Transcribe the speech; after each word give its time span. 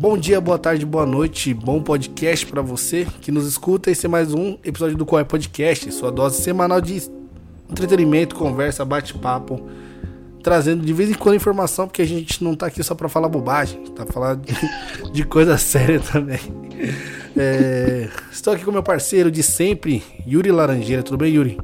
Bom 0.00 0.16
dia, 0.16 0.40
boa 0.40 0.58
tarde, 0.58 0.86
boa 0.86 1.04
noite, 1.04 1.52
bom 1.52 1.82
podcast 1.82 2.46
para 2.46 2.62
você 2.62 3.06
que 3.20 3.30
nos 3.30 3.46
escuta. 3.46 3.90
Esse 3.90 4.06
é 4.06 4.08
mais 4.08 4.32
um 4.32 4.56
episódio 4.64 4.96
do 4.96 5.04
Qual 5.04 5.20
é 5.20 5.24
Podcast, 5.24 5.92
sua 5.92 6.10
dose 6.10 6.40
semanal 6.40 6.80
de 6.80 7.02
entretenimento, 7.70 8.34
conversa, 8.34 8.82
bate-papo, 8.82 9.60
trazendo 10.42 10.86
de 10.86 10.92
vez 10.94 11.10
em 11.10 11.12
quando 11.12 11.34
informação, 11.34 11.86
porque 11.86 12.00
a 12.00 12.06
gente 12.06 12.42
não 12.42 12.54
tá 12.54 12.64
aqui 12.64 12.82
só 12.82 12.94
para 12.94 13.10
falar 13.10 13.28
bobagem, 13.28 13.84
tá 13.94 14.06
falando 14.06 14.42
de, 14.46 14.54
de 15.12 15.22
coisa 15.22 15.58
séria 15.58 16.00
também. 16.00 16.40
É, 17.36 18.08
estou 18.32 18.54
aqui 18.54 18.64
com 18.64 18.72
meu 18.72 18.82
parceiro 18.82 19.30
de 19.30 19.42
sempre, 19.42 20.02
Yuri 20.26 20.50
Laranjeira. 20.50 21.02
Tudo 21.02 21.18
bem, 21.18 21.34
Yuri? 21.34 21.58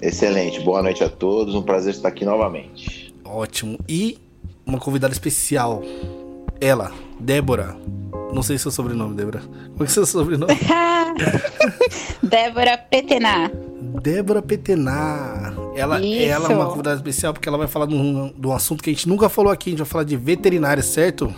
Excelente, 0.00 0.58
boa 0.62 0.82
noite 0.82 1.04
a 1.04 1.08
todos, 1.08 1.54
um 1.54 1.62
prazer 1.62 1.94
estar 1.94 2.08
aqui 2.08 2.24
novamente. 2.24 3.14
Ótimo. 3.24 3.78
E 3.88 4.18
uma 4.66 4.80
convidada 4.80 5.12
especial, 5.12 5.80
ela, 6.60 6.90
Débora. 7.22 7.76
Não 8.32 8.42
sei 8.42 8.58
seu 8.58 8.70
sobrenome, 8.70 9.14
Débora. 9.14 9.40
Como 9.40 9.74
é 9.74 9.84
que 9.84 9.84
é 9.84 9.88
seu 9.88 10.06
sobrenome? 10.06 10.52
Débora 12.22 12.76
Petená. 12.76 13.50
Débora 14.02 14.42
Petená. 14.42 15.54
Ela, 15.76 16.04
ela 16.04 16.52
é 16.52 16.54
uma 16.54 16.66
convidada 16.66 16.96
especial 16.96 17.32
porque 17.32 17.48
ela 17.48 17.58
vai 17.58 17.68
falar 17.68 17.86
de 17.86 17.94
um, 17.94 18.32
de 18.36 18.46
um 18.46 18.52
assunto 18.52 18.82
que 18.82 18.90
a 18.90 18.92
gente 18.92 19.08
nunca 19.08 19.28
falou 19.28 19.52
aqui. 19.52 19.70
A 19.70 19.72
gente 19.72 19.78
vai 19.78 19.86
falar 19.86 20.04
de 20.04 20.16
veterinária, 20.16 20.82
certo? 20.82 21.32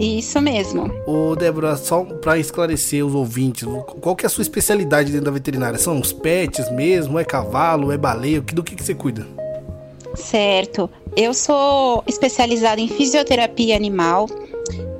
Isso 0.00 0.40
mesmo. 0.40 0.90
Ô, 1.06 1.36
Débora, 1.36 1.76
só 1.76 2.02
para 2.04 2.38
esclarecer 2.38 3.04
os 3.04 3.14
ouvintes, 3.14 3.68
qual 4.00 4.16
que 4.16 4.24
é 4.24 4.28
a 4.28 4.30
sua 4.30 4.42
especialidade 4.42 5.12
dentro 5.12 5.26
da 5.26 5.30
veterinária? 5.30 5.78
São 5.78 6.00
os 6.00 6.12
pets 6.12 6.70
mesmo? 6.70 7.18
É 7.18 7.24
cavalo? 7.24 7.92
É 7.92 7.98
baleia? 7.98 8.40
Do 8.40 8.62
que, 8.62 8.74
que 8.74 8.82
você 8.82 8.94
cuida? 8.94 9.26
Certo. 10.14 10.88
Eu 11.14 11.34
sou 11.34 12.02
especializada 12.06 12.80
em 12.80 12.88
fisioterapia 12.88 13.76
animal. 13.76 14.26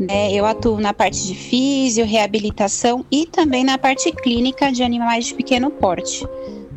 Né? 0.01 0.33
Eu 0.33 0.45
atuo 0.45 0.80
na 0.80 0.93
parte 0.93 1.27
de 1.27 1.34
fisio, 1.34 2.05
reabilitação 2.05 3.05
e 3.11 3.27
também 3.27 3.65
na 3.65 3.79
parte 3.79 4.11
clínica 4.12 4.71
de 4.71 4.82
animais 4.82 5.27
de 5.27 5.35
pequeno 5.35 5.71
porte. 5.71 6.27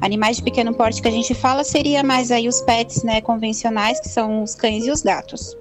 Animais 0.02 0.38
de 0.38 0.44
pequeno 0.44 0.74
porte 0.74 1.02
que 1.02 1.08
a 1.08 1.12
gente 1.12 1.34
fala 1.34 1.64
seria 1.64 2.04
mais 2.04 2.32
aí 2.32 2.48
os 2.48 2.62
pets 2.62 3.04
né, 3.04 3.20
convencionais, 3.20 4.00
que 4.00 4.08
são 4.08 4.44
os 4.44 4.56
cães 4.56 4.86
e 4.86 4.92
os 4.92 5.02
gatos. 5.02 5.58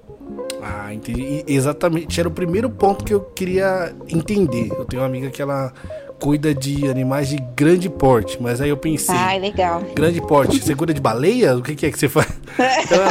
Ah, 0.61 0.93
entendi. 0.93 1.43
Exatamente. 1.47 2.19
Era 2.19 2.29
o 2.29 2.31
primeiro 2.31 2.69
ponto 2.69 3.03
que 3.03 3.13
eu 3.13 3.21
queria 3.21 3.93
entender. 4.07 4.69
Eu 4.71 4.85
tenho 4.85 5.01
uma 5.01 5.07
amiga 5.07 5.29
que 5.29 5.41
ela 5.41 5.73
cuida 6.19 6.53
de 6.53 6.87
animais 6.87 7.29
de 7.29 7.37
grande 7.55 7.89
porte, 7.89 8.37
mas 8.41 8.59
aí 8.59 8.69
eu 8.69 8.77
pensei. 8.77 9.15
Ah, 9.15 9.37
legal. 9.37 9.81
Grande 9.95 10.21
porte. 10.21 10.61
Você 10.61 10.75
cuida 10.75 10.93
de 10.93 10.99
baleia? 11.01 11.55
O 11.55 11.61
que, 11.61 11.75
que 11.75 11.85
é 11.85 11.91
que 11.91 11.97
você 11.97 12.09
faz? 12.09 12.27
Então 12.83 13.01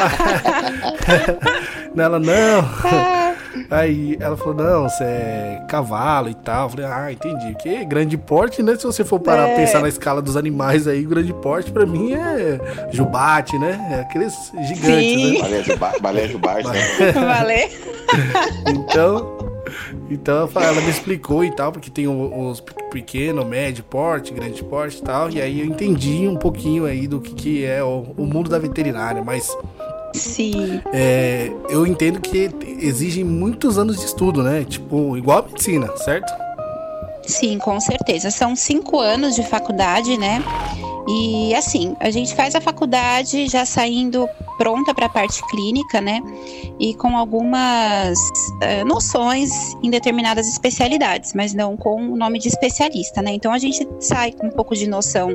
ela, 1.97 2.19
ela 2.19 2.19
não. 2.19 2.61
Ah. 2.85 3.28
Aí 3.71 4.17
ela 4.21 4.37
falou: 4.37 4.55
não, 4.55 4.89
você 4.89 5.05
é 5.05 5.65
cavalo 5.69 6.29
e 6.29 6.35
tal. 6.35 6.67
Eu 6.67 6.71
falei: 6.71 6.87
ah, 6.87 7.13
entendi. 7.13 7.55
Que 7.57 7.85
grande 7.85 8.17
porte, 8.17 8.63
né? 8.63 8.77
Se 8.77 8.85
você 8.85 9.05
for 9.05 9.21
parar 9.21 9.49
é. 9.49 9.57
pensar 9.57 9.81
na 9.81 9.89
escala 9.89 10.23
dos 10.23 10.37
animais 10.37 10.87
aí, 10.87 11.03
grande 11.05 11.33
porte 11.33 11.71
pra 11.71 11.87
mim 11.87 12.13
é 12.15 12.59
jubate, 12.93 13.59
né? 13.59 13.89
É 13.91 14.01
aqueles 14.01 14.35
gigantes, 14.67 14.83
Sim. 14.83 15.33
né? 15.33 15.41
Baleia, 15.41 15.65
juba, 15.65 15.93
baleia 16.01 16.29
jubate, 16.29 16.69
né? 16.69 17.13
Baleia. 17.13 17.71
então. 18.67 19.39
Então 20.11 20.49
ela 20.55 20.81
me 20.81 20.89
explicou 20.89 21.45
e 21.45 21.51
tal, 21.51 21.71
porque 21.71 21.91
tem 21.91 22.09
os 22.09 22.61
pequeno, 22.91 23.45
médio 23.45 23.85
porte, 23.85 24.33
grande 24.33 24.63
porte 24.65 24.99
e 24.99 25.03
tal. 25.03 25.31
E 25.31 25.41
aí 25.41 25.61
eu 25.61 25.67
entendi 25.67 26.27
um 26.27 26.37
pouquinho 26.37 26.87
aí 26.87 27.07
do 27.07 27.21
que, 27.21 27.35
que 27.35 27.65
é 27.65 27.83
o, 27.83 28.15
o 28.17 28.25
mundo 28.25 28.49
da 28.49 28.59
veterinária, 28.59 29.23
mas. 29.23 29.57
Sim. 30.19 30.81
É, 30.93 31.51
eu 31.69 31.87
entendo 31.87 32.21
que 32.21 32.51
exigem 32.81 33.25
muitos 33.25 33.79
anos 33.79 33.99
de 33.99 34.05
estudo, 34.05 34.43
né? 34.43 34.65
Tipo, 34.65 35.17
igual 35.17 35.39
a 35.39 35.43
medicina, 35.43 35.97
certo? 35.97 36.33
Sim, 37.27 37.59
com 37.59 37.79
certeza. 37.79 38.31
São 38.31 38.57
cinco 38.57 38.99
anos 38.99 39.35
de 39.35 39.43
faculdade, 39.43 40.17
né? 40.17 40.43
E 41.07 41.55
assim, 41.55 41.97
a 42.01 42.11
gente 42.11 42.35
faz 42.35 42.55
a 42.55 42.61
faculdade 42.61 43.49
já 43.49 43.65
saindo 43.65 44.29
pronta 44.59 44.93
para 44.93 45.07
a 45.07 45.09
parte 45.09 45.41
clínica, 45.49 46.01
né? 46.01 46.21
E 46.79 46.93
com 46.95 47.17
algumas 47.17 48.19
uh, 48.19 48.85
noções 48.85 49.75
em 49.83 49.89
determinadas 49.89 50.49
especialidades, 50.49 51.33
mas 51.33 51.55
não 51.55 51.77
com 51.77 52.13
o 52.13 52.17
nome 52.17 52.39
de 52.39 52.49
especialista, 52.49 53.23
né? 53.23 53.31
Então 53.33 53.53
a 53.53 53.59
gente 53.59 53.87
sai 54.01 54.33
com 54.33 54.49
um 54.49 54.51
pouco 54.51 54.75
de 54.75 54.89
noção 54.89 55.35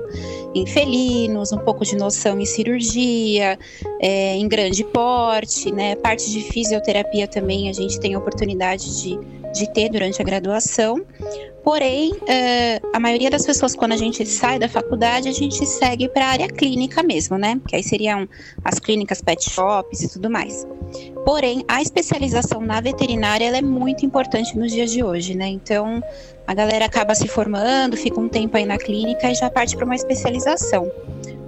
em 0.54 0.66
felinos, 0.68 1.52
um 1.52 1.60
pouco 1.60 1.86
de 1.86 1.96
noção 1.96 2.40
em 2.40 2.46
cirurgia, 2.46 3.58
é, 4.00 4.36
em 4.36 4.48
grande 4.48 4.84
porte, 4.84 5.72
né? 5.72 5.96
Parte 5.96 6.30
de 6.30 6.42
fisioterapia 6.42 7.28
também 7.28 7.70
a 7.70 7.74
gente 7.74 8.00
tem 8.00 8.14
a 8.14 8.20
oportunidade 8.20 9.02
de, 9.02 9.20
de 9.54 9.72
ter 9.72 9.90
durante 9.90 10.22
a 10.22 10.26
graduação. 10.26 11.06
Porém, 11.64 12.12
uh, 12.12 12.90
a 12.94 13.00
maioria 13.00 13.30
das 13.30 13.46
pessoas, 13.46 13.74
quando 13.74 13.94
a 13.94 13.98
gente 13.98 14.26
sai 14.26 14.60
da 14.60 14.68
faculdade, 14.68 15.30
a 15.30 15.32
gente 15.32 15.66
segue 15.66 16.10
para 16.10 16.26
a 16.26 16.30
área 16.30 16.48
clínica 16.50 17.02
mesmo, 17.02 17.38
né? 17.38 17.60
Que 17.66 17.78
aí 17.78 17.84
seriam 17.84 18.28
as 18.66 18.80
clínicas 18.80 19.22
pet 19.22 19.50
shops 19.50 20.02
e 20.02 20.10
tudo 20.10 20.30
mais. 20.30 20.68
Porém, 21.24 21.64
a 21.70 21.82
especialização 21.82 22.60
na 22.60 22.82
veterinária 22.82 23.46
é 23.46 23.62
muito 23.62 24.06
importante 24.06 24.58
nos 24.58 24.74
dias 24.74 24.92
de 24.92 25.02
hoje, 25.02 25.36
né? 25.36 25.48
Então, 25.48 26.04
a 26.46 26.54
galera 26.54 26.86
acaba 26.86 27.16
se 27.16 27.30
formando, 27.30 27.96
fica 27.96 28.20
um 28.20 28.28
tempo 28.28 28.58
aí 28.58 28.66
na 28.66 28.78
clínica 28.78 29.32
e 29.32 29.36
já 29.36 29.50
parte 29.50 29.78
para 29.78 29.86
uma 29.86 29.96
especialização. 29.96 30.92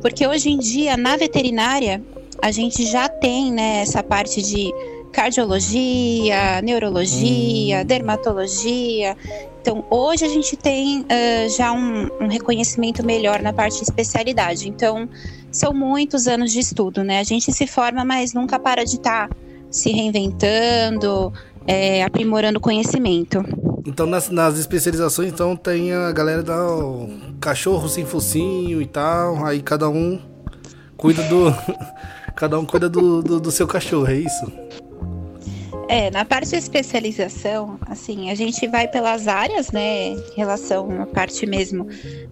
Porque 0.01 0.25
hoje 0.25 0.49
em 0.49 0.57
dia, 0.57 0.95
na 0.95 1.17
veterinária, 1.17 2.01
a 2.41 2.51
gente 2.51 2.85
já 2.85 3.09
tem 3.09 3.51
né, 3.51 3.81
essa 3.81 4.01
parte 4.01 4.41
de 4.41 4.71
cardiologia, 5.15 6.61
neurologia, 6.61 7.81
hum. 7.81 7.85
dermatologia. 7.85 9.15
Então, 9.61 9.83
hoje 9.89 10.25
a 10.25 10.27
gente 10.27 10.57
tem 10.57 11.01
uh, 11.01 11.49
já 11.57 11.71
um, 11.71 12.09
um, 12.21 12.27
reconhecimento 12.27 13.03
melhor 13.03 13.41
na 13.41 13.53
parte 13.53 13.77
de 13.77 13.83
especialidade. 13.83 14.67
Então, 14.67 15.09
são 15.49 15.73
muitos 15.73 16.27
anos 16.27 16.51
de 16.51 16.59
estudo, 16.59 17.01
né? 17.01 17.19
A 17.19 17.23
gente 17.23 17.51
se 17.51 17.65
forma, 17.65 18.03
mas 18.03 18.33
nunca 18.33 18.59
para 18.59 18.83
de 18.83 18.97
estar 18.97 19.29
tá 19.29 19.35
se 19.71 19.89
reinventando, 19.89 21.31
é, 21.65 22.03
aprimorando 22.03 22.59
conhecimento. 22.59 23.43
Então, 23.85 24.05
nas, 24.05 24.29
nas, 24.29 24.59
especializações, 24.59 25.31
então, 25.31 25.55
tem 25.55 25.93
a 25.93 26.11
galera 26.11 26.43
do 26.43 27.07
cachorro 27.39 27.87
sem 27.87 28.05
focinho 28.05 28.81
e 28.81 28.85
tal, 28.85 29.45
aí 29.45 29.61
cada 29.61 29.87
um 29.87 30.19
cuida 30.97 31.23
do... 31.23 31.55
cada 32.35 32.59
um 32.59 32.65
cuida 32.65 32.89
do, 32.89 33.21
do, 33.21 33.39
do 33.39 33.49
seu 33.49 33.65
cachorro, 33.65 34.07
é 34.07 34.15
isso? 34.15 34.51
É, 35.87 36.09
na 36.09 36.25
parte 36.25 36.49
de 36.49 36.55
especialização, 36.55 37.77
assim, 37.85 38.31
a 38.31 38.35
gente 38.35 38.67
vai 38.67 38.87
pelas 38.87 39.27
áreas, 39.27 39.71
né, 39.71 40.07
em 40.09 40.35
relação 40.35 41.01
à 41.01 41.05
parte 41.05 41.45
mesmo, 41.45 41.87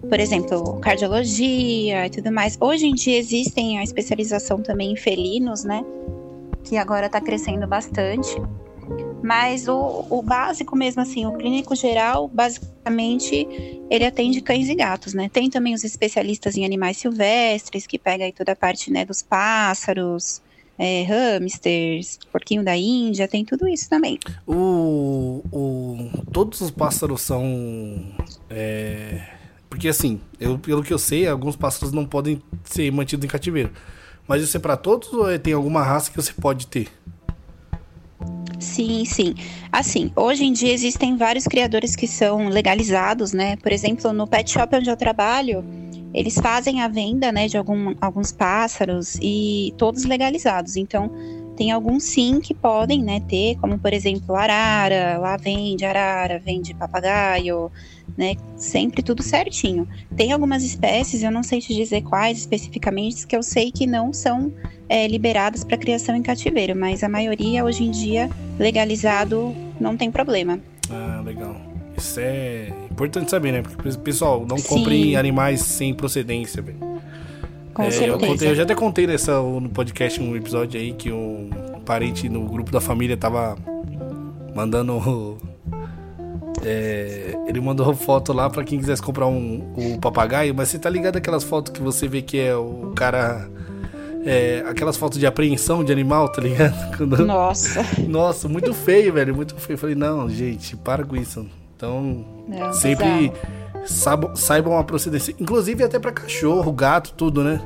por 0.08 0.18
exemplo, 0.18 0.80
cardiologia 0.80 2.06
e 2.06 2.10
tudo 2.10 2.32
mais. 2.32 2.58
Hoje 2.60 2.86
em 2.86 2.94
dia 2.94 3.16
existem 3.16 3.78
a 3.78 3.84
especialização 3.84 4.60
também 4.60 4.92
em 4.92 4.96
felinos, 4.96 5.62
né, 5.62 5.84
que 6.64 6.76
agora 6.76 7.06
está 7.06 7.20
crescendo 7.20 7.66
bastante. 7.66 8.34
Mas 9.22 9.68
o, 9.68 10.04
o 10.10 10.20
básico 10.20 10.76
mesmo, 10.76 11.00
assim, 11.00 11.24
o 11.24 11.32
clínico 11.32 11.74
geral, 11.74 12.28
basicamente, 12.28 13.48
ele 13.88 14.04
atende 14.04 14.42
cães 14.42 14.68
e 14.68 14.74
gatos, 14.74 15.14
né? 15.14 15.30
Tem 15.32 15.48
também 15.48 15.72
os 15.72 15.82
especialistas 15.82 16.58
em 16.58 16.64
animais 16.66 16.98
silvestres, 16.98 17.86
que 17.86 17.98
pega 17.98 18.24
aí 18.24 18.32
toda 18.32 18.52
a 18.52 18.56
parte, 18.56 18.92
né, 18.92 19.06
dos 19.06 19.22
pássaros, 19.22 20.42
é, 20.78 21.04
hamsters, 21.04 22.18
porquinho 22.32 22.64
da 22.64 22.76
Índia, 22.76 23.28
tem 23.28 23.44
tudo 23.44 23.68
isso 23.68 23.88
também. 23.88 24.18
O, 24.46 25.42
o, 25.52 26.10
todos 26.32 26.60
os 26.60 26.70
pássaros 26.70 27.22
são. 27.22 28.04
É, 28.50 29.20
porque 29.68 29.88
assim, 29.88 30.20
eu, 30.38 30.58
pelo 30.58 30.82
que 30.82 30.92
eu 30.92 30.98
sei, 30.98 31.26
alguns 31.26 31.56
pássaros 31.56 31.92
não 31.92 32.04
podem 32.04 32.42
ser 32.64 32.90
mantidos 32.90 33.24
em 33.24 33.28
cativeiro. 33.28 33.70
Mas 34.26 34.42
isso 34.42 34.56
é 34.56 34.60
para 34.60 34.76
todos 34.76 35.12
ou 35.12 35.30
é, 35.30 35.38
tem 35.38 35.52
alguma 35.52 35.82
raça 35.82 36.10
que 36.10 36.16
você 36.16 36.32
pode 36.32 36.66
ter? 36.66 36.88
Sim, 38.58 39.04
sim. 39.04 39.34
Assim, 39.70 40.10
hoje 40.16 40.44
em 40.44 40.52
dia 40.52 40.72
existem 40.72 41.16
vários 41.16 41.44
criadores 41.44 41.94
que 41.94 42.06
são 42.06 42.48
legalizados, 42.48 43.32
né? 43.32 43.56
Por 43.56 43.70
exemplo, 43.70 44.12
no 44.12 44.26
pet 44.26 44.50
shop 44.50 44.76
onde 44.76 44.88
eu 44.88 44.96
trabalho, 44.96 45.64
eles 46.14 46.36
fazem 46.36 46.80
a 46.80 46.88
venda 46.88 47.32
né, 47.32 47.48
de 47.48 47.58
algum, 47.58 47.94
alguns 48.00 48.30
pássaros 48.30 49.16
e 49.20 49.74
todos 49.76 50.04
legalizados. 50.04 50.76
Então, 50.76 51.10
tem 51.56 51.70
alguns 51.70 52.04
sim 52.04 52.40
que 52.40 52.54
podem 52.54 53.02
né, 53.02 53.20
ter, 53.20 53.56
como 53.56 53.78
por 53.78 53.92
exemplo 53.92 54.34
arara, 54.34 55.18
lá 55.18 55.36
vende 55.36 55.84
arara, 55.84 56.38
vende 56.38 56.74
papagaio, 56.74 57.70
né, 58.16 58.34
sempre 58.56 59.02
tudo 59.02 59.22
certinho. 59.22 59.88
Tem 60.16 60.32
algumas 60.32 60.62
espécies, 60.62 61.22
eu 61.22 61.30
não 61.30 61.42
sei 61.42 61.60
te 61.60 61.74
dizer 61.74 62.02
quais 62.02 62.38
especificamente, 62.38 63.26
que 63.26 63.36
eu 63.36 63.42
sei 63.42 63.70
que 63.70 63.86
não 63.86 64.12
são 64.12 64.52
é, 64.88 65.06
liberadas 65.06 65.64
para 65.64 65.76
criação 65.76 66.14
em 66.14 66.22
cativeiro, 66.22 66.76
mas 66.76 67.02
a 67.02 67.08
maioria 67.08 67.64
hoje 67.64 67.84
em 67.84 67.90
dia 67.90 68.30
legalizado 68.58 69.54
não 69.80 69.96
tem 69.96 70.10
problema. 70.10 70.60
Ah, 70.90 71.22
legal. 71.24 71.73
Isso 71.96 72.20
é 72.20 72.72
importante 72.90 73.30
saber, 73.30 73.52
né? 73.52 73.62
Porque, 73.62 73.90
pessoal, 73.98 74.44
não 74.46 74.60
comprem 74.60 75.16
animais 75.16 75.60
sem 75.60 75.94
procedência, 75.94 76.62
velho. 76.62 76.78
Com 77.72 77.82
é, 77.82 77.90
certeza. 77.90 78.12
Eu, 78.12 78.18
contei, 78.18 78.50
eu 78.50 78.54
já 78.54 78.62
até 78.62 78.74
contei 78.74 79.06
nessa, 79.06 79.40
no 79.40 79.68
podcast 79.68 80.20
um 80.20 80.36
episódio 80.36 80.80
aí 80.80 80.92
que 80.92 81.10
um 81.10 81.50
parente 81.84 82.28
no 82.28 82.46
grupo 82.46 82.70
da 82.70 82.80
família 82.80 83.16
tava 83.16 83.56
mandando 84.54 85.38
é, 86.64 87.36
ele 87.46 87.60
mandou 87.60 87.94
foto 87.94 88.32
lá 88.32 88.48
para 88.48 88.64
quem 88.64 88.78
quisesse 88.78 89.02
comprar 89.02 89.26
um, 89.26 89.72
um 89.76 89.98
papagaio, 89.98 90.54
mas 90.54 90.68
você 90.68 90.78
tá 90.78 90.88
ligado 90.88 91.16
aquelas 91.16 91.44
fotos 91.44 91.72
que 91.72 91.82
você 91.82 92.08
vê 92.08 92.22
que 92.22 92.38
é 92.38 92.54
o 92.56 92.92
cara. 92.96 93.48
É, 94.26 94.64
aquelas 94.66 94.96
fotos 94.96 95.18
de 95.18 95.26
apreensão 95.26 95.84
de 95.84 95.92
animal, 95.92 96.30
tá 96.30 96.40
ligado? 96.40 97.06
Nossa. 97.26 97.84
Nossa, 98.08 98.48
muito 98.48 98.72
feio, 98.72 99.12
velho, 99.12 99.34
muito 99.34 99.54
feio. 99.56 99.74
Eu 99.74 99.78
falei, 99.78 99.94
não, 99.94 100.30
gente, 100.30 100.74
para 100.76 101.04
com 101.04 101.14
isso. 101.14 101.46
Então, 101.84 102.24
não, 102.48 102.72
sempre 102.72 103.30
saibam, 103.84 104.34
saibam 104.34 104.78
a 104.78 104.84
procedência. 104.84 105.34
Inclusive 105.38 105.84
até 105.84 105.98
para 105.98 106.12
cachorro, 106.12 106.72
gato, 106.72 107.12
tudo, 107.12 107.44
né? 107.44 107.60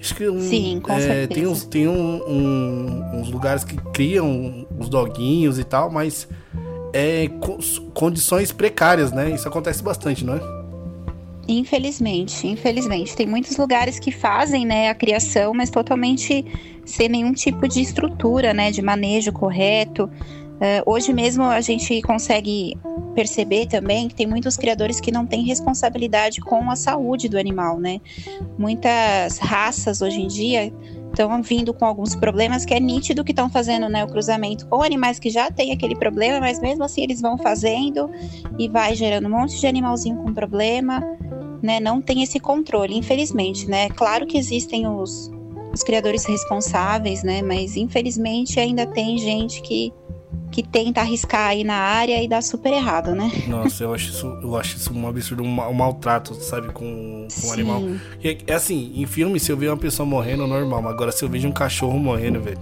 Acho 0.00 0.16
que 0.16 0.28
um, 0.28 0.40
Sim, 0.40 0.80
com 0.82 0.92
é, 0.92 1.00
certeza. 1.00 1.28
Tem, 1.28 1.46
uns, 1.46 1.64
tem 1.64 1.88
um, 1.88 2.22
um, 2.28 3.20
uns 3.20 3.30
lugares 3.30 3.62
que 3.62 3.76
criam 3.92 4.66
os 4.78 4.88
doguinhos 4.88 5.58
e 5.58 5.64
tal, 5.64 5.90
mas 5.90 6.26
é 6.92 7.30
condições 7.94 8.50
precárias, 8.50 9.12
né? 9.12 9.30
Isso 9.30 9.46
acontece 9.46 9.82
bastante, 9.82 10.24
não 10.24 10.34
é? 10.34 10.40
Infelizmente, 11.46 12.46
infelizmente. 12.46 13.14
Tem 13.14 13.26
muitos 13.26 13.56
lugares 13.56 13.98
que 13.98 14.10
fazem 14.10 14.64
né, 14.64 14.88
a 14.88 14.94
criação, 14.94 15.52
mas 15.52 15.70
totalmente 15.70 16.44
sem 16.84 17.08
nenhum 17.08 17.32
tipo 17.32 17.68
de 17.68 17.80
estrutura, 17.80 18.54
né? 18.54 18.70
De 18.70 18.82
manejo 18.82 19.32
correto. 19.32 20.10
Uh, 20.62 20.78
hoje 20.86 21.12
mesmo 21.12 21.42
a 21.42 21.60
gente 21.60 22.00
consegue 22.02 22.78
perceber 23.16 23.66
também 23.66 24.06
que 24.06 24.14
tem 24.14 24.28
muitos 24.28 24.56
criadores 24.56 25.00
que 25.00 25.10
não 25.10 25.26
têm 25.26 25.42
responsabilidade 25.42 26.40
com 26.40 26.70
a 26.70 26.76
saúde 26.76 27.28
do 27.28 27.36
animal, 27.36 27.80
né? 27.80 28.00
Muitas 28.56 29.38
raças 29.38 30.00
hoje 30.00 30.20
em 30.20 30.28
dia 30.28 30.72
estão 31.10 31.42
vindo 31.42 31.74
com 31.74 31.84
alguns 31.84 32.14
problemas 32.14 32.64
que 32.64 32.72
é 32.72 32.78
nítido 32.78 33.24
que 33.24 33.32
estão 33.32 33.50
fazendo 33.50 33.88
né, 33.88 34.04
o 34.04 34.06
cruzamento 34.06 34.64
com 34.68 34.82
animais 34.82 35.18
que 35.18 35.30
já 35.30 35.50
têm 35.50 35.72
aquele 35.72 35.96
problema, 35.96 36.38
mas 36.38 36.60
mesmo 36.60 36.84
assim 36.84 37.02
eles 37.02 37.20
vão 37.20 37.36
fazendo 37.36 38.08
e 38.56 38.68
vai 38.68 38.94
gerando 38.94 39.26
um 39.26 39.30
monte 39.30 39.58
de 39.58 39.66
animalzinho 39.66 40.16
com 40.18 40.32
problema, 40.32 41.02
né? 41.60 41.80
Não 41.80 42.00
tem 42.00 42.22
esse 42.22 42.38
controle, 42.38 42.96
infelizmente, 42.96 43.68
né? 43.68 43.88
Claro 43.90 44.28
que 44.28 44.38
existem 44.38 44.86
os, 44.86 45.28
os 45.74 45.82
criadores 45.82 46.24
responsáveis, 46.24 47.24
né? 47.24 47.42
Mas 47.42 47.76
infelizmente 47.76 48.60
ainda 48.60 48.86
tem 48.86 49.18
gente 49.18 49.60
que 49.60 49.92
que 50.52 50.62
tenta 50.62 51.00
arriscar 51.00 51.48
aí 51.48 51.64
na 51.64 51.74
área 51.74 52.22
e 52.22 52.28
dá 52.28 52.42
super 52.42 52.72
errado, 52.72 53.14
né? 53.14 53.32
Nossa, 53.48 53.84
eu 53.84 53.94
acho 53.94 54.10
isso, 54.10 54.26
eu 54.42 54.56
acho 54.56 54.76
isso 54.76 54.92
um 54.92 55.08
absurdo, 55.08 55.42
um, 55.42 55.46
um 55.46 55.72
maltrato, 55.72 56.34
sabe, 56.34 56.68
com, 56.68 57.26
com 57.40 57.46
um 57.48 57.52
animal. 57.52 57.82
É, 58.22 58.36
é, 58.46 58.54
assim, 58.54 58.92
em 58.94 59.06
filme, 59.06 59.40
se 59.40 59.50
eu 59.50 59.56
ver 59.56 59.68
uma 59.68 59.78
pessoa 59.78 60.06
morrendo, 60.06 60.44
é 60.44 60.46
normal. 60.46 60.82
Mas 60.82 60.92
agora, 60.92 61.10
se 61.10 61.24
eu 61.24 61.28
vejo 61.28 61.48
um 61.48 61.52
cachorro 61.52 61.98
morrendo, 61.98 62.38
velho, 62.38 62.60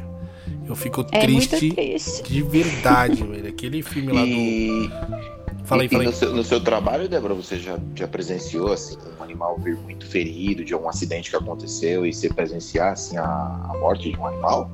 eu 0.68 0.76
fico 0.76 1.04
é 1.10 1.18
triste, 1.18 1.74
triste, 1.74 2.22
de 2.22 2.42
verdade, 2.42 3.24
velho. 3.24 3.48
Aquele 3.48 3.82
filme 3.82 4.12
lá 4.12 4.24
e... 4.24 4.88
do. 4.88 5.30
Fala 5.64 5.82
aí, 5.82 5.88
fala 5.88 6.02
aí. 6.04 6.06
No 6.06 6.12
seu, 6.12 6.32
no 6.32 6.44
seu 6.44 6.60
trabalho, 6.60 7.08
Débora, 7.08 7.34
você 7.34 7.58
já, 7.58 7.76
já 7.94 8.06
presenciou 8.06 8.72
assim, 8.72 8.96
um 9.18 9.22
animal 9.22 9.58
vir 9.58 9.76
muito 9.76 10.06
ferido 10.06 10.64
de 10.64 10.72
algum 10.72 10.88
acidente 10.88 11.28
que 11.28 11.36
aconteceu 11.36 12.06
e 12.06 12.12
você 12.12 12.28
presenciar 12.28 12.92
assim, 12.92 13.16
a, 13.16 13.24
a 13.24 13.76
morte 13.80 14.12
de 14.12 14.18
um 14.18 14.26
animal? 14.26 14.70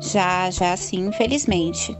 Já, 0.00 0.50
já 0.50 0.76
sim, 0.76 1.06
infelizmente. 1.06 1.96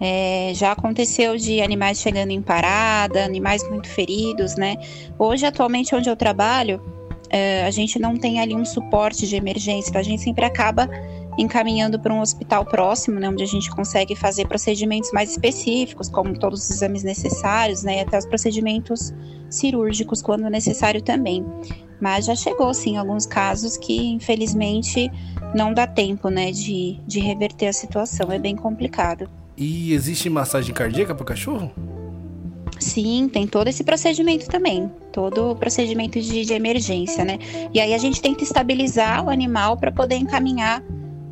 É, 0.00 0.52
já 0.54 0.72
aconteceu 0.72 1.36
de 1.36 1.60
animais 1.60 1.98
chegando 1.98 2.30
em 2.30 2.42
parada, 2.42 3.24
animais 3.24 3.68
muito 3.68 3.88
feridos, 3.88 4.56
né? 4.56 4.76
Hoje, 5.18 5.46
atualmente, 5.46 5.94
onde 5.94 6.08
eu 6.08 6.16
trabalho, 6.16 6.80
é, 7.30 7.64
a 7.64 7.70
gente 7.70 7.98
não 7.98 8.16
tem 8.16 8.40
ali 8.40 8.54
um 8.54 8.64
suporte 8.64 9.26
de 9.26 9.36
emergência, 9.36 9.90
então 9.90 10.00
a 10.00 10.04
gente 10.04 10.22
sempre 10.22 10.44
acaba 10.44 10.88
encaminhando 11.36 11.98
para 11.98 12.12
um 12.12 12.20
hospital 12.20 12.64
próximo, 12.64 13.18
né, 13.18 13.28
onde 13.28 13.42
a 13.42 13.46
gente 13.46 13.70
consegue 13.70 14.14
fazer 14.14 14.46
procedimentos 14.46 15.10
mais 15.12 15.30
específicos, 15.30 16.08
como 16.08 16.38
todos 16.38 16.62
os 16.62 16.70
exames 16.70 17.02
necessários, 17.02 17.82
né, 17.82 17.98
e 17.98 18.00
até 18.00 18.16
os 18.18 18.26
procedimentos 18.26 19.12
cirúrgicos 19.50 20.22
quando 20.22 20.48
necessário 20.48 21.02
também. 21.02 21.44
Mas 22.00 22.26
já 22.26 22.34
chegou, 22.34 22.72
sim, 22.72 22.96
alguns 22.96 23.26
casos 23.26 23.76
que, 23.76 24.12
infelizmente, 24.12 25.10
não 25.54 25.72
dá 25.72 25.86
tempo, 25.86 26.28
né, 26.28 26.50
de, 26.52 27.00
de 27.06 27.20
reverter 27.20 27.68
a 27.68 27.72
situação. 27.72 28.30
É 28.30 28.38
bem 28.38 28.54
complicado. 28.54 29.28
E 29.56 29.92
existe 29.92 30.28
massagem 30.28 30.74
cardíaca 30.74 31.14
para 31.14 31.24
cachorro? 31.24 31.70
Sim, 32.80 33.28
tem 33.32 33.46
todo 33.46 33.68
esse 33.68 33.84
procedimento 33.84 34.48
também, 34.48 34.90
todo 35.12 35.52
o 35.52 35.56
procedimento 35.56 36.20
de, 36.20 36.44
de 36.44 36.52
emergência, 36.52 37.24
né? 37.24 37.38
E 37.72 37.80
aí 37.80 37.94
a 37.94 37.98
gente 37.98 38.20
tenta 38.20 38.42
estabilizar 38.42 39.24
o 39.24 39.30
animal 39.30 39.76
para 39.76 39.92
poder 39.92 40.16
encaminhar, 40.16 40.82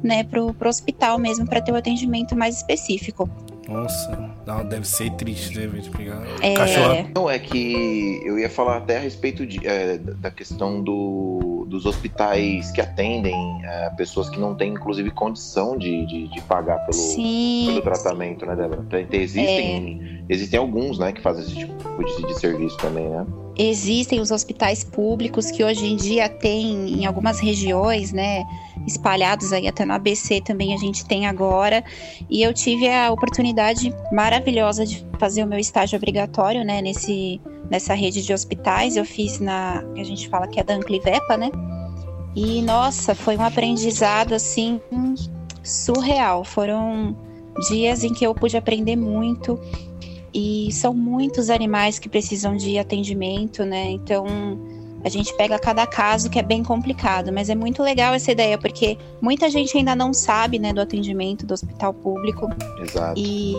né, 0.03 0.25
pro, 0.25 0.55
pro 0.55 0.69
hospital 0.69 1.19
mesmo 1.19 1.47
para 1.47 1.61
ter 1.61 1.73
o 1.73 1.75
um 1.75 1.79
atendimento 1.79 2.37
mais 2.37 2.57
específico. 2.57 3.29
Nossa, 3.69 4.31
não, 4.47 4.65
deve 4.65 4.87
ser 4.87 5.11
triste, 5.13 5.55
deve 5.55 5.81
né, 5.81 5.89
pegar 5.97 6.23
é... 6.41 6.55
cachorro. 6.55 7.11
Não, 7.15 7.31
é 7.31 7.39
que 7.39 8.21
eu 8.25 8.39
ia 8.39 8.51
falar 8.51 8.79
até 8.79 8.97
a 8.97 9.01
respeito 9.01 9.47
de, 9.47 9.67
é, 9.67 9.99
da 9.99 10.31
questão 10.31 10.83
do, 10.83 11.52
dos 11.73 11.87
hospitais 11.87 12.71
que 12.71 12.83
atendem 12.83 13.35
é, 13.65 13.91
pessoas 13.97 14.29
que 14.29 14.39
não 14.39 14.55
têm, 14.55 14.75
inclusive, 14.75 15.11
condição 15.11 15.77
de, 15.77 16.05
de, 16.05 16.29
de 16.29 16.41
pagar 16.43 16.79
pelo, 16.87 17.17
pelo 17.67 17.81
tratamento, 17.81 18.45
né, 18.45 18.55
Débora? 18.55 18.85
Existem, 19.11 20.23
é. 20.29 20.33
existem 20.33 20.61
alguns, 20.61 20.99
né, 20.99 21.13
que 21.13 21.23
fazem 21.23 21.45
esse 21.45 21.57
tipo 21.57 22.05
de, 22.05 22.27
de 22.27 22.39
serviço 22.39 22.77
também, 22.77 23.09
né? 23.09 23.27
Existem 23.57 24.21
os 24.21 24.31
hospitais 24.31 24.85
públicos 24.85 25.51
que 25.51 25.65
hoje 25.65 25.87
em 25.87 25.97
dia 25.97 26.29
tem 26.29 27.01
em 27.01 27.07
algumas 27.07 27.39
regiões, 27.41 28.13
né, 28.13 28.45
espalhados 28.87 29.53
aí 29.53 29.67
até 29.67 29.85
no 29.85 29.95
ABC 29.95 30.41
também 30.41 30.75
a 30.75 30.77
gente 30.77 31.07
tem 31.07 31.27
agora. 31.27 31.83
E 32.29 32.43
eu 32.43 32.53
tive 32.53 32.89
a 32.89 33.11
oportunidade 33.11 33.95
maravilhosa 34.13 34.85
de 34.85 35.07
fazer 35.19 35.43
o 35.43 35.47
meu 35.47 35.59
estágio 35.59 35.97
obrigatório, 35.97 36.65
né, 36.65 36.83
nesse 36.83 37.41
nessa 37.73 37.95
rede 37.95 38.23
de 38.23 38.35
hospitais. 38.35 38.97
Eu 38.97 39.05
fiz 39.05 39.41
na, 39.41 39.83
a 39.97 40.05
gente 40.05 40.29
fala 40.29 40.47
que 40.47 40.61
é 40.61 40.63
da 40.63 40.75
Anclivepa, 40.75 41.39
né? 41.39 41.51
E 42.37 42.61
nossa, 42.61 43.15
foi 43.15 43.35
um 43.35 43.43
aprendizado 43.43 44.35
assim 44.35 44.79
surreal. 45.65 46.45
Foram 46.45 47.17
dias 47.69 48.05
em 48.05 48.13
que 48.13 48.27
eu 48.27 48.35
pude 48.35 48.59
aprender 48.59 48.97
muito 48.97 49.59
e 50.35 50.71
são 50.71 50.93
muitos 50.93 51.49
animais 51.49 51.99
que 51.99 52.11
precisam 52.11 52.57
de 52.57 52.79
atendimento, 52.79 53.65
né? 53.65 53.91
Então 53.91 54.27
a 55.03 55.09
gente 55.09 55.35
pega 55.37 55.59
cada 55.59 55.87
caso 55.87 56.29
que 56.29 56.39
é 56.39 56.43
bem 56.43 56.63
complicado, 56.63 57.33
mas 57.33 57.49
é 57.49 57.55
muito 57.55 57.83
legal 57.83 58.13
essa 58.13 58.31
ideia, 58.33 58.59
porque 58.59 58.99
muita 59.21 59.49
gente 59.51 59.77
ainda 59.77 59.97
não 59.97 60.13
sabe, 60.13 60.59
né, 60.59 60.73
do 60.73 60.81
atendimento 60.81 61.45
do 61.45 61.55
hospital 61.55 61.93
público. 61.93 62.49
Exato. 62.81 63.19
E, 63.19 63.55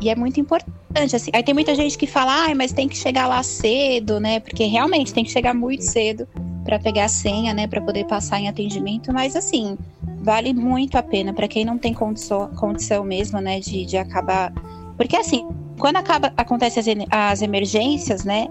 e 0.00 0.10
é 0.10 0.14
muito 0.14 0.40
importante, 0.40 1.16
assim. 1.16 1.30
Aí 1.34 1.42
tem 1.42 1.54
muita 1.54 1.74
gente 1.74 1.96
que 1.96 2.06
fala, 2.06 2.46
ah, 2.46 2.54
mas 2.54 2.72
tem 2.72 2.88
que 2.88 2.96
chegar 2.96 3.26
lá 3.26 3.42
cedo, 3.42 4.20
né? 4.20 4.40
Porque 4.40 4.64
realmente 4.64 5.12
tem 5.12 5.24
que 5.24 5.30
chegar 5.30 5.54
muito 5.54 5.82
cedo 5.82 6.28
para 6.66 6.78
pegar 6.80 7.04
a 7.04 7.08
senha, 7.08 7.54
né, 7.54 7.68
para 7.68 7.80
poder 7.80 8.04
passar 8.06 8.40
em 8.40 8.48
atendimento, 8.48 9.12
mas 9.12 9.36
assim, 9.36 9.78
vale 10.20 10.52
muito 10.52 10.98
a 10.98 11.02
pena 11.02 11.32
para 11.32 11.46
quem 11.46 11.64
não 11.64 11.78
tem 11.78 11.94
condição, 11.94 12.48
condição 12.56 13.04
mesmo, 13.04 13.40
né, 13.40 13.60
de, 13.60 13.86
de 13.86 13.96
acabar. 13.96 14.52
Porque 14.96 15.16
assim, 15.16 15.46
quando 15.78 15.96
acaba, 15.96 16.32
acontece 16.36 16.80
as, 16.80 16.86
as 17.08 17.42
emergências, 17.42 18.24
né? 18.24 18.48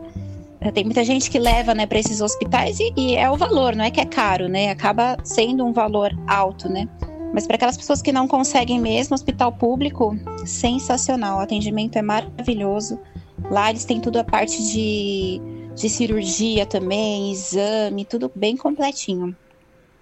Tem 0.73 0.83
muita 0.83 1.03
gente 1.03 1.29
que 1.29 1.37
leva, 1.37 1.75
né, 1.75 1.85
para 1.85 1.99
esses 1.99 2.21
hospitais 2.21 2.79
e, 2.79 2.91
e, 2.97 3.15
é 3.15 3.29
o 3.29 3.35
valor, 3.35 3.75
não 3.75 3.85
é 3.85 3.91
que 3.91 3.99
é 3.99 4.05
caro, 4.05 4.47
né? 4.47 4.71
Acaba 4.71 5.17
sendo 5.23 5.63
um 5.65 5.73
valor 5.73 6.11
alto, 6.25 6.69
né? 6.69 6.87
Mas 7.35 7.45
para 7.45 7.57
aquelas 7.57 7.75
pessoas 7.75 8.01
que 8.01 8.13
não 8.13 8.29
conseguem 8.29 8.79
mesmo, 8.79 9.13
hospital 9.13 9.51
público, 9.51 10.17
sensacional. 10.45 11.39
O 11.39 11.41
atendimento 11.41 11.97
é 11.97 12.01
maravilhoso. 12.01 12.97
Lá 13.51 13.69
eles 13.69 13.83
têm 13.83 13.99
tudo 13.99 14.19
a 14.19 14.23
parte 14.23 14.63
de, 14.71 15.41
de 15.75 15.89
cirurgia 15.89 16.65
também, 16.65 17.33
exame, 17.33 18.05
tudo 18.05 18.31
bem 18.33 18.55
completinho. 18.55 19.35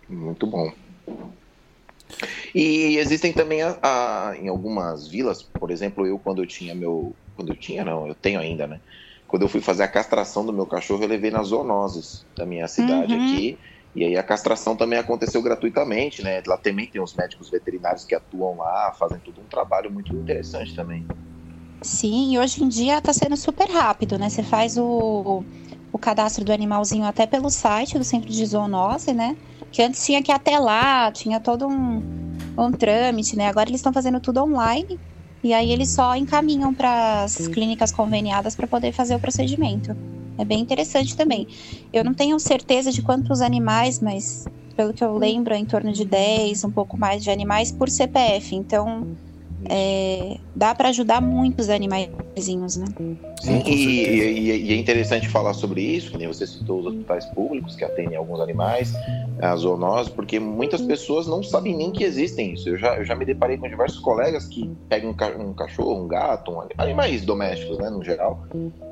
Muito 0.08 0.46
bom. 0.46 0.72
E 2.54 2.98
existem 2.98 3.34
também 3.34 3.64
a, 3.64 3.80
a, 3.82 4.38
em 4.38 4.48
algumas 4.48 5.08
vilas, 5.08 5.42
por 5.42 5.72
exemplo, 5.72 6.06
eu 6.06 6.20
quando 6.20 6.44
eu 6.44 6.46
tinha 6.46 6.76
meu. 6.76 7.16
Quando 7.36 7.52
eu 7.52 7.56
tinha, 7.56 7.84
não, 7.84 8.08
eu 8.08 8.14
tenho 8.14 8.40
ainda, 8.40 8.68
né? 8.68 8.80
Quando 9.28 9.42
eu 9.42 9.50
fui 9.50 9.60
fazer 9.60 9.82
a 9.82 9.88
castração 9.88 10.46
do 10.46 10.54
meu 10.54 10.68
cachorro, 10.68 11.02
eu 11.04 11.08
levei 11.08 11.32
nas 11.32 11.48
zoonoses 11.48 12.28
da 12.38 12.46
minha 12.46 12.68
cidade 12.68 13.12
uhum. 13.12 13.26
aqui. 13.26 13.58
E 13.96 14.04
aí 14.04 14.18
a 14.18 14.24
castração 14.24 14.76
também 14.76 14.98
aconteceu 14.98 15.42
gratuitamente, 15.42 16.24
né? 16.24 16.42
Lá 16.48 16.58
também 16.58 16.88
tem 16.88 17.02
os 17.02 17.14
médicos 17.14 17.50
veterinários 17.50 18.04
que 18.06 18.16
atuam 18.16 18.58
lá, 18.58 18.92
fazem 18.98 19.20
todo 19.20 19.40
um 19.40 19.46
trabalho 19.46 19.92
muito 19.92 20.16
interessante 20.16 20.76
também. 20.76 21.06
Sim, 21.84 22.34
e 22.34 22.40
hoje 22.40 22.64
em 22.64 22.68
dia 22.68 22.98
está 22.98 23.14
sendo 23.14 23.38
super 23.38 23.70
rápido, 23.70 24.18
né? 24.18 24.30
Você 24.30 24.42
faz 24.42 24.78
o, 24.78 25.44
o 25.92 26.00
cadastro 26.00 26.44
do 26.44 26.52
animalzinho 26.52 27.06
até 27.06 27.28
pelo 27.28 27.50
site 27.50 27.98
do 27.98 28.04
centro 28.04 28.30
de 28.30 28.46
zoonose, 28.46 29.14
né? 29.14 29.36
Que 29.72 29.84
antes 29.84 30.04
tinha 30.04 30.24
que 30.24 30.32
ir 30.32 30.36
até 30.36 30.58
lá, 30.58 31.12
tinha 31.12 31.40
todo 31.40 31.68
um, 31.68 32.02
um 32.58 32.72
trâmite, 32.72 33.36
né? 33.36 33.48
Agora 33.48 33.70
eles 33.70 33.80
estão 33.80 33.94
fazendo 33.94 34.20
tudo 34.20 34.44
online 34.44 35.00
e 35.44 35.54
aí 35.54 35.72
eles 35.72 35.92
só 35.92 36.16
encaminham 36.16 36.74
para 36.74 37.26
as 37.26 37.48
clínicas 37.50 37.92
conveniadas 37.92 38.56
para 38.56 38.66
poder 38.66 38.94
fazer 38.94 39.16
o 39.16 39.20
procedimento. 39.20 39.96
É 40.38 40.46
bem 40.46 40.62
interessante 40.62 41.16
também. 41.16 41.46
Eu 41.92 42.04
não 42.04 42.14
tenho 42.14 42.40
certeza 42.40 42.92
de 42.92 43.02
quantos 43.02 43.42
animais, 43.42 44.00
mas 44.02 44.44
pelo 44.76 44.94
que 44.94 45.04
eu 45.04 45.14
lembro, 45.16 45.54
é 45.54 45.58
em 45.58 45.66
torno 45.66 45.92
de 45.92 46.06
10, 46.06 46.64
um 46.64 46.72
pouco 46.72 46.98
mais 46.98 47.24
de 47.24 47.30
animais 47.30 47.72
por 47.72 47.90
CPF. 47.90 48.56
Então, 48.56 49.18
é, 49.70 50.38
dá 50.56 50.74
para 50.76 50.90
ajudar 50.90 51.22
muitos 51.22 51.70
animaizinhos, 51.70 52.78
né? 52.78 52.86
Sim, 53.42 53.62
e, 53.66 53.72
e, 53.72 54.68
e, 54.68 54.74
é 54.74 54.76
interessante 54.76 55.28
falar 55.28 55.54
sobre 55.54 55.82
isso, 55.82 56.12
que 56.12 56.18
nem 56.18 56.28
você 56.28 56.48
citou 56.48 56.80
os 56.80 56.86
hospitais 56.86 57.26
públicos 57.28 57.76
que 57.76 57.84
atendem 57.84 58.16
alguns 58.16 58.40
animais, 58.40 58.94
a 59.42 59.56
zoonose, 59.56 60.12
porque 60.12 60.40
muitas 60.40 60.82
pessoas 60.82 61.28
não 61.28 61.44
sabem 61.44 61.76
nem 61.76 61.92
que 61.92 62.04
existem 62.04 62.54
isso. 62.54 62.70
Eu 62.70 62.78
já, 62.78 62.96
eu 62.96 63.06
já 63.06 63.16
me 63.16 63.26
deparei 63.26 63.58
com 63.58 63.68
diversos 63.68 64.00
colegas 64.00 64.46
que 64.48 64.70
pegam 64.88 65.12
um, 65.12 65.54
cachorro, 65.54 66.04
um 66.04 66.08
gato, 66.08 66.52
um, 66.52 66.62
animais 66.78 67.26
domésticos, 67.26 67.78
né, 67.80 67.90
no 67.90 68.04
geral. 68.04 68.44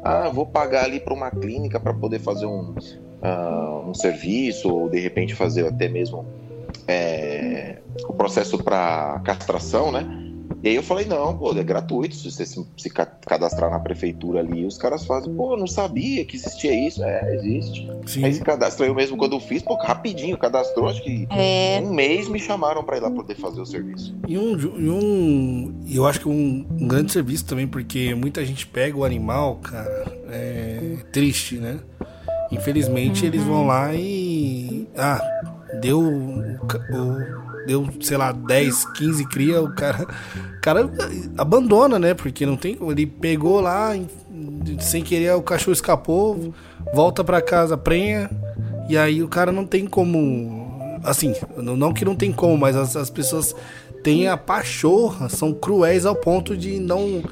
Ah, 0.03 0.29
vou 0.29 0.45
pagar 0.45 0.85
ali 0.85 0.99
para 0.99 1.13
uma 1.13 1.31
clínica 1.31 1.79
para 1.79 1.93
poder 1.93 2.19
fazer 2.19 2.45
um, 2.45 2.73
uh, 2.73 3.89
um 3.89 3.93
serviço, 3.93 4.73
ou 4.73 4.89
de 4.89 4.99
repente 4.99 5.33
fazer 5.33 5.67
até 5.67 5.87
mesmo 5.87 6.25
é, 6.87 7.77
o 8.07 8.13
processo 8.13 8.57
para 8.61 9.21
castração, 9.23 9.91
né? 9.91 10.30
E 10.63 10.69
aí 10.69 10.75
eu 10.75 10.83
falei, 10.83 11.05
não, 11.05 11.35
pô, 11.35 11.51
é 11.57 11.63
gratuito 11.63 12.15
se 12.15 12.29
você 12.29 12.45
se, 12.45 12.63
se, 12.77 12.89
cadastrar 12.89 13.71
na 13.71 13.79
prefeitura 13.79 14.39
ali. 14.39 14.63
Os 14.65 14.77
caras 14.77 15.05
fazem, 15.05 15.33
pô, 15.33 15.57
não 15.57 15.65
sabia 15.65 16.23
que 16.23 16.35
existia 16.35 16.87
isso. 16.87 17.03
É, 17.03 17.35
existe. 17.35 17.89
Sim. 18.05 18.23
Aí 18.23 18.33
se 18.33 18.41
cadastra. 18.41 18.85
Eu 18.85 18.93
mesmo, 18.93 19.17
quando 19.17 19.35
eu 19.35 19.39
fiz, 19.39 19.63
pô, 19.63 19.75
rapidinho, 19.75 20.37
cadastrou, 20.37 20.87
acho 20.87 21.01
que 21.03 21.27
é. 21.31 21.81
um 21.83 21.91
mês 21.91 22.29
me 22.29 22.39
chamaram 22.39 22.83
para 22.83 22.97
ir 22.97 22.99
lá 22.99 23.09
poder 23.09 23.35
fazer 23.35 23.59
o 23.59 23.65
serviço. 23.65 24.13
E 24.27 24.37
um, 24.37 24.57
e 24.57 24.89
um 24.89 25.81
eu 25.89 26.05
acho 26.05 26.19
que 26.19 26.29
um, 26.29 26.65
um, 26.69 26.87
grande 26.87 27.11
serviço 27.11 27.45
também, 27.45 27.67
porque 27.67 28.13
muita 28.13 28.45
gente 28.45 28.67
pega 28.67 28.95
o 28.97 29.03
animal, 29.03 29.55
cara, 29.55 30.19
é 30.29 30.97
triste, 31.11 31.55
né? 31.55 31.79
Infelizmente 32.51 33.21
uhum. 33.21 33.27
eles 33.27 33.43
vão 33.43 33.65
lá 33.65 33.95
e. 33.95 34.87
Ah, 34.95 35.21
deu 35.81 35.99
o, 35.99 37.50
deu, 37.65 37.87
sei 38.01 38.17
lá, 38.17 38.31
10, 38.31 38.85
15 38.93 39.25
cria, 39.25 39.61
o 39.61 39.73
cara, 39.73 40.07
o 40.57 40.61
cara 40.61 40.89
abandona, 41.37 41.99
né? 41.99 42.13
Porque 42.13 42.45
não 42.45 42.57
tem 42.57 42.77
ele 42.81 43.05
pegou 43.05 43.59
lá 43.61 43.91
sem 44.79 45.03
querer 45.03 45.33
o 45.33 45.41
cachorro 45.41 45.73
escapou, 45.73 46.53
volta 46.93 47.23
para 47.23 47.41
casa, 47.41 47.77
prenha, 47.77 48.29
e 48.89 48.97
aí 48.97 49.21
o 49.23 49.27
cara 49.27 49.51
não 49.51 49.65
tem 49.65 49.85
como 49.85 50.61
assim, 51.03 51.33
não 51.57 51.93
que 51.93 52.05
não 52.05 52.15
tem 52.15 52.31
como, 52.31 52.57
mas 52.57 52.75
as, 52.75 52.95
as 52.95 53.09
pessoas 53.09 53.55
têm 54.03 54.27
a 54.27 54.37
pachorra, 54.37 55.29
são 55.29 55.53
cruéis 55.53 56.05
ao 56.05 56.15
ponto 56.15 56.55
de 56.55 56.79
não 56.79 57.23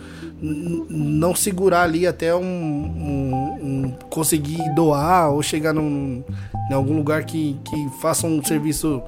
não 0.41 1.35
segurar 1.35 1.83
ali 1.83 2.07
até 2.07 2.33
um, 2.33 2.41
um, 2.41 3.59
um 3.61 3.95
conseguir 4.09 4.73
doar 4.73 5.31
ou 5.33 5.43
chegar 5.43 5.73
num, 5.73 6.23
em 6.71 6.73
algum 6.73 6.95
lugar 6.95 7.25
que, 7.25 7.59
que 7.65 7.89
faça 8.01 8.25
um 8.25 8.41
serviço 8.41 9.03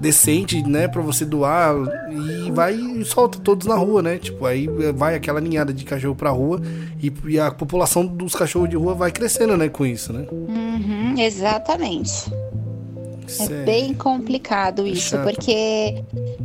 decente, 0.00 0.62
né, 0.62 0.88
para 0.88 1.02
você 1.02 1.24
doar 1.24 1.74
e 2.10 2.50
vai 2.50 2.74
e 2.74 3.04
solta 3.04 3.38
todos 3.38 3.66
na 3.66 3.76
rua, 3.76 4.02
né? 4.02 4.18
Tipo, 4.18 4.46
aí 4.46 4.66
vai 4.94 5.14
aquela 5.14 5.40
ninhada 5.40 5.72
de 5.72 5.84
cachorro 5.84 6.14
pra 6.14 6.30
rua 6.30 6.60
e, 7.00 7.12
e 7.28 7.38
a 7.38 7.50
população 7.50 8.06
dos 8.06 8.34
cachorros 8.34 8.68
de 8.68 8.76
rua 8.76 8.94
vai 8.94 9.12
crescendo, 9.12 9.56
né, 9.56 9.68
com 9.68 9.84
isso, 9.84 10.12
né? 10.12 10.26
Uhum, 10.32 11.14
exatamente. 11.18 12.32
É, 13.38 13.44
é 13.44 13.64
bem 13.64 13.94
complicado 13.94 14.86
isso, 14.86 15.10
Chato. 15.10 15.22
porque 15.22 16.02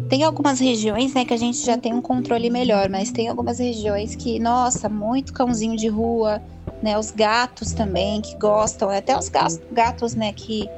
tem 0.10 0.24
algumas 0.24 0.60
regiões, 0.60 1.14
né, 1.14 1.26
que 1.26 1.34
a 1.34 1.38
gente 1.38 1.66
já 1.66 1.78
tem 1.78 1.94
um 1.94 2.02
controle 2.02 2.50
melhor, 2.50 2.90
mas 2.90 3.10
tem 3.10 3.28
algumas 3.28 3.58
regiões 3.58 4.16
que, 4.16 4.38
nossa, 4.38 4.88
muito 4.90 5.34
cãozinho 5.34 5.76
de 5.76 5.88
rua, 5.88 6.42
né, 6.84 6.98
os 6.98 7.10
gatos 7.10 7.72
também 7.72 8.22
que 8.22 8.36
gostam, 8.38 8.90
até 8.90 9.18
os 9.18 9.30
gatos, 9.30 9.60
gatos, 9.72 10.14
né, 10.14 10.32
que 10.34 10.70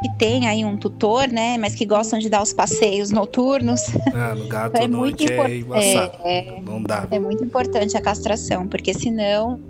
que 0.00 0.08
tem 0.16 0.46
aí 0.46 0.64
um 0.64 0.76
tutor, 0.76 1.28
né, 1.28 1.58
mas 1.58 1.74
que 1.74 1.84
gostam 1.84 2.18
de 2.18 2.28
dar 2.28 2.42
os 2.42 2.52
passeios 2.52 3.10
noturnos. 3.10 3.82
Ah, 4.14 4.34
no 4.34 4.48
gato 4.48 4.76
é 4.76 4.88
muito 4.88 5.24
é, 5.24 6.10
é, 6.24 6.60
não 6.62 6.82
dá. 6.82 7.06
É 7.10 7.18
muito 7.18 7.44
importante 7.44 7.96
a 7.96 8.00
castração, 8.00 8.66
porque 8.66 8.94
senão 8.94 9.60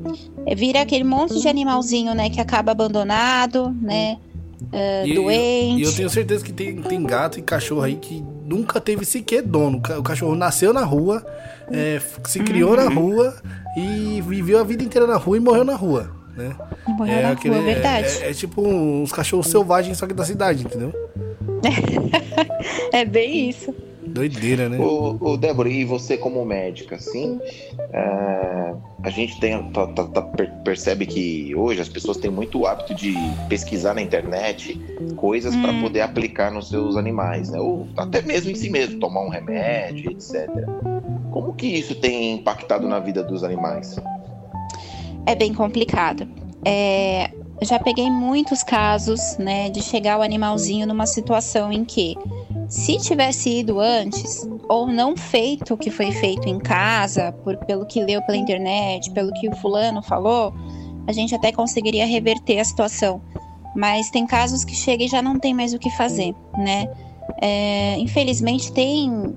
é, 0.47 0.55
vira 0.55 0.81
aquele 0.81 1.05
monte 1.05 1.41
de 1.41 1.49
animalzinho, 1.49 2.15
né, 2.15 2.31
que 2.31 2.41
acaba 2.41 2.73
abandonado, 2.73 3.75
né, 3.83 4.19
uh, 4.63 5.07
e, 5.07 5.15
doente. 5.15 5.81
E 5.81 5.83
eu, 5.83 5.91
eu 5.91 5.97
tenho 5.97 6.11
certeza 6.11 6.45
que 6.45 6.53
tem, 6.53 6.81
tem 6.81 7.03
gato 7.03 7.39
e 7.39 7.43
cachorro 7.43 7.83
aí 7.83 7.97
que 7.97 8.25
nunca 8.45 8.81
teve 8.81 9.05
sequer 9.05 9.43
dono. 9.43 9.83
O 9.99 10.03
cachorro 10.03 10.37
nasceu 10.37 10.73
na 10.73 10.85
rua, 10.85 11.27
é, 11.71 12.01
se 12.25 12.41
criou 12.41 12.71
uhum. 12.71 12.77
na 12.77 12.89
rua 12.89 13.37
e 13.77 14.23
viveu 14.27 14.61
a 14.61 14.65
vida 14.65 14.83
inteira 14.83 15.07
na 15.07 15.17
rua 15.17 15.37
e 15.37 15.41
morreu 15.41 15.65
na 15.65 15.75
rua 15.75 16.20
né? 16.37 16.57
É, 17.09 17.23
na 17.23 17.31
aquele, 17.31 17.55
rua, 17.55 17.63
é 17.63 17.75
verdade. 17.75 18.23
É, 18.23 18.31
é, 18.31 18.35
tipo 18.35 18.63
uns 18.63 19.13
cachorros 19.13 19.49
selvagens, 19.49 19.99
só 19.99 20.07
que 20.07 20.15
da 20.15 20.25
cidade, 20.25 20.65
entendeu? 20.65 20.93
é 22.93 23.05
bem 23.05 23.49
isso. 23.49 23.75
Doideira, 24.11 24.69
né? 24.69 24.79
O, 24.79 25.17
o 25.21 25.37
Débora, 25.37 25.69
e 25.69 25.85
você 25.85 26.17
como 26.17 26.45
médica, 26.45 26.97
assim, 26.97 27.41
é, 27.93 28.75
a 29.03 29.11
gente 29.11 29.39
tem, 29.39 29.71
tá, 29.71 29.87
tá, 29.87 30.05
tá, 30.05 30.23
percebe 30.65 31.07
que 31.07 31.55
hoje 31.55 31.81
as 31.81 31.89
pessoas 31.89 32.17
têm 32.17 32.31
muito 32.31 32.67
hábito 32.67 32.95
de 32.95 33.15
pesquisar 33.49 33.95
na 33.95 34.03
internet 34.03 34.81
coisas 35.17 35.55
hum. 35.55 35.63
para 35.63 35.73
poder 35.81 36.01
aplicar 36.01 36.51
nos 36.51 36.69
seus 36.69 36.97
animais, 36.97 37.51
né? 37.51 37.61
Ou 37.61 37.87
até 37.97 38.21
mesmo 38.21 38.51
em 38.51 38.55
si 38.55 38.69
mesmo, 38.69 38.99
tomar 38.99 39.23
um 39.23 39.29
remédio, 39.29 40.11
etc. 40.11 40.49
Como 41.31 41.55
que 41.55 41.67
isso 41.67 41.95
tem 41.95 42.33
impactado 42.35 42.89
na 42.89 42.99
vida 42.99 43.23
dos 43.23 43.45
animais? 43.45 43.97
É 45.27 45.35
bem 45.35 45.53
complicado. 45.55 46.29
É, 46.65 47.31
já 47.63 47.79
peguei 47.79 48.11
muitos 48.11 48.63
casos, 48.63 49.37
né, 49.39 49.69
de 49.71 49.83
chegar 49.83 50.19
o 50.19 50.23
animalzinho 50.23 50.87
numa 50.87 51.07
situação 51.07 51.73
em 51.73 51.85
que, 51.85 52.17
se 52.69 52.99
tivesse 52.99 53.59
ido 53.59 53.81
antes 53.81 54.49
ou 54.69 54.87
não 54.87 55.17
feito 55.17 55.75
o 55.75 55.77
que 55.77 55.91
foi 55.91 56.13
feito 56.13 56.49
em 56.49 56.59
casa, 56.59 57.33
por, 57.45 57.57
pelo 57.59 57.85
que 57.85 58.03
leu 58.03 58.23
pela 58.23 58.39
internet, 58.39 59.11
pelo 59.11 59.33
que 59.33 59.49
o 59.49 59.57
fulano 59.57 60.03
falou, 60.03 60.55
a 61.07 61.13
gente 61.13 61.35
até 61.35 61.53
conseguiria 61.53 62.07
reverter 62.07 62.61
a 62.61 62.65
situação. 62.65 63.21
Mas 63.75 64.11
tem 64.11 64.27
casos 64.27 64.65
que 64.65 64.75
chega 64.75 65.05
e 65.05 65.09
já 65.09 65.21
não 65.21 65.39
tem 65.39 65.53
mais 65.53 65.75
o 65.75 65.79
que 65.79 65.91
fazer, 65.91 66.35
né? 66.57 66.89
É, 67.41 67.97
infelizmente 67.99 68.73
tem 68.73 69.35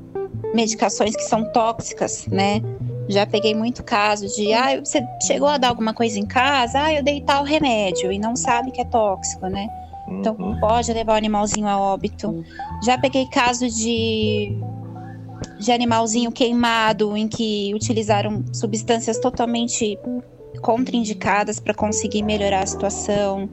medicações 0.53 1.15
que 1.15 1.23
são 1.23 1.51
tóxicas, 1.51 2.27
né? 2.27 2.61
Já 3.07 3.25
peguei 3.25 3.53
muito 3.53 3.83
caso 3.83 4.27
de, 4.27 4.53
ah, 4.53 4.79
você 4.79 5.05
chegou 5.25 5.48
a 5.48 5.57
dar 5.57 5.69
alguma 5.69 5.93
coisa 5.93 6.17
em 6.17 6.25
casa, 6.25 6.81
ah, 6.81 6.93
eu 6.93 7.03
dei 7.03 7.22
tal 7.22 7.43
remédio 7.43 8.12
e 8.12 8.19
não 8.19 8.36
sabe 8.36 8.72
que 8.72 8.81
é 8.81 8.86
tóxico, 8.86 9.48
né? 9.48 9.67
Então 10.07 10.36
uhum. 10.38 10.60
pode 10.60 10.91
levar 10.93 11.13
o 11.13 11.17
animalzinho 11.17 11.67
a 11.67 11.79
óbito. 11.79 12.43
Já 12.83 12.98
peguei 12.98 13.25
caso 13.27 13.69
de 13.69 14.57
de 15.60 15.72
animalzinho 15.72 16.31
queimado 16.31 17.15
em 17.15 17.27
que 17.27 17.74
utilizaram 17.74 18.43
substâncias 18.53 19.17
totalmente 19.19 19.98
contraindicadas 20.62 21.60
para 21.60 21.74
conseguir 21.74 22.22
melhorar 22.22 22.63
a 22.63 22.65
situação. 22.65 23.50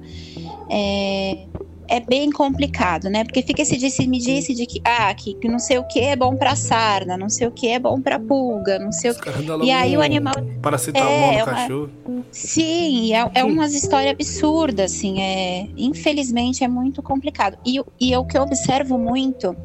É, 0.69 1.47
é 1.91 1.99
bem 1.99 2.31
complicado, 2.31 3.11
né? 3.11 3.25
Porque 3.25 3.43
fica 3.43 3.63
esse 3.63 3.77
disse-me 3.77 4.19
disse 4.19 4.55
de 4.55 4.65
que, 4.65 4.81
ah, 4.85 5.13
que, 5.13 5.35
que 5.35 5.49
não 5.49 5.59
sei 5.59 5.77
o 5.77 5.85
que 5.85 5.99
é 5.99 6.15
bom 6.15 6.37
pra 6.37 6.55
sarna, 6.55 7.17
não 7.17 7.29
sei 7.29 7.49
o 7.49 7.51
que 7.51 7.69
é 7.69 7.81
bom 7.81 8.01
pra 8.01 8.19
pulga, 8.19 8.79
não 8.79 8.93
sei 8.93 9.11
o 9.11 9.15
que. 9.15 9.29
E 9.65 9.71
aí 9.73 9.97
o 9.97 10.01
animal. 10.01 10.35
Paracetamol 10.63 11.11
é, 11.11 11.33
no 11.33 11.39
é 11.39 11.45
uma... 11.45 11.53
cachorro. 11.53 11.91
Sim, 12.31 13.13
é, 13.13 13.31
é 13.35 13.45
umas 13.45 13.75
histórias 13.75 14.13
absurdas, 14.13 14.93
assim. 14.93 15.21
É... 15.21 15.67
Infelizmente 15.77 16.63
é 16.63 16.69
muito 16.69 17.03
complicado. 17.03 17.59
E, 17.67 17.83
e 18.01 18.17
o 18.17 18.25
que 18.25 18.39
eu 18.39 18.43
observo 18.43 18.97
muito 18.97 19.57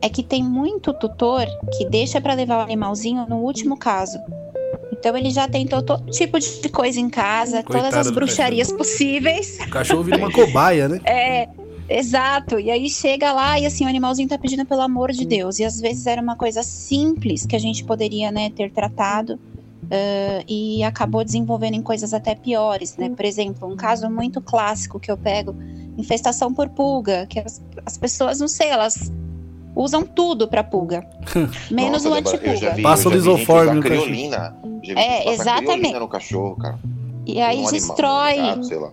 é 0.00 0.08
que 0.08 0.22
tem 0.22 0.44
muito 0.44 0.92
tutor 0.92 1.44
que 1.76 1.84
deixa 1.86 2.20
para 2.20 2.34
levar 2.34 2.58
o 2.58 2.62
animalzinho 2.62 3.26
no 3.28 3.38
último 3.38 3.76
caso. 3.76 4.18
Então 4.92 5.16
ele 5.16 5.30
já 5.30 5.48
tentou 5.48 5.82
todo 5.82 6.08
tipo 6.10 6.38
de 6.38 6.68
coisa 6.68 7.00
em 7.00 7.10
casa, 7.10 7.62
Coitado 7.64 7.90
todas 7.90 8.06
as 8.06 8.12
bruxarias 8.12 8.68
cachorro. 8.68 8.78
possíveis. 8.78 9.58
O 9.66 9.70
cachorro 9.70 10.02
vira 10.04 10.18
uma 10.18 10.30
cobaia, 10.30 10.88
né? 10.88 11.00
É, 11.04 11.48
Exato. 11.88 12.58
E 12.58 12.70
aí 12.70 12.88
chega 12.88 13.32
lá 13.32 13.58
e 13.58 13.66
assim, 13.66 13.84
o 13.84 13.88
animalzinho 13.88 14.28
tá 14.28 14.38
pedindo 14.38 14.64
pelo 14.64 14.80
amor 14.80 15.12
de 15.12 15.24
Deus. 15.24 15.58
E 15.58 15.64
às 15.64 15.80
vezes 15.80 16.06
era 16.06 16.20
uma 16.20 16.36
coisa 16.36 16.62
simples 16.62 17.46
que 17.46 17.54
a 17.54 17.58
gente 17.58 17.84
poderia, 17.84 18.30
né, 18.30 18.50
ter 18.50 18.70
tratado. 18.70 19.38
Uh, 19.84 20.42
e 20.48 20.82
acabou 20.82 21.22
desenvolvendo 21.22 21.74
em 21.74 21.82
coisas 21.82 22.14
até 22.14 22.34
piores, 22.34 22.96
né? 22.96 23.10
Por 23.10 23.24
exemplo, 23.24 23.70
um 23.70 23.76
caso 23.76 24.08
muito 24.08 24.40
clássico 24.40 24.98
que 24.98 25.10
eu 25.10 25.16
pego, 25.16 25.54
infestação 25.98 26.54
por 26.54 26.70
pulga, 26.70 27.26
que 27.26 27.38
as, 27.38 27.62
as 27.84 27.98
pessoas, 27.98 28.40
não 28.40 28.48
sei, 28.48 28.68
elas 28.68 29.12
usam 29.76 30.02
tudo 30.02 30.48
para 30.48 30.64
pulga, 30.64 31.06
menos 31.70 32.04
Nossa, 32.04 32.08
o 32.08 32.14
antipulga. 32.14 32.82
Passa 32.82 33.10
o 33.10 33.12
lisoforme 33.12 33.74
no 33.74 33.82
criolina. 33.82 34.56
É, 34.96 35.30
exatamente. 35.30 35.98
no 35.98 36.08
cachorro, 36.08 36.56
cara. 36.56 36.78
E 37.26 37.40
aí 37.40 37.60
um 37.60 37.70
destrói. 37.70 38.32
Animal, 38.32 38.56
gato, 38.56 38.66
sei 38.66 38.78
lá. 38.78 38.92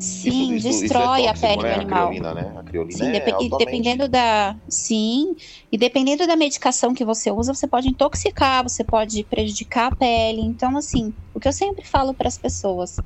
Sim, 0.00 0.54
isso, 0.54 0.66
isso, 0.66 0.80
destrói 0.80 1.20
isso 1.20 1.28
é 1.28 1.32
tóxico, 1.32 1.46
a 1.46 1.48
pele 1.48 1.62
né? 1.62 1.74
do 1.74 1.80
animal. 1.80 2.06
A 2.06 2.08
criolina, 2.08 2.34
né? 2.34 2.54
A 2.56 2.62
criolina 2.62 2.98
sim, 2.98 3.10
é 3.10 3.42
e 3.42 3.50
dependendo 3.50 4.08
da, 4.08 4.56
sim, 4.66 5.34
e 5.70 5.76
dependendo 5.76 6.26
da 6.26 6.36
medicação 6.36 6.94
que 6.94 7.04
você 7.04 7.30
usa, 7.30 7.52
você 7.52 7.68
pode 7.68 7.88
intoxicar, 7.88 8.62
você 8.62 8.82
pode 8.82 9.22
prejudicar 9.24 9.92
a 9.92 9.94
pele. 9.94 10.40
Então, 10.40 10.74
assim, 10.78 11.12
o 11.34 11.38
que 11.38 11.46
eu 11.46 11.52
sempre 11.52 11.84
falo 11.84 12.14
para 12.14 12.28
as 12.28 12.38
pessoas, 12.38 12.96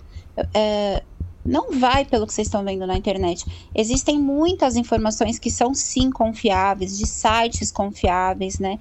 é, 0.54 1.02
não 1.44 1.72
vai 1.72 2.04
pelo 2.04 2.28
que 2.28 2.32
vocês 2.32 2.46
estão 2.46 2.64
vendo 2.64 2.86
na 2.86 2.96
internet. 2.96 3.44
Existem 3.74 4.16
muitas 4.16 4.76
informações 4.76 5.36
que 5.36 5.50
são 5.50 5.74
sim 5.74 6.10
confiáveis, 6.10 6.96
de 6.96 7.06
sites 7.06 7.72
confiáveis, 7.72 8.60
né? 8.60 8.78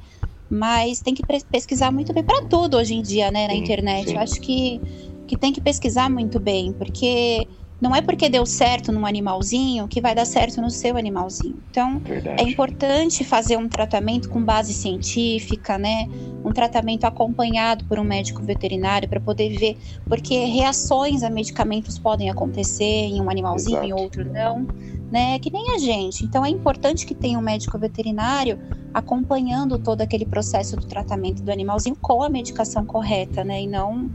Mas 0.48 1.02
tem 1.02 1.16
que 1.16 1.24
pesquisar 1.52 1.92
muito 1.92 2.14
bem 2.14 2.24
para 2.24 2.46
tudo 2.46 2.78
hoje 2.78 2.94
em 2.94 3.02
dia, 3.02 3.32
né, 3.32 3.48
na 3.48 3.54
sim, 3.54 3.60
internet. 3.60 4.10
Sim. 4.10 4.16
Eu 4.16 4.22
acho 4.22 4.40
que, 4.40 4.80
que 5.28 5.36
tem 5.36 5.52
que 5.52 5.60
pesquisar 5.60 6.12
muito 6.12 6.40
bem, 6.40 6.72
porque 6.74 7.48
não 7.84 7.94
é 7.94 8.02
porque 8.02 8.30
deu 8.30 8.46
certo 8.46 8.94
num 8.94 9.06
animalzinho 9.06 9.90
que 9.90 10.00
vai 10.00 10.16
dar 10.16 10.24
certo 10.24 10.62
no 10.62 10.70
seu 10.70 10.96
animalzinho. 10.96 11.62
Então, 11.70 12.00
Verdade. 12.00 12.42
é 12.42 12.50
importante 12.50 13.26
fazer 13.26 13.58
um 13.58 13.68
tratamento 13.68 14.30
com 14.30 14.42
base 14.42 14.74
científica, 14.74 15.78
né? 15.78 16.08
Um 16.46 16.54
tratamento 16.54 17.04
acompanhado 17.04 17.84
por 17.84 18.00
um 18.00 18.06
médico 18.06 18.42
veterinário 18.42 19.10
para 19.10 19.20
poder 19.20 19.58
ver, 19.58 19.78
porque 20.06 20.46
reações 20.46 21.24
a 21.24 21.30
medicamentos 21.30 22.00
podem 22.00 22.30
acontecer 22.30 22.84
em 22.86 23.20
um 23.20 23.30
animalzinho 23.30 23.84
e 23.84 23.92
outro 23.92 24.24
não, 24.24 24.66
né? 25.12 25.38
Que 25.40 25.52
nem 25.52 25.76
a 25.76 25.78
gente. 25.78 26.24
Então, 26.24 26.46
é 26.46 26.50
importante 26.50 27.06
que 27.06 27.14
tenha 27.14 27.38
um 27.38 27.42
médico 27.42 27.78
veterinário 27.78 28.60
acompanhando 28.94 29.78
todo 29.78 30.00
aquele 30.00 30.26
processo 30.26 30.78
do 30.78 30.86
tratamento 30.86 31.44
do 31.44 31.52
animalzinho 31.52 31.98
com 32.00 32.24
a 32.24 32.30
medicação 32.30 32.86
correta, 32.86 33.44
né? 33.44 33.64
E 33.64 33.68
não 33.68 34.10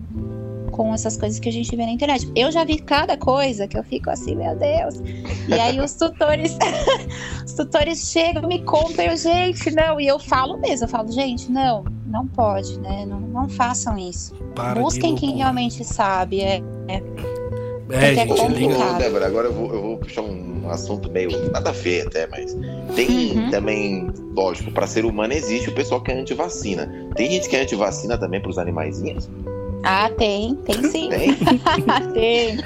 com 0.70 0.94
essas 0.94 1.16
coisas 1.16 1.38
que 1.38 1.48
a 1.48 1.52
gente 1.52 1.75
vê 1.75 1.84
na 1.84 1.92
internet. 1.92 2.30
Eu 2.34 2.50
já 2.50 2.64
vi 2.64 2.78
cada 2.78 3.16
coisa 3.16 3.66
que 3.66 3.78
eu 3.78 3.84
fico 3.84 4.10
assim, 4.10 4.34
meu 4.34 4.56
Deus. 4.56 4.96
E 5.48 5.54
aí 5.54 5.80
os 5.80 5.94
tutores, 5.94 6.56
os 7.44 7.54
tutores 7.54 8.10
chegam, 8.10 8.46
me 8.48 8.62
contam, 8.62 9.04
eu, 9.04 9.16
gente, 9.16 9.70
não. 9.70 10.00
E 10.00 10.06
eu 10.06 10.18
falo 10.18 10.58
mesmo, 10.58 10.84
eu 10.84 10.88
falo, 10.88 11.10
gente, 11.10 11.50
não, 11.50 11.84
não 12.06 12.26
pode, 12.26 12.78
né? 12.80 13.04
Não, 13.06 13.20
não 13.20 13.48
façam 13.48 13.98
isso. 13.98 14.34
Para 14.54 14.80
Busquem 14.80 15.14
quem 15.14 15.37
realmente 15.37 15.84
sabe. 15.84 16.40
É, 16.40 16.62
é. 16.88 17.02
É, 17.90 18.12
é 18.12 18.14
gente, 18.14 18.32
Ô, 18.32 18.98
Débora, 18.98 19.26
agora 19.26 19.48
eu 19.48 19.52
vou, 19.52 19.75
eu 19.75 19.82
vou 19.82 19.96
puxar 19.96 20.20
um 20.20 20.68
assunto 20.68 21.10
meio 21.10 21.30
nada 21.50 21.70
a 21.70 21.72
ver 21.72 22.06
até, 22.06 22.26
mas 22.26 22.54
tem 22.94 23.38
uhum. 23.38 23.50
também, 23.50 24.10
lógico, 24.37 24.70
para 24.70 24.87
ser 24.87 25.06
humano 25.06 25.32
existe 25.32 25.70
o 25.70 25.75
pessoal 25.75 26.02
que 26.02 26.12
é 26.12 26.20
anti-vacina. 26.20 26.87
Tem 27.16 27.30
gente 27.30 27.48
que 27.48 27.56
é 27.56 27.62
anti-vacina 27.62 28.18
também 28.18 28.40
para 28.42 28.50
os 28.50 28.58
animaizinhos? 28.58 29.28
Ah, 29.85 30.11
tem, 30.11 30.54
tem 30.56 30.82
sim. 30.85 31.08
Tem? 31.08 31.37
tem. 32.12 32.56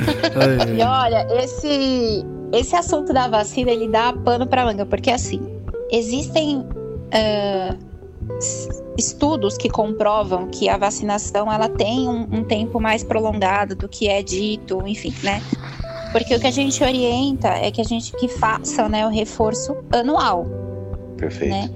E 0.79 0.83
olha, 0.83 1.27
esse, 1.43 2.25
esse 2.53 2.75
assunto 2.75 3.13
da 3.13 3.29
vacina, 3.29 3.71
ele 3.71 3.89
dá 3.89 4.13
pano 4.13 4.47
para 4.47 4.65
manga, 4.65 4.87
porque 4.87 5.11
assim, 5.11 5.41
existem 5.91 6.59
uh, 6.59 7.79
estudos 8.97 9.57
que 9.57 9.69
comprovam 9.69 10.49
que 10.49 10.69
a 10.69 10.77
vacinação 10.77 11.53
ela 11.53 11.69
tem 11.69 12.09
um, 12.09 12.23
um 12.33 12.45
tempo 12.45 12.81
mais 12.81 13.05
prolongado 13.05 13.75
do 13.75 13.89
que 13.89 14.09
é 14.09 14.23
dito, 14.23 14.83
enfim, 14.87 15.15
né? 15.23 15.43
Porque 16.13 16.35
o 16.35 16.41
que 16.41 16.47
a 16.47 16.51
gente 16.51 16.83
orienta 16.83 17.49
é 17.49 17.71
que 17.71 17.81
a 17.81 17.85
gente 17.85 18.13
que 18.13 18.29
faça 18.29 18.89
né, 18.89 19.07
o 19.07 19.11
reforço 19.11 19.77
anual. 19.91 20.47
Perfeito. 21.17 21.51
Né? 21.51 21.71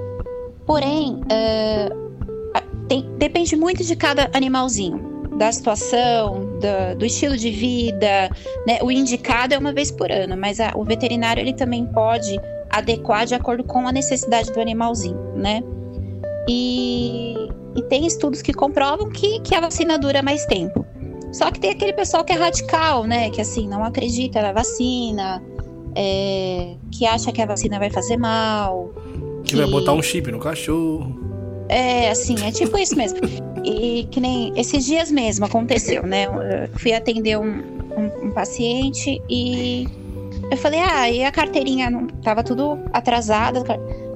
Porém, 0.66 1.14
uh, 1.14 2.66
tem, 2.87 3.09
depende 3.16 3.57
muito 3.57 3.83
de 3.83 3.97
cada 3.97 4.28
animalzinho 4.35 5.06
da 5.37 5.52
situação, 5.52 6.59
do, 6.59 6.99
do, 6.99 7.05
estilo 7.05 7.37
de 7.37 7.50
vida, 7.50 8.31
né? 8.66 8.78
O 8.83 8.90
indicado 8.90 9.55
é 9.55 9.59
uma 9.59 9.73
vez 9.73 9.90
por 9.90 10.11
ano, 10.11 10.37
mas 10.37 10.61
a, 10.61 10.73
o 10.75 10.85
veterinário 10.85 11.40
ele 11.40 11.52
também 11.52 11.87
pode 11.87 12.40
adequar 12.71 13.26
de 13.26 13.35
acordo 13.35 13.62
com 13.64 13.87
a 13.87 13.93
necessidade 13.93 14.50
do 14.52 14.61
animalzinho, 14.61 15.35
né? 15.37 15.62
E, 16.49 17.35
e 17.76 17.83
tem 17.83 18.07
estudos 18.07 18.40
que 18.40 18.52
comprovam 18.52 19.11
que, 19.11 19.40
que 19.40 19.55
a 19.55 19.61
vacina 19.61 19.99
dura 19.99 20.23
mais 20.23 20.47
tempo. 20.47 20.85
Só 21.33 21.50
que 21.50 21.61
tem 21.61 21.71
aquele 21.71 21.93
pessoal 21.93 22.25
que 22.25 22.33
é 22.33 22.37
radical, 22.37 23.05
né? 23.05 23.28
Que 23.31 23.40
assim, 23.40 23.69
não 23.69 23.85
acredita 23.85 24.40
na 24.40 24.52
vacina, 24.52 25.43
é, 25.95 26.76
que 26.90 27.05
acha 27.05 27.31
que 27.31 27.43
a 27.43 27.47
vacina 27.47 27.78
vai 27.78 27.90
fazer 27.90 28.16
mal. 28.16 28.90
Que, 29.45 29.50
que 29.50 29.57
vai 29.57 29.66
botar 29.66 29.93
um 29.93 30.02
chip 30.02 30.31
no 30.33 30.38
cachorro. 30.38 31.36
É, 31.69 32.11
assim, 32.11 32.37
é 32.45 32.51
tipo 32.51 32.79
isso 32.79 32.97
mesmo. 32.97 33.19
E 33.65 34.07
que 34.11 34.21
nem 34.21 34.53
esses 34.57 34.85
dias 34.85 35.11
mesmo 35.11 35.45
aconteceu, 35.45 36.05
né? 36.05 36.27
Eu 36.27 36.79
fui 36.79 36.93
atender 36.93 37.39
um, 37.39 37.63
um, 37.97 38.27
um 38.27 38.31
paciente 38.31 39.21
e 39.29 39.89
eu 40.50 40.57
falei, 40.57 40.81
ah, 40.81 41.11
e 41.11 41.25
a 41.25 41.33
carteirinha 41.33 41.91
não 41.91 42.07
tava 42.07 42.43
tudo 42.45 42.79
atrasada. 42.93 43.63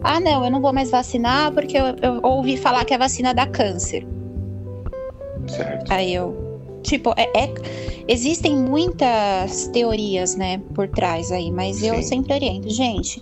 Ah, 0.03 0.21
não, 0.21 0.45
eu 0.45 0.51
não 0.51 0.61
vou 0.61 0.73
mais 0.73 0.91
vacinar 0.91 1.53
porque 1.53 1.77
eu, 1.77 1.97
eu 2.01 2.21
ouvi 2.23 2.57
falar 2.57 2.85
que 2.85 2.95
a 2.95 2.99
vacina 2.99 3.35
dá 3.35 3.47
câncer. 3.47 4.07
Certo. 5.49 5.93
Aí 5.93 6.15
eu, 6.15 6.61
tipo, 6.83 7.13
é, 7.17 7.29
é, 7.37 7.53
existem 8.07 8.57
muitas 8.57 9.67
teorias, 9.69 10.37
né, 10.37 10.61
por 10.75 10.87
trás 10.89 11.33
aí, 11.33 11.51
mas 11.51 11.79
Sim. 11.79 11.89
eu 11.89 12.03
sempre 12.03 12.35
oriento, 12.35 12.71
gente, 12.71 13.21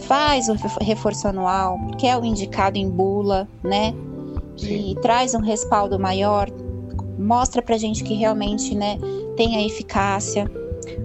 faz 0.00 0.48
o 0.48 0.54
reforço 0.82 1.28
anual, 1.28 1.78
que 1.98 2.06
é 2.06 2.16
o 2.16 2.24
indicado 2.24 2.78
em 2.78 2.88
bula, 2.88 3.48
né? 3.62 3.94
E 4.62 4.94
traz 5.00 5.34
um 5.34 5.40
respaldo 5.40 5.98
maior, 5.98 6.48
mostra 7.18 7.62
pra 7.62 7.78
gente 7.78 8.02
que 8.04 8.14
realmente, 8.14 8.74
né, 8.74 8.98
tem 9.36 9.56
a 9.56 9.64
eficácia. 9.64 10.50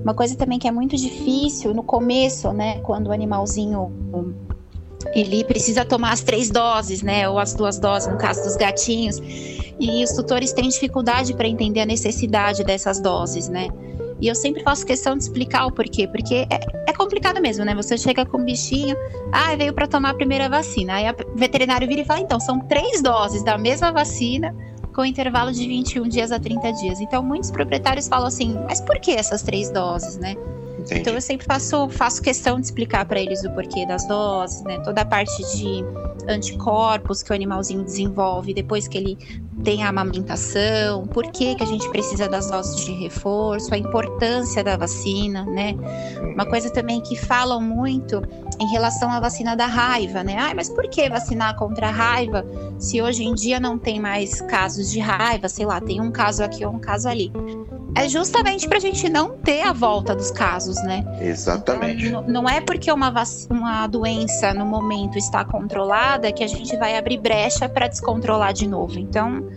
Uma 0.04 0.14
coisa 0.14 0.36
também 0.36 0.60
que 0.60 0.68
é 0.68 0.72
muito 0.72 0.96
difícil 0.96 1.74
no 1.74 1.84
começo, 1.84 2.52
né, 2.52 2.80
quando 2.80 3.08
o 3.08 3.12
animalzinho 3.12 3.92
ele 5.14 5.44
precisa 5.44 5.86
tomar 5.86 6.14
as 6.14 6.22
três 6.22 6.50
doses, 6.50 7.02
né, 7.02 7.30
ou 7.30 7.38
as 7.38 7.54
duas 7.54 7.80
doses 7.80 8.12
no 8.12 8.18
caso 8.18 8.44
dos 8.44 8.56
gatinhos, 8.56 9.22
e 9.80 10.04
os 10.04 10.12
tutores 10.12 10.52
têm 10.52 10.68
dificuldade 10.70 11.34
para 11.34 11.48
entender 11.48 11.82
a 11.82 11.86
necessidade 11.86 12.64
dessas 12.64 13.00
doses, 13.00 13.50
né? 13.50 13.68
E 14.22 14.28
eu 14.28 14.36
sempre 14.36 14.64
faço 14.64 14.86
questão 14.86 15.18
de 15.18 15.24
explicar 15.24 15.66
o 15.66 15.72
porquê, 15.72 16.08
porque 16.08 16.48
é, 16.50 16.60
é 16.88 16.94
complicado 16.94 17.42
mesmo, 17.42 17.66
né? 17.66 17.76
Você 17.76 17.98
chega 17.98 18.26
com 18.26 18.38
um 18.38 18.46
bichinho, 18.46 18.96
ah, 19.32 19.56
veio 19.56 19.74
para 19.74 19.88
tomar 19.88 20.12
a 20.12 20.14
primeira 20.14 20.48
vacina. 20.48 20.96
Aí 20.96 21.06
o 21.10 21.38
veterinário 21.38 21.88
vira 21.88 22.02
e 22.02 22.06
fala: 22.06 22.22
então, 22.22 22.40
são 22.40 22.60
três 22.60 23.02
doses 23.02 23.44
da 23.44 23.58
mesma 23.58 23.92
vacina 23.92 24.56
com 24.94 25.04
intervalo 25.04 25.52
de 25.52 25.68
21 25.68 26.08
dias 26.08 26.32
a 26.32 26.40
30 26.40 26.72
dias. 26.72 27.02
Então, 27.02 27.22
muitos 27.22 27.52
proprietários 27.52 28.08
falam 28.08 28.28
assim: 28.28 28.58
mas 28.68 28.80
por 28.80 29.00
que 29.00 29.12
essas 29.12 29.42
três 29.42 29.70
doses, 29.70 30.18
né? 30.18 30.36
Entendi. 30.86 31.02
Então 31.02 31.14
eu 31.14 31.22
sempre 31.22 31.46
faço, 31.46 31.90
faço 31.90 32.22
questão 32.22 32.60
de 32.60 32.68
explicar 32.68 33.06
para 33.06 33.20
eles 33.20 33.44
o 33.44 33.52
porquê 33.52 33.86
das 33.86 34.08
doses, 34.08 34.62
né? 34.64 34.80
Toda 34.80 35.02
a 35.02 35.06
parte 35.06 35.36
de 35.58 35.84
anticorpos 36.28 37.24
que 37.24 37.32
o 37.32 37.36
animalzinho 37.36 37.84
desenvolve 37.84 38.54
depois 38.54 38.88
que 38.88 38.98
ele 38.98 39.18
tem 39.64 39.84
a 39.84 39.90
amamentação, 39.90 41.08
por 41.08 41.32
que, 41.32 41.56
que 41.56 41.64
a 41.64 41.66
gente 41.66 41.90
precisa 41.90 42.28
das 42.28 42.50
doses 42.50 42.86
de 42.86 42.92
reforço, 42.92 43.74
a 43.74 43.78
importância 43.78 44.64
da 44.64 44.76
vacina, 44.76 45.46
né? 45.46 45.76
Uma 46.34 46.46
coisa 46.46 46.70
também 46.70 47.02
que 47.02 47.16
falam 47.16 47.62
muito 47.62 48.22
em 48.60 48.68
relação 48.68 49.10
à 49.10 49.20
vacina 49.20 49.56
da 49.56 49.66
raiva, 49.66 50.24
né? 50.24 50.36
Ai, 50.38 50.54
mas 50.54 50.70
por 50.70 50.88
que 50.90 51.10
vacinar 51.10 51.56
contra 51.56 51.88
a 51.88 51.92
raiva 51.92 52.46
se 52.78 53.02
hoje 53.02 53.24
em 53.24 53.34
dia 53.34 53.60
não 53.60 53.78
tem 53.78 54.00
mais 54.00 54.42
casos 54.42 54.92
de 54.92 55.00
raiva? 55.00 55.48
Sei 55.48 55.66
lá, 55.66 55.80
tem 55.80 56.02
um 56.02 56.12
caso 56.12 56.44
aqui 56.44 56.66
ou 56.66 56.74
um 56.74 56.80
caso 56.80 57.08
ali 57.08 57.32
é 57.96 58.10
justamente 58.10 58.68
para 58.68 58.78
a 58.78 58.82
gente 58.82 59.08
não 59.10 59.38
ter 59.38 59.62
a 59.62 59.72
volta 59.72 60.14
dos 60.14 60.30
casos, 60.30 60.76
né? 60.84 61.04
Exatamente. 61.22 62.08
Então, 62.08 62.24
não 62.28 62.48
é 62.48 62.60
porque 62.60 62.92
uma, 62.92 63.12
uma 63.50 63.88
doença 63.88 64.54
no 64.54 64.66
momento 64.66 65.18
está 65.18 65.46
controlada 65.46 66.32
que 66.32 66.44
a 66.44 66.48
gente 66.48 66.76
vai 66.76 66.98
abrir 66.98 67.18
brecha 67.18 67.70
para 67.70 67.88
descontrolar 67.88 68.54
de 68.54 68.68
novo. 68.68 69.00
Então, 69.00 69.50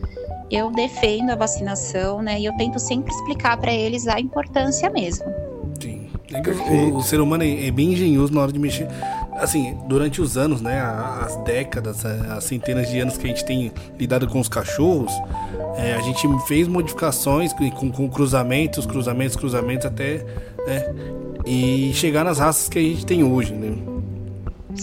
eu 0.51 0.70
defendo 0.70 1.31
a 1.31 1.35
vacinação, 1.35 2.22
né? 2.22 2.38
E 2.40 2.44
eu 2.44 2.57
tento 2.57 2.79
sempre 2.79 3.12
explicar 3.12 3.57
para 3.57 3.72
eles 3.72 4.07
a 4.07 4.20
importância 4.20 4.88
mesmo. 4.88 5.27
Sim. 5.81 6.09
O, 6.92 6.98
o, 6.98 7.03
ser 7.03 7.20
humano 7.20 7.42
é, 7.42 7.66
é 7.66 7.70
bem 7.70 7.92
engenhoso 7.92 8.33
na 8.33 8.42
hora 8.42 8.53
de 8.53 8.59
mexer. 8.59 8.87
Assim, 9.38 9.77
durante 9.87 10.20
os 10.20 10.37
anos, 10.37 10.61
né? 10.61 10.81
As 10.81 11.37
décadas, 11.44 12.05
as 12.05 12.44
centenas 12.44 12.88
de 12.88 12.98
anos 13.01 13.16
que 13.16 13.24
a 13.27 13.29
gente 13.29 13.44
tem 13.44 13.72
lidado 13.98 14.27
com 14.27 14.40
os 14.40 14.48
cachorros, 14.48 15.12
é, 15.77 15.94
a 15.94 16.01
gente 16.01 16.27
fez 16.46 16.66
modificações 16.66 17.53
com, 17.53 17.90
com, 17.90 18.09
cruzamentos, 18.09 18.85
cruzamentos, 18.85 19.37
cruzamentos 19.37 19.87
até, 19.87 20.24
né? 20.66 20.94
E 21.46 21.92
chegar 21.94 22.24
nas 22.24 22.38
raças 22.38 22.68
que 22.68 22.79
a 22.79 22.83
gente 22.83 23.07
tem 23.07 23.22
hoje, 23.22 23.53
né? 23.55 23.77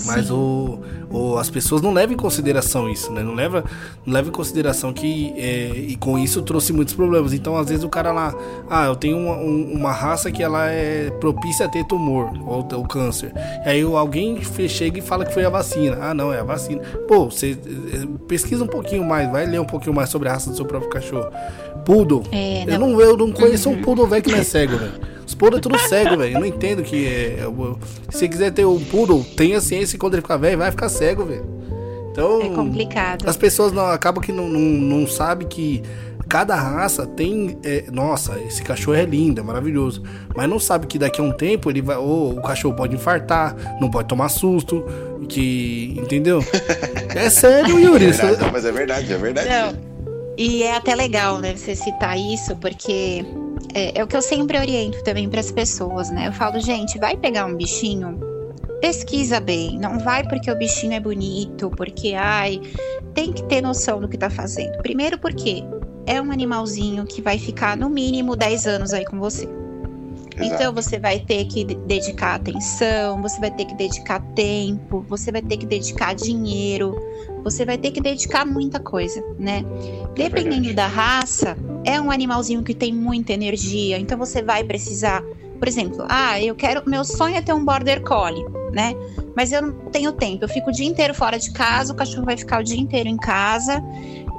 Mas 0.06 0.32
o, 0.32 0.80
o, 1.16 1.38
as 1.38 1.50
pessoas 1.50 1.82
não 1.82 1.94
levam 1.94 2.14
em 2.14 2.18
consideração 2.18 2.90
isso, 2.90 3.12
né? 3.12 3.24
Não 3.24 3.34
leva, 3.34 3.64
não 4.06 4.14
leva 4.14 4.28
em 4.28 4.32
consideração 4.32 4.92
que 4.92 5.34
é, 5.38 5.72
e 5.76 5.96
com 5.96 6.20
isso 6.20 6.42
trouxe 6.42 6.74
muitos 6.74 6.94
problemas. 6.94 7.34
Então, 7.34 7.56
às 7.56 7.70
vezes 7.70 7.84
o 7.84 7.90
cara 7.90 8.12
lá, 8.12 8.36
ah, 8.70 8.86
eu 8.86 8.96
tenho 8.96 9.18
uma, 9.18 9.38
um, 9.38 9.72
uma 9.74 9.92
raça 9.92 10.32
que 10.32 10.44
ela 10.44 10.70
é 10.70 11.10
propícia 11.20 11.66
a 11.66 11.70
ter 11.70 11.86
tumor 11.86 12.32
ou, 12.46 12.68
ou 12.74 12.84
câncer. 12.86 13.32
E 13.66 13.70
aí 13.70 13.82
alguém 13.82 14.40
chega 14.68 15.00
e 15.00 15.02
fala 15.02 15.26
que 15.26 15.34
foi 15.34 15.46
a 15.46 15.50
vacina. 15.50 15.98
Ah, 16.02 16.14
não, 16.14 16.34
é 16.34 16.40
a 16.40 16.44
vacina. 16.44 16.82
Pô, 17.08 17.26
você 17.26 17.52
é, 17.52 18.06
pesquisa 18.28 18.64
um 18.64 18.68
pouquinho 18.68 19.04
mais, 19.06 19.32
vai 19.32 19.46
ler 19.46 19.62
um 19.62 19.66
pouquinho 19.66 19.96
mais 19.96 20.10
sobre 20.10 20.28
a 20.28 20.34
raça 20.34 20.50
do 20.50 20.56
seu 20.56 20.66
próprio 20.66 20.90
cachorro. 20.90 21.32
Poodle. 21.86 22.24
É. 22.32 22.66
Eu, 22.68 22.80
não, 22.80 23.00
eu 23.00 23.16
não 23.16 23.32
conheço 23.32 23.70
um 23.70 23.82
poodle 23.82 24.08
velho 24.08 24.24
que 24.24 24.32
não 24.32 24.40
é 24.40 24.44
cego, 24.44 24.78
velho. 24.78 25.16
Os 25.26 25.34
poodle 25.34 25.58
é 25.58 25.62
tudo 25.62 25.78
cego, 25.80 26.18
velho. 26.18 26.36
Eu 26.36 26.40
não 26.40 26.46
entendo 26.46 26.84
que 26.84 27.08
é. 27.08 27.38
Se 28.10 28.20
você 28.20 28.28
quiser 28.28 28.52
ter 28.52 28.66
um 28.66 28.84
poodle, 28.84 29.24
tenha 29.36 29.60
ciência 29.60 29.94
que 29.94 30.00
quando 30.00 30.14
ele 30.14 30.22
ficar 30.22 30.38
velho, 30.38 30.58
vai 30.58 30.72
ficar 30.72 30.90
cego, 30.90 31.05
velho. 31.14 31.46
Então. 32.12 32.42
É 32.42 32.50
complicado. 32.50 33.28
As 33.28 33.36
pessoas 33.36 33.74
não, 33.74 33.86
acabam 33.88 34.24
que 34.24 34.32
não, 34.32 34.48
não, 34.48 34.60
não 34.60 35.08
sabem 35.08 35.46
que 35.48 35.84
cada 36.30 36.56
raça 36.56 37.06
tem. 37.06 37.58
É, 37.64 37.86
nossa, 37.92 38.40
esse 38.40 38.64
cachorro 38.64 38.98
é 38.98 39.06
lindo, 39.06 39.42
é 39.42 39.44
maravilhoso. 39.44 40.02
Mas 40.36 40.50
não 40.50 40.60
sabe 40.60 40.88
que 40.88 40.98
daqui 40.98 41.20
a 41.20 41.24
um 41.24 41.32
tempo 41.32 41.70
ele 41.70 41.82
vai. 41.82 41.98
Ou 41.98 42.38
o 42.38 42.42
cachorro 42.42 42.76
pode 42.76 42.96
infartar, 42.96 43.56
não 43.80 43.90
pode 43.90 44.08
tomar 44.08 44.30
susto. 44.30 44.86
Que. 45.28 45.96
Entendeu? 45.98 46.44
É 47.16 47.30
sério, 47.30 47.80
Yuri. 47.80 48.08
É 48.08 48.12
verdade, 48.12 48.52
mas 48.52 48.66
é 48.66 48.72
verdade, 48.74 49.14
é 49.14 49.18
verdade. 49.18 49.48
Não. 49.48 49.96
E 50.38 50.64
é 50.64 50.76
até 50.76 50.94
legal, 50.94 51.38
né, 51.38 51.56
você 51.56 51.74
citar 51.74 52.20
isso, 52.20 52.58
porque 52.58 53.26
é, 53.74 54.00
é 54.00 54.04
o 54.04 54.08
que 54.08 54.18
eu 54.18 54.22
sempre 54.22 54.60
oriento 54.60 55.02
também 55.02 55.30
para 55.30 55.40
as 55.40 55.50
pessoas, 55.50 56.10
né? 56.10 56.28
Eu 56.28 56.34
falo, 56.34 56.60
gente, 56.60 57.00
vai 57.00 57.16
pegar 57.16 57.46
um 57.46 57.56
bichinho, 57.56 58.20
pesquisa 58.82 59.40
bem. 59.40 59.78
Não 59.80 60.00
vai 60.00 60.24
porque 60.28 60.50
o 60.52 60.58
bichinho 60.58 60.94
é 60.94 61.00
bonito, 61.00 61.70
porque, 61.72 62.14
ai, 62.14 62.62
tem 63.14 63.32
que 63.32 63.44
ter 63.44 63.62
noção 63.62 64.00
do 64.00 64.08
que 64.08 64.18
tá 64.18 64.30
fazendo. 64.30 64.78
Primeiro, 64.82 65.18
porque 65.18 65.64
é 66.06 66.22
um 66.22 66.32
animalzinho 66.32 67.06
que 67.06 67.22
vai 67.22 67.38
ficar 67.38 67.76
no 67.76 67.90
mínimo 67.90 68.36
10 68.36 68.68
anos 68.68 68.94
aí 68.94 69.06
com 69.06 69.20
você. 69.20 69.48
Exato. 70.38 70.54
Então 70.54 70.74
você 70.74 71.00
vai 71.00 71.20
ter 71.20 71.46
que 71.46 71.64
de- 71.64 71.76
dedicar 71.76 72.36
atenção, 72.36 73.22
você 73.22 73.40
vai 73.40 73.52
ter 73.52 73.66
que 73.66 73.74
dedicar 73.76 74.20
tempo, 74.36 75.06
você 75.08 75.32
vai 75.32 75.42
ter 75.42 75.56
que 75.56 75.66
dedicar 75.66 76.14
dinheiro, 76.14 76.94
você 77.42 77.64
vai 77.66 77.78
ter 77.78 77.92
que 77.92 78.02
dedicar 78.02 78.46
muita 78.46 78.78
coisa, 78.80 79.24
né? 79.40 79.64
Dependendo 80.14 80.66
verdade. 80.66 80.74
da 80.74 80.88
raça, 80.88 81.58
é 81.86 82.02
um 82.02 82.12
animalzinho 82.12 82.64
que 82.64 82.74
tem 82.74 82.94
muita 82.94 83.32
energia, 83.32 83.98
então 83.98 84.18
você 84.18 84.42
vai 84.42 84.62
precisar, 84.64 85.24
por 85.58 85.68
exemplo, 85.68 86.06
ah, 86.10 86.42
eu 86.42 86.56
quero, 86.56 86.84
meu 86.90 87.04
sonho 87.04 87.36
é 87.36 87.42
ter 87.42 87.54
um 87.54 87.64
border 87.66 88.02
collie, 88.02 88.46
né? 88.72 88.94
Mas 89.36 89.52
eu 89.52 89.62
não 89.62 89.74
tenho 89.92 90.12
tempo, 90.12 90.44
eu 90.46 90.50
fico 90.50 90.70
o 90.70 90.74
dia 90.74 90.86
inteiro 90.88 91.14
fora 91.14 91.38
de 91.40 91.52
casa, 91.52 91.92
o 91.94 91.96
cachorro 91.96 92.26
vai 92.26 92.38
ficar 92.38 92.62
o 92.62 92.64
dia 92.64 92.80
inteiro 92.80 93.10
em 93.10 93.18
casa 93.18 93.82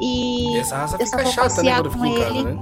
e 0.01 0.55
E 0.57 0.59
essa 0.59 0.77
raça 0.77 0.97
eu 0.99 1.07
só 1.07 1.17
fica 1.19 1.23
vou 1.25 1.33
chata, 1.33 1.49
né? 1.49 1.55
passear 1.55 1.83
Quando 1.83 1.99
com 1.99 2.07
em 2.07 2.15
casa, 2.19 2.31
ele. 2.31 2.43
né? 2.45 2.59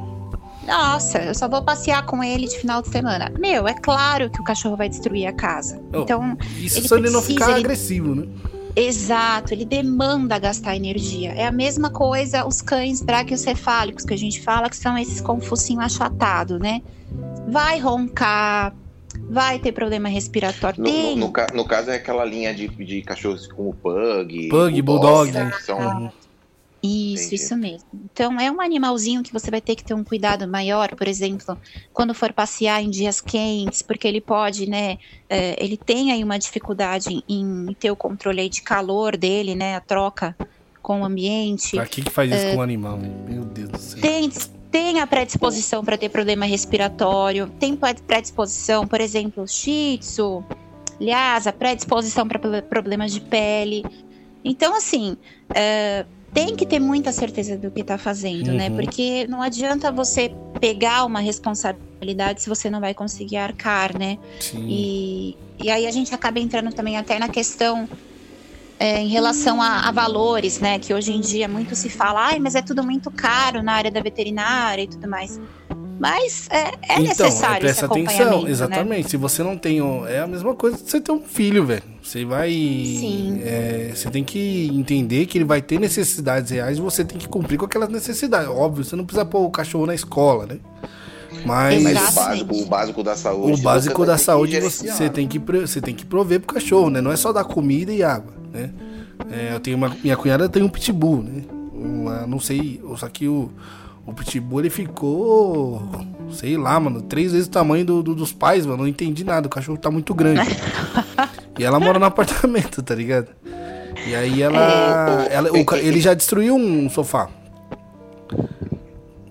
nossa, 0.67 1.19
eu 1.19 1.35
só 1.35 1.49
vou 1.49 1.63
passear 1.63 2.07
com 2.07 2.25
ele 2.25 2.47
de 2.49 2.57
final 2.59 2.81
de 2.81 2.89
semana. 2.89 3.31
Meu, 3.39 3.69
é 3.69 3.75
claro 3.75 4.31
que 4.31 4.41
o 4.41 4.45
cachorro 4.45 4.77
vai 4.77 4.89
destruir 4.89 5.27
a 5.27 5.33
casa. 5.33 5.81
Oh. 5.93 6.01
Então, 6.01 6.37
Isso 6.59 6.79
Ele 6.79 6.89
se 6.89 6.95
ele 6.95 7.11
não 7.11 7.21
ficar 7.21 7.51
ele- 7.51 7.61
agressivo, 7.61 8.15
né? 8.15 8.27
exato, 8.77 9.55
ele 9.55 9.65
demanda 9.65 10.37
gastar 10.39 10.75
energia. 10.75 11.33
É 11.33 11.47
a 11.47 11.53
mesma 11.53 11.91
coisa 11.91 12.45
os 12.47 12.61
cães 12.61 13.01
braquiocefálicos 13.03 14.05
que 14.05 14.13
a 14.15 14.19
gente 14.19 14.41
fala 14.43 14.69
que 14.69 14.77
são 14.77 14.97
esses 14.99 15.21
com 15.21 15.41
focinho 15.41 15.81
achatado, 15.81 16.59
né? 16.59 16.83
Vai 17.49 17.79
roncar, 17.79 18.75
vai 19.31 19.59
ter 19.59 19.73
problema 19.73 20.09
respiratório. 20.09 20.83
No, 20.83 20.89
no, 20.89 20.93
Tem. 20.93 21.17
no 21.17 21.33
no 21.55 21.65
caso 21.67 21.91
é 21.91 21.97
aquela 21.97 22.25
linha 22.25 22.55
de, 22.55 22.69
de 22.69 23.03
cachorros 23.03 23.47
como 23.47 23.75
Pug, 23.75 24.49
Pug, 24.49 24.83
Bulldog. 24.83 25.31
né, 25.31 25.51
que 25.57 25.63
são- 25.63 25.79
Uhum. 25.79 26.11
Isso, 26.87 27.29
Entendi. 27.29 27.35
isso 27.37 27.57
mesmo. 27.57 27.89
Então 28.13 28.39
é 28.39 28.51
um 28.51 28.61
animalzinho 28.61 29.23
que 29.23 29.33
você 29.33 29.51
vai 29.51 29.61
ter 29.63 29.75
que 29.75 29.83
ter 29.83 29.95
um 29.95 30.05
cuidado 30.05 30.47
maior, 30.47 30.95
por 30.95 31.09
exemplo, 31.09 31.57
quando 31.95 32.13
for 32.13 32.31
passear 32.31 32.83
em 32.83 32.91
dias 32.91 33.23
quentes, 33.23 33.81
porque 33.81 34.07
ele 34.07 34.21
pode, 34.21 34.69
né? 34.69 34.99
é, 35.31 35.57
ele 35.65 35.79
tem 35.79 36.13
aí 36.13 36.23
uma 36.23 36.39
dificuldade 36.39 37.25
em 37.27 37.75
ter 37.81 37.91
o 37.91 37.97
controle 37.97 38.43
aí 38.43 38.51
de 38.51 38.61
calor 38.61 39.17
dele, 39.17 39.55
né? 39.55 39.77
A 39.77 39.81
troca 39.81 40.37
com 40.83 41.01
o 41.01 41.05
ambiente. 41.07 41.75
Pra 41.75 41.87
que 41.87 42.03
que 42.03 42.11
faz 42.11 42.31
É. 42.31 42.37
isso 42.37 42.53
com 42.55 42.59
o 42.59 42.63
animal, 42.63 42.99
né? 42.99 43.09
Meu 43.31 43.45
Deus 43.47 43.71
do 43.71 43.79
céu. 43.79 44.01
Tem, 44.03 44.31
tem 44.75 44.99
a 44.99 45.07
predisposição 45.07 45.85
para 45.85 45.97
ter 45.97 46.09
problema 46.09 46.47
respiratório, 46.47 47.49
tem 47.61 47.77
pre- 47.77 47.95
predisposição, 47.95 48.85
por 48.85 49.01
exemplo, 49.01 49.47
shih 49.47 49.99
tzu, 49.99 50.43
Lhasa, 51.01 51.53
predisposição 51.53 52.27
para 52.27 52.41
problemas 52.61 53.13
de 53.13 53.21
pele. 53.21 53.85
Então, 54.45 54.77
assim, 54.77 55.17
é, 55.55 56.05
tem 56.33 56.57
que 56.57 56.67
ter 56.67 56.81
muita 56.81 57.13
certeza 57.13 57.57
do 57.57 57.71
que 57.71 57.83
está 57.83 57.97
fazendo, 57.97 58.53
né? 58.53 58.69
Uhum. 58.69 58.75
Porque 58.75 59.29
não 59.29 59.41
adianta 59.41 59.93
você 59.93 60.35
pegar 60.59 61.05
uma 61.05 61.21
responsabilidade 61.21 62.43
se 62.43 62.49
você 62.49 62.69
não 62.69 62.81
vai 62.81 62.95
conseguir 62.95 63.37
arcar, 63.37 63.97
né? 63.97 64.19
Sim. 64.41 64.67
E, 64.69 65.37
e 65.63 65.71
aí 65.71 65.87
a 65.87 65.91
gente 65.93 66.13
acaba 66.13 66.41
entrando 66.41 66.73
também 66.73 66.97
até 66.97 67.17
na 67.21 67.29
questão 67.29 67.89
é, 68.85 69.01
em 69.01 69.09
relação 69.09 69.63
a, 69.63 69.89
a 69.89 69.91
valores, 69.91 70.61
né? 70.61 70.79
Que 70.79 70.93
hoje 70.93 71.11
em 71.11 71.21
dia 71.21 71.49
muito 71.49 71.75
se 71.75 71.89
fala, 71.89 72.27
ai, 72.27 72.39
mas 72.39 72.55
é 72.55 72.61
tudo 72.61 72.83
muito 72.83 73.11
caro 73.11 73.63
na 73.63 73.73
área 73.73 73.91
da 73.91 74.03
veterinária 74.03 74.83
e 74.83 74.87
tudo 74.87 75.09
mais. 75.09 75.41
Mas 75.99 76.49
é, 76.51 76.97
é 76.97 77.01
necessário 77.01 77.67
esse 77.67 77.79
presta 77.79 77.87
acompanhamento, 77.87 78.23
atenção, 78.23 78.43
né? 78.43 78.51
exatamente. 78.51 79.11
Se 79.11 79.17
você 79.17 79.43
não 79.43 79.57
tem. 79.57 79.79
É 80.07 80.21
a 80.21 80.27
mesma 80.27 80.55
coisa 80.55 80.77
que 80.77 80.91
você 80.91 81.01
ter 81.01 81.13
um 81.13 81.23
filho, 81.23 81.65
velho. 81.65 81.83
Você 82.03 82.27
vai. 82.27 82.51
Sim. 82.51 83.41
é, 83.43 83.93
você 83.95 84.11
tem 84.11 84.23
que 84.23 84.69
entender 84.75 85.25
que 85.25 85.39
ele 85.39 85.47
vai 85.47 85.63
ter 85.63 85.81
necessidades 85.81 86.51
reais 86.51 86.77
e 86.77 86.81
você 86.83 87.03
tem 87.05 87.17
que 87.17 87.27
cumprir 87.27 87.57
com 87.57 87.65
aquelas 87.65 87.89
necessidades. 87.89 88.51
Óbvio, 88.51 88.85
você 88.85 88.97
não 88.97 89.07
precisa 89.07 89.25
pôr 89.25 89.47
o 89.47 89.51
cachorro 89.51 89.87
na 89.87 89.95
escola, 89.95 90.45
né? 90.45 90.59
Mas. 91.45 91.83
Mas 91.83 92.11
o 92.11 92.15
básico, 92.15 92.55
o 92.55 92.65
básico 92.67 93.03
da 93.03 93.17
saúde. 93.17 93.53
O 93.53 93.57
você 93.57 93.63
básico 93.63 94.07
da 94.07 94.19
saúde 94.19 94.61
você, 94.61 94.91
você 94.91 95.09
tem 95.11 95.27
que 95.29 95.39
você 95.39 95.81
tem 95.81 95.95
que 95.95 96.05
prover 96.05 96.41
pro 96.41 96.55
cachorro, 96.55 96.91
né? 96.91 97.01
Não 97.01 97.13
é 97.13 97.17
só 97.17 97.33
dar 97.33 97.45
comida 97.45 97.93
e 97.93 98.03
água, 98.03 98.33
né? 98.53 98.71
É, 99.31 99.55
eu 99.55 99.61
tenho 99.61 99.77
uma 99.77 99.95
minha 100.03 100.17
cunhada 100.17 100.49
tem 100.49 100.63
um 100.63 100.69
pitbull, 100.69 101.23
né? 101.23 101.43
Uma, 101.73 102.27
não 102.27 102.41
sei, 102.41 102.81
só 102.97 103.09
que 103.09 103.29
o 103.29 103.51
o 104.07 104.13
pitbull 104.13 104.61
ele 104.61 104.69
ficou, 104.69 105.83
sei 106.31 106.59
lá, 106.59 106.79
mano, 106.79 107.01
três 107.01 107.33
vezes 107.33 107.47
o 107.47 107.51
tamanho 107.51 107.87
do, 107.87 108.03
do- 108.03 108.15
dos 108.15 108.33
pais, 108.35 108.67
mano. 108.67 108.83
Não 108.83 108.87
entendi 108.89 109.25
nada. 109.25 109.47
O 109.47 109.51
cachorro 109.51 109.79
tá 109.79 109.91
muito 109.91 110.15
grande. 110.15 110.43
e 111.59 111.65
ela 111.65 111.81
mora 111.81 111.99
no 111.99 112.05
apartamento, 112.05 112.83
tá 112.83 112.95
ligado? 112.95 113.29
E 114.07 114.15
aí 114.15 114.43
ela, 114.43 115.27
É, 115.31 115.35
ela 115.35 115.51
o 115.51 115.57
ele 115.77 116.03
já 116.03 116.13
destruiu 116.13 116.55
um 116.55 116.91
sofá. 116.91 117.31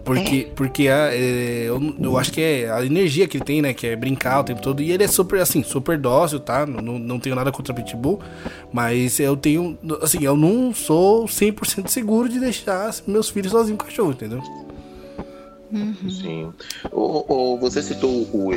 Porque, 0.04 0.48
É. 0.50 0.54
porque 0.56 0.88
a, 0.89 1.13
é, 1.13 1.63
eu, 1.68 1.80
eu 2.00 2.18
acho 2.18 2.32
que 2.32 2.42
é 2.42 2.70
a 2.70 2.86
energia 2.86 3.28
que 3.28 3.38
ele 3.38 3.46
tem, 3.46 3.62
né? 3.62 3.74
Que 3.74 3.88
é 3.88 3.96
brincar 3.96 4.42
o 4.42 4.44
tempo 4.44 4.62
todo. 4.62 4.82
E 4.82 4.92
ele 4.92 5.04
é 5.04 5.08
super, 5.08 5.39
assim, 5.39 5.63
super 5.63 5.98
dócil, 5.98 6.39
tá? 6.42 6.66
Não, 6.66 6.82
não- 6.82 7.00
não 7.00 7.20
tenho 7.20 7.36
nada 7.36 7.52
contra 7.52 7.74
Pitbull. 7.74 8.20
Mas 8.72 9.20
eu 9.20 9.38
tenho, 9.38 9.78
assim, 10.02 10.24
eu 10.24 10.36
não 10.36 10.74
sou 10.74 11.26
100% 11.28 11.88
seguro 11.89 12.28
de 12.28 12.39
deixar 12.39 12.94
meus 13.08 13.30
filhos 13.30 13.52
sozinhos 13.52 13.78
com 13.78 13.86
o 13.86 13.88
cachorro, 13.88 14.12
entendeu? 14.12 14.42
Uhum. 15.72 15.96
Sim. 16.10 16.54
O, 16.92 17.54
o- 17.54 17.58
você 17.58 17.82
citou 17.82 18.12
o, 18.32 18.52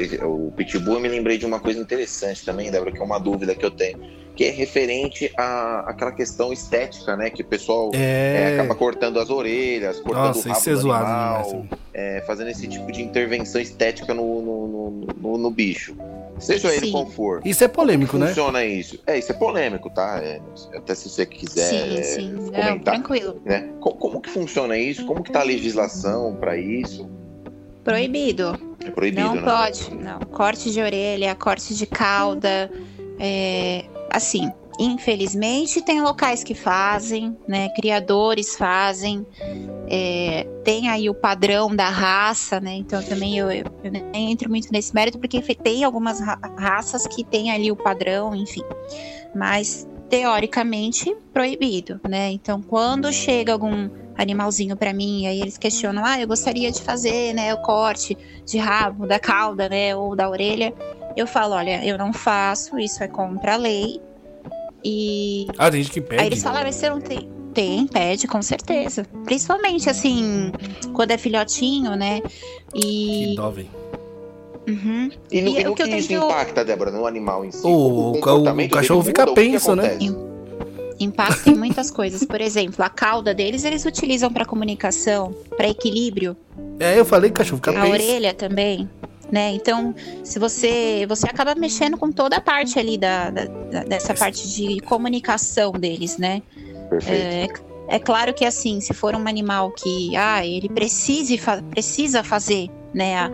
o 0.48 0.52
Pitbull, 0.54 0.94
eu 0.96 1.00
me 1.00 1.08
lembrei 1.08 1.38
de 1.38 1.46
uma 1.46 1.58
coisa 1.60 1.80
interessante 1.80 2.44
também, 2.44 2.70
Débora, 2.70 2.92
que 2.92 2.98
é 2.98 3.04
uma 3.04 3.18
dúvida 3.18 3.54
que 3.54 3.64
eu 3.64 3.70
tenho, 3.70 3.98
que 4.36 4.44
é 4.44 4.50
referente 4.50 5.32
à 5.36 5.80
àquela 5.90 6.12
questão 6.12 6.52
estética, 6.52 7.16
né? 7.16 7.30
Que 7.30 7.42
o 7.42 7.44
pessoal 7.44 7.90
é, 7.94 8.50
É. 8.50 8.54
acaba 8.54 8.74
cortando 8.74 9.18
as 9.18 9.30
orelhas, 9.30 9.98
cortando 10.00 10.26
Nossa, 10.26 10.40
o 10.40 10.52
rabo 10.52 10.60
isso 10.60 10.70
é 10.70 10.72
do 10.74 10.78
zoado 10.80 11.06
animal, 11.06 11.66
é, 11.94 12.22
fazendo 12.26 12.50
esse 12.50 12.68
tipo 12.68 12.92
de 12.92 13.02
intervenção 13.02 13.60
estética 13.60 14.12
no, 14.12 14.42
no, 14.42 14.66
no, 14.68 15.06
no- 15.16 15.38
no 15.38 15.50
bicho. 15.50 15.96
Seja 16.38 16.74
ele 16.74 16.90
qual 16.90 17.06
for. 17.06 17.40
Isso 17.46 17.64
é 17.64 17.68
polêmico, 17.68 18.18
né? 18.18 18.26
Funciona 18.28 18.62
isso. 18.62 19.00
É, 19.06 19.18
isso 19.18 19.32
é 19.32 19.34
polêmico, 19.34 19.88
tá? 19.88 20.20
É, 20.22 20.38
até 20.76 20.94
se 20.94 21.08
você 21.08 21.24
quiser 21.24 21.70
sim, 21.70 21.98
é, 21.98 22.02
sim. 22.02 22.30
Não, 22.32 22.50
comentar. 22.52 22.94
tranquilo. 22.94 23.40
né? 23.42 23.70
Co- 23.80 23.94
Como, 23.94 24.20
que 24.20 24.28
funciona 24.28 24.76
isso? 24.76 25.06
Como 25.06 25.22
que 25.22 25.32
tá 25.32 25.40
a 25.40 25.44
legislação 25.44 26.36
para 26.38 26.54
isso? 26.58 27.08
Proibido. 27.82 28.58
É 28.84 28.90
proibido, 28.90 29.28
não 29.28 29.34
né? 29.36 29.42
pode, 29.42 29.94
não. 29.94 30.18
Corte 30.20 30.70
de 30.70 30.80
orelha, 30.80 31.34
corte 31.34 31.74
de 31.74 31.86
cauda. 31.86 32.70
é, 33.18 33.84
assim, 34.16 34.50
infelizmente 34.78 35.80
tem 35.82 36.00
locais 36.00 36.42
que 36.42 36.54
fazem, 36.54 37.36
né? 37.46 37.68
Criadores 37.70 38.56
fazem. 38.56 39.26
é, 39.88 40.44
tem 40.64 40.88
aí 40.88 41.08
o 41.08 41.14
padrão 41.14 41.74
da 41.74 41.88
raça, 41.88 42.60
né? 42.60 42.74
Então 42.74 43.02
também 43.02 43.38
eu, 43.38 43.50
eu 43.50 43.90
nem 44.12 44.32
entro 44.32 44.50
muito 44.50 44.72
nesse 44.72 44.92
mérito, 44.94 45.18
porque 45.18 45.40
tem 45.54 45.84
algumas 45.84 46.20
ra- 46.20 46.38
raças 46.58 47.06
que 47.06 47.22
tem 47.24 47.50
ali 47.50 47.70
o 47.70 47.76
padrão, 47.76 48.34
enfim. 48.34 48.62
Mas 49.34 49.86
teoricamente 50.08 51.14
proibido, 51.32 52.00
né? 52.08 52.30
Então 52.32 52.60
quando 52.62 53.12
chega 53.12 53.52
algum 53.52 53.88
animalzinho 54.16 54.76
pra 54.76 54.92
mim, 54.94 55.22
e 55.22 55.26
aí 55.26 55.40
eles 55.40 55.58
questionam, 55.58 56.02
ah, 56.04 56.18
eu 56.18 56.26
gostaria 56.26 56.72
de 56.72 56.80
fazer, 56.82 57.34
né, 57.34 57.52
o 57.52 57.58
corte 57.60 58.16
de 58.46 58.56
rabo, 58.56 59.06
da 59.06 59.18
cauda, 59.18 59.68
né, 59.68 59.94
ou 59.94 60.16
da 60.16 60.28
orelha. 60.30 60.72
Eu 61.16 61.26
falo, 61.26 61.54
olha, 61.54 61.84
eu 61.84 61.96
não 61.96 62.12
faço, 62.12 62.78
isso 62.78 63.02
é 63.02 63.08
contra 63.08 63.54
a 63.54 63.56
lei. 63.56 64.00
E 64.84 65.46
Ah, 65.58 65.70
tem 65.70 65.82
gente 65.82 65.92
que 65.92 66.00
pede. 66.00 66.20
aí 66.22 66.26
eles 66.28 66.42
falam, 66.42 66.62
mas 66.62 66.74
você 66.76 66.90
não 66.90 67.00
tem. 67.00 67.28
Tem, 67.54 67.86
pede, 67.86 68.28
com 68.28 68.42
certeza. 68.42 69.06
Principalmente 69.24 69.88
assim, 69.88 70.52
quando 70.92 71.12
é 71.12 71.18
filhotinho, 71.18 71.96
né? 71.96 72.20
Que 72.74 73.32
E. 73.32 73.34
dó, 73.34 73.50
velho. 73.50 73.68
Uhum. 74.68 75.10
E 75.32 75.40
no, 75.40 75.48
E 75.50 75.60
e 75.60 75.64
no 75.64 75.74
que 75.74 75.84
que, 75.84 75.90
eu 75.92 75.96
isso 75.98 76.08
tento- 76.08 76.24
impacta, 76.24 76.64
Débora, 76.64 76.90
no 76.90 77.06
animal 77.06 77.44
em 77.44 77.50
si? 77.52 77.64
O- 77.66 78.12
o 78.12 78.18
o 78.18 78.68
cachorro 78.68 79.02
fica 79.02 79.24
muda? 79.24 79.34
Que 79.34 79.46
que 79.46 79.50
penso, 79.52 79.74
né? 79.74 79.96
Impacta 81.00 81.50
em 81.50 81.54
muitas 81.54 81.90
coisas. 81.90 82.24
Por 82.24 82.40
exemplo, 82.40 82.84
a 82.84 82.88
cauda 82.90 83.32
deles 83.32 83.64
eles 83.64 83.84
utilizam 83.86 84.30
para 84.32 84.44
comunicação, 84.44 85.34
para 85.56 85.68
equilíbrio. 85.68 86.36
É, 86.80 86.98
eu 86.98 87.04
falei 87.04 87.30
que 87.30 87.34
o 87.34 87.38
cachorro 87.38 87.56
fica 87.58 87.70
a 87.70 87.74
penso. 87.74 87.92
orelha 87.92 88.34
também, 88.34 88.88
né? 89.30 89.50
Então, 89.52 89.94
se 90.22 90.38
você 90.38 91.04
você 91.08 91.26
acaba 91.26 91.54
mexendo 91.54 91.96
com 91.96 92.10
toda 92.12 92.36
a 92.36 92.40
parte 92.40 92.78
ali 92.78 92.96
da, 92.96 93.30
da- 93.30 93.84
dessa 93.84 94.14
parte 94.14 94.48
de 94.54 94.80
comunicação 94.80 95.72
deles, 95.72 96.16
né? 96.18 96.42
Perfeito. 96.88 97.64
É, 97.88 97.96
é 97.96 97.98
claro 97.98 98.32
que 98.32 98.44
assim, 98.44 98.80
se 98.80 98.92
for 98.94 99.14
um 99.14 99.26
animal 99.28 99.70
que 99.72 100.16
ah, 100.16 100.44
ele 100.46 100.68
precise 100.68 101.38
fa- 101.38 101.62
precisa 101.70 102.22
fazer, 102.22 102.68
né, 102.94 103.16
a- 103.16 103.32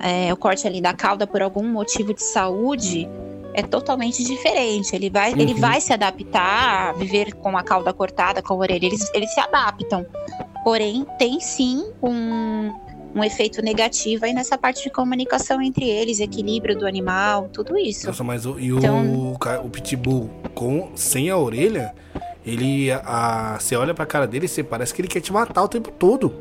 é, 0.00 0.32
o 0.32 0.36
corte 0.36 0.66
ali 0.66 0.80
da 0.80 0.92
cauda 0.94 1.26
por 1.26 1.42
algum 1.42 1.66
motivo 1.66 2.14
de 2.14 2.22
saúde, 2.22 3.08
é 3.52 3.62
totalmente 3.62 4.22
diferente. 4.24 4.94
Ele 4.94 5.10
vai, 5.10 5.32
uhum. 5.32 5.40
ele 5.40 5.54
vai 5.54 5.80
se 5.80 5.92
adaptar 5.92 6.90
a 6.90 6.92
viver 6.92 7.34
com 7.34 7.56
a 7.56 7.62
cauda 7.62 7.92
cortada, 7.92 8.40
com 8.40 8.54
a 8.54 8.56
orelha. 8.58 8.86
Eles, 8.86 9.10
eles 9.14 9.32
se 9.34 9.40
adaptam. 9.40 10.06
Porém, 10.64 11.06
tem 11.18 11.40
sim 11.40 11.84
um, 12.02 12.70
um 13.14 13.24
efeito 13.24 13.62
negativo 13.62 14.24
aí 14.24 14.32
nessa 14.32 14.56
parte 14.56 14.84
de 14.84 14.90
comunicação 14.90 15.60
entre 15.60 15.88
eles, 15.88 16.20
equilíbrio 16.20 16.78
do 16.78 16.86
animal, 16.86 17.48
tudo 17.52 17.76
isso. 17.76 18.06
Nossa, 18.06 18.22
mas 18.22 18.46
o, 18.46 18.58
e 18.58 18.68
então... 18.68 19.04
o, 19.04 19.36
o 19.64 19.70
pitbull 19.70 20.30
com, 20.54 20.92
sem 20.94 21.30
a 21.30 21.36
orelha, 21.36 21.94
ele. 22.44 22.90
A, 22.92 23.58
você 23.58 23.76
olha 23.76 23.94
pra 23.94 24.06
cara 24.06 24.26
dele 24.26 24.46
e 24.46 24.48
você 24.48 24.62
parece 24.62 24.94
que 24.94 25.00
ele 25.00 25.08
quer 25.08 25.20
te 25.20 25.32
matar 25.32 25.62
o 25.62 25.68
tempo 25.68 25.90
todo. 25.90 26.34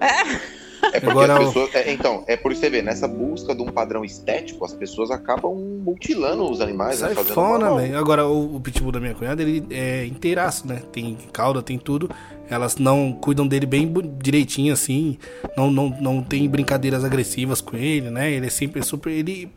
É. 0.00 0.55
É 0.96 1.00
porque 1.00 1.10
Agora, 1.10 1.38
as 1.38 1.48
pessoas. 1.48 1.74
É, 1.74 1.92
então, 1.92 2.24
é 2.26 2.38
por 2.38 2.54
você 2.54 2.70
ver, 2.70 2.82
nessa 2.82 3.06
busca 3.06 3.54
de 3.54 3.60
um 3.60 3.66
padrão 3.66 4.02
estético, 4.02 4.64
as 4.64 4.72
pessoas 4.72 5.10
acabam 5.10 5.54
mutilando 5.54 6.50
os 6.50 6.62
animais. 6.62 7.00
Sai 7.00 7.12
né, 7.12 7.22
fora, 7.22 7.74
velho. 7.74 7.98
Agora, 7.98 8.26
o, 8.26 8.56
o, 8.56 8.60
pitbull 8.60 8.92
da 8.92 8.98
minha 8.98 9.14
cunhada, 9.14 9.42
ele 9.42 9.62
é 9.70 10.06
inteiraço, 10.06 10.66
né? 10.66 10.80
Tem 10.90 11.18
cauda, 11.34 11.62
tem 11.62 11.78
tudo. 11.78 12.08
Elas 12.48 12.76
não 12.76 13.12
cuidam 13.12 13.46
dele 13.46 13.66
bem 13.66 13.92
direitinho, 14.22 14.72
assim. 14.72 15.18
Não, 15.54 15.70
não, 15.70 15.90
não 16.00 16.22
tem 16.22 16.48
brincadeiras 16.48 17.04
agressivas 17.04 17.60
com 17.60 17.76
ele, 17.76 18.08
né? 18.08 18.32
Ele 18.32 18.46
é 18.46 18.50
sempre 18.50 18.82
super. 18.82 19.10
Ele, 19.10 19.52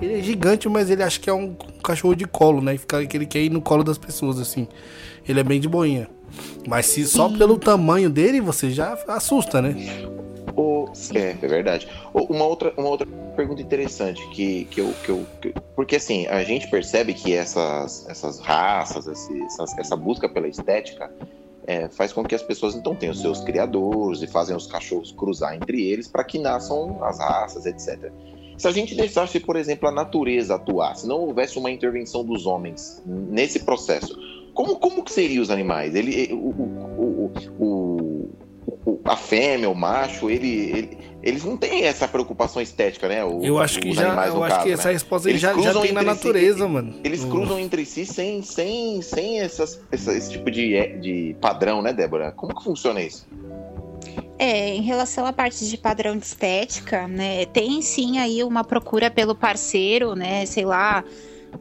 ele 0.00 0.20
é 0.20 0.22
gigante, 0.22 0.70
mas 0.70 0.88
ele 0.88 1.02
acha 1.02 1.20
que 1.20 1.28
é 1.28 1.34
um 1.34 1.54
cachorro 1.84 2.14
de 2.14 2.26
colo, 2.26 2.62
né? 2.62 2.78
Fica, 2.78 3.04
que 3.04 3.14
ele 3.14 3.26
quer 3.26 3.40
ir 3.40 3.50
no 3.50 3.60
colo 3.60 3.84
das 3.84 3.98
pessoas, 3.98 4.38
assim. 4.38 4.66
Ele 5.28 5.38
é 5.38 5.44
bem 5.44 5.60
de 5.60 5.68
boinha. 5.68 6.08
Mas 6.66 6.86
se 6.86 7.06
só 7.06 7.28
pelo 7.28 7.58
tamanho 7.58 8.08
dele, 8.08 8.40
você 8.40 8.70
já 8.70 8.96
assusta, 9.06 9.60
né? 9.60 9.74
O, 10.58 10.86
é, 11.14 11.36
é 11.40 11.46
verdade. 11.46 11.86
Uma 12.12 12.44
outra, 12.44 12.74
uma 12.76 12.88
outra 12.88 13.06
pergunta 13.36 13.62
interessante 13.62 14.20
que, 14.30 14.64
que, 14.64 14.80
eu, 14.80 14.92
que 15.04 15.08
eu. 15.08 15.26
Que, 15.40 15.54
porque 15.76 15.94
assim, 15.94 16.26
a 16.26 16.42
gente 16.42 16.68
percebe 16.68 17.14
que 17.14 17.32
essas, 17.32 18.04
essas 18.08 18.40
raças, 18.40 19.06
essas, 19.06 19.78
essa 19.78 19.94
busca 19.94 20.28
pela 20.28 20.48
estética 20.48 21.12
é, 21.64 21.88
faz 21.88 22.12
com 22.12 22.24
que 22.24 22.34
as 22.34 22.42
pessoas 22.42 22.74
então 22.74 22.92
tenham 22.96 23.14
seus 23.14 23.40
criadores 23.40 24.20
e 24.20 24.26
fazem 24.26 24.56
os 24.56 24.66
cachorros 24.66 25.12
cruzar 25.12 25.54
entre 25.54 25.80
eles 25.80 26.08
para 26.08 26.24
que 26.24 26.40
nasçam 26.40 27.04
as 27.04 27.20
raças, 27.20 27.64
etc. 27.64 28.10
Se 28.56 28.66
a 28.66 28.72
gente 28.72 28.96
deixasse, 28.96 29.38
por 29.38 29.54
exemplo, 29.54 29.88
a 29.88 29.92
natureza 29.92 30.56
atuar, 30.56 30.96
se 30.96 31.06
não 31.06 31.20
houvesse 31.20 31.56
uma 31.56 31.70
intervenção 31.70 32.24
dos 32.24 32.46
homens 32.46 33.00
nesse 33.06 33.60
processo, 33.60 34.18
como, 34.52 34.74
como 34.80 35.04
que 35.04 35.12
seriam 35.12 35.40
os 35.40 35.50
animais? 35.50 35.94
Ele, 35.94 36.32
o, 36.32 36.36
o, 36.36 37.32
o, 37.60 37.64
o 37.64 38.07
a 39.04 39.16
fêmea, 39.16 39.68
o 39.68 39.74
macho, 39.74 40.30
ele, 40.30 40.70
ele, 40.70 40.98
eles 41.22 41.44
não 41.44 41.56
têm 41.56 41.84
essa 41.84 42.06
preocupação 42.06 42.62
estética, 42.62 43.08
né? 43.08 43.24
O, 43.24 43.44
eu 43.44 43.58
acho 43.58 43.80
que 43.80 43.92
já, 43.92 44.26
eu 44.26 44.42
acho 44.42 44.54
caso, 44.54 44.62
que 44.62 44.68
né? 44.68 44.74
essa 44.74 44.90
resposta 44.90 45.36
já, 45.36 45.52
já 45.60 45.80
tem 45.80 45.92
na 45.92 46.02
natureza, 46.02 46.64
si, 46.64 46.70
mano. 46.70 46.94
Eles 47.04 47.24
cruzam 47.24 47.58
entre 47.58 47.84
si 47.84 48.06
sem, 48.06 48.42
sem, 48.42 49.02
sem 49.02 49.40
essas, 49.40 49.80
essa, 49.90 50.12
esse 50.16 50.30
tipo 50.30 50.50
de, 50.50 50.98
de 50.98 51.36
padrão, 51.40 51.82
né, 51.82 51.92
Débora? 51.92 52.32
Como 52.32 52.54
que 52.54 52.62
funciona 52.62 53.00
isso? 53.00 53.26
É, 54.38 54.74
em 54.74 54.82
relação 54.82 55.26
à 55.26 55.32
parte 55.32 55.68
de 55.68 55.76
padrão 55.76 56.16
de 56.16 56.24
estética, 56.24 57.08
né, 57.08 57.44
tem 57.46 57.82
sim 57.82 58.18
aí 58.18 58.44
uma 58.44 58.62
procura 58.62 59.10
pelo 59.10 59.34
parceiro, 59.34 60.14
né, 60.14 60.46
sei 60.46 60.64
lá, 60.64 61.02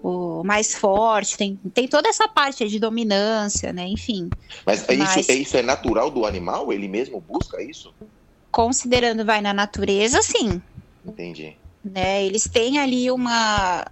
o 0.03 0.43
mais 0.43 0.75
forte, 0.75 1.37
tem, 1.37 1.59
tem 1.73 1.87
toda 1.87 2.09
essa 2.09 2.27
parte 2.27 2.67
de 2.67 2.79
dominância, 2.79 3.73
né? 3.73 3.87
Enfim. 3.87 4.29
Mas, 4.65 4.85
Mas 4.87 5.17
isso, 5.17 5.31
isso 5.31 5.57
é 5.57 5.61
natural 5.61 6.09
do 6.09 6.25
animal? 6.25 6.71
Ele 6.71 6.87
mesmo 6.87 7.19
busca 7.21 7.61
isso? 7.61 7.93
Considerando 8.51 9.25
vai 9.25 9.41
na 9.41 9.53
natureza, 9.53 10.21
sim. 10.21 10.61
Entendi. 11.05 11.55
Né, 11.83 12.25
eles 12.25 12.43
têm 12.43 12.79
ali 12.79 13.09
uma 13.09 13.85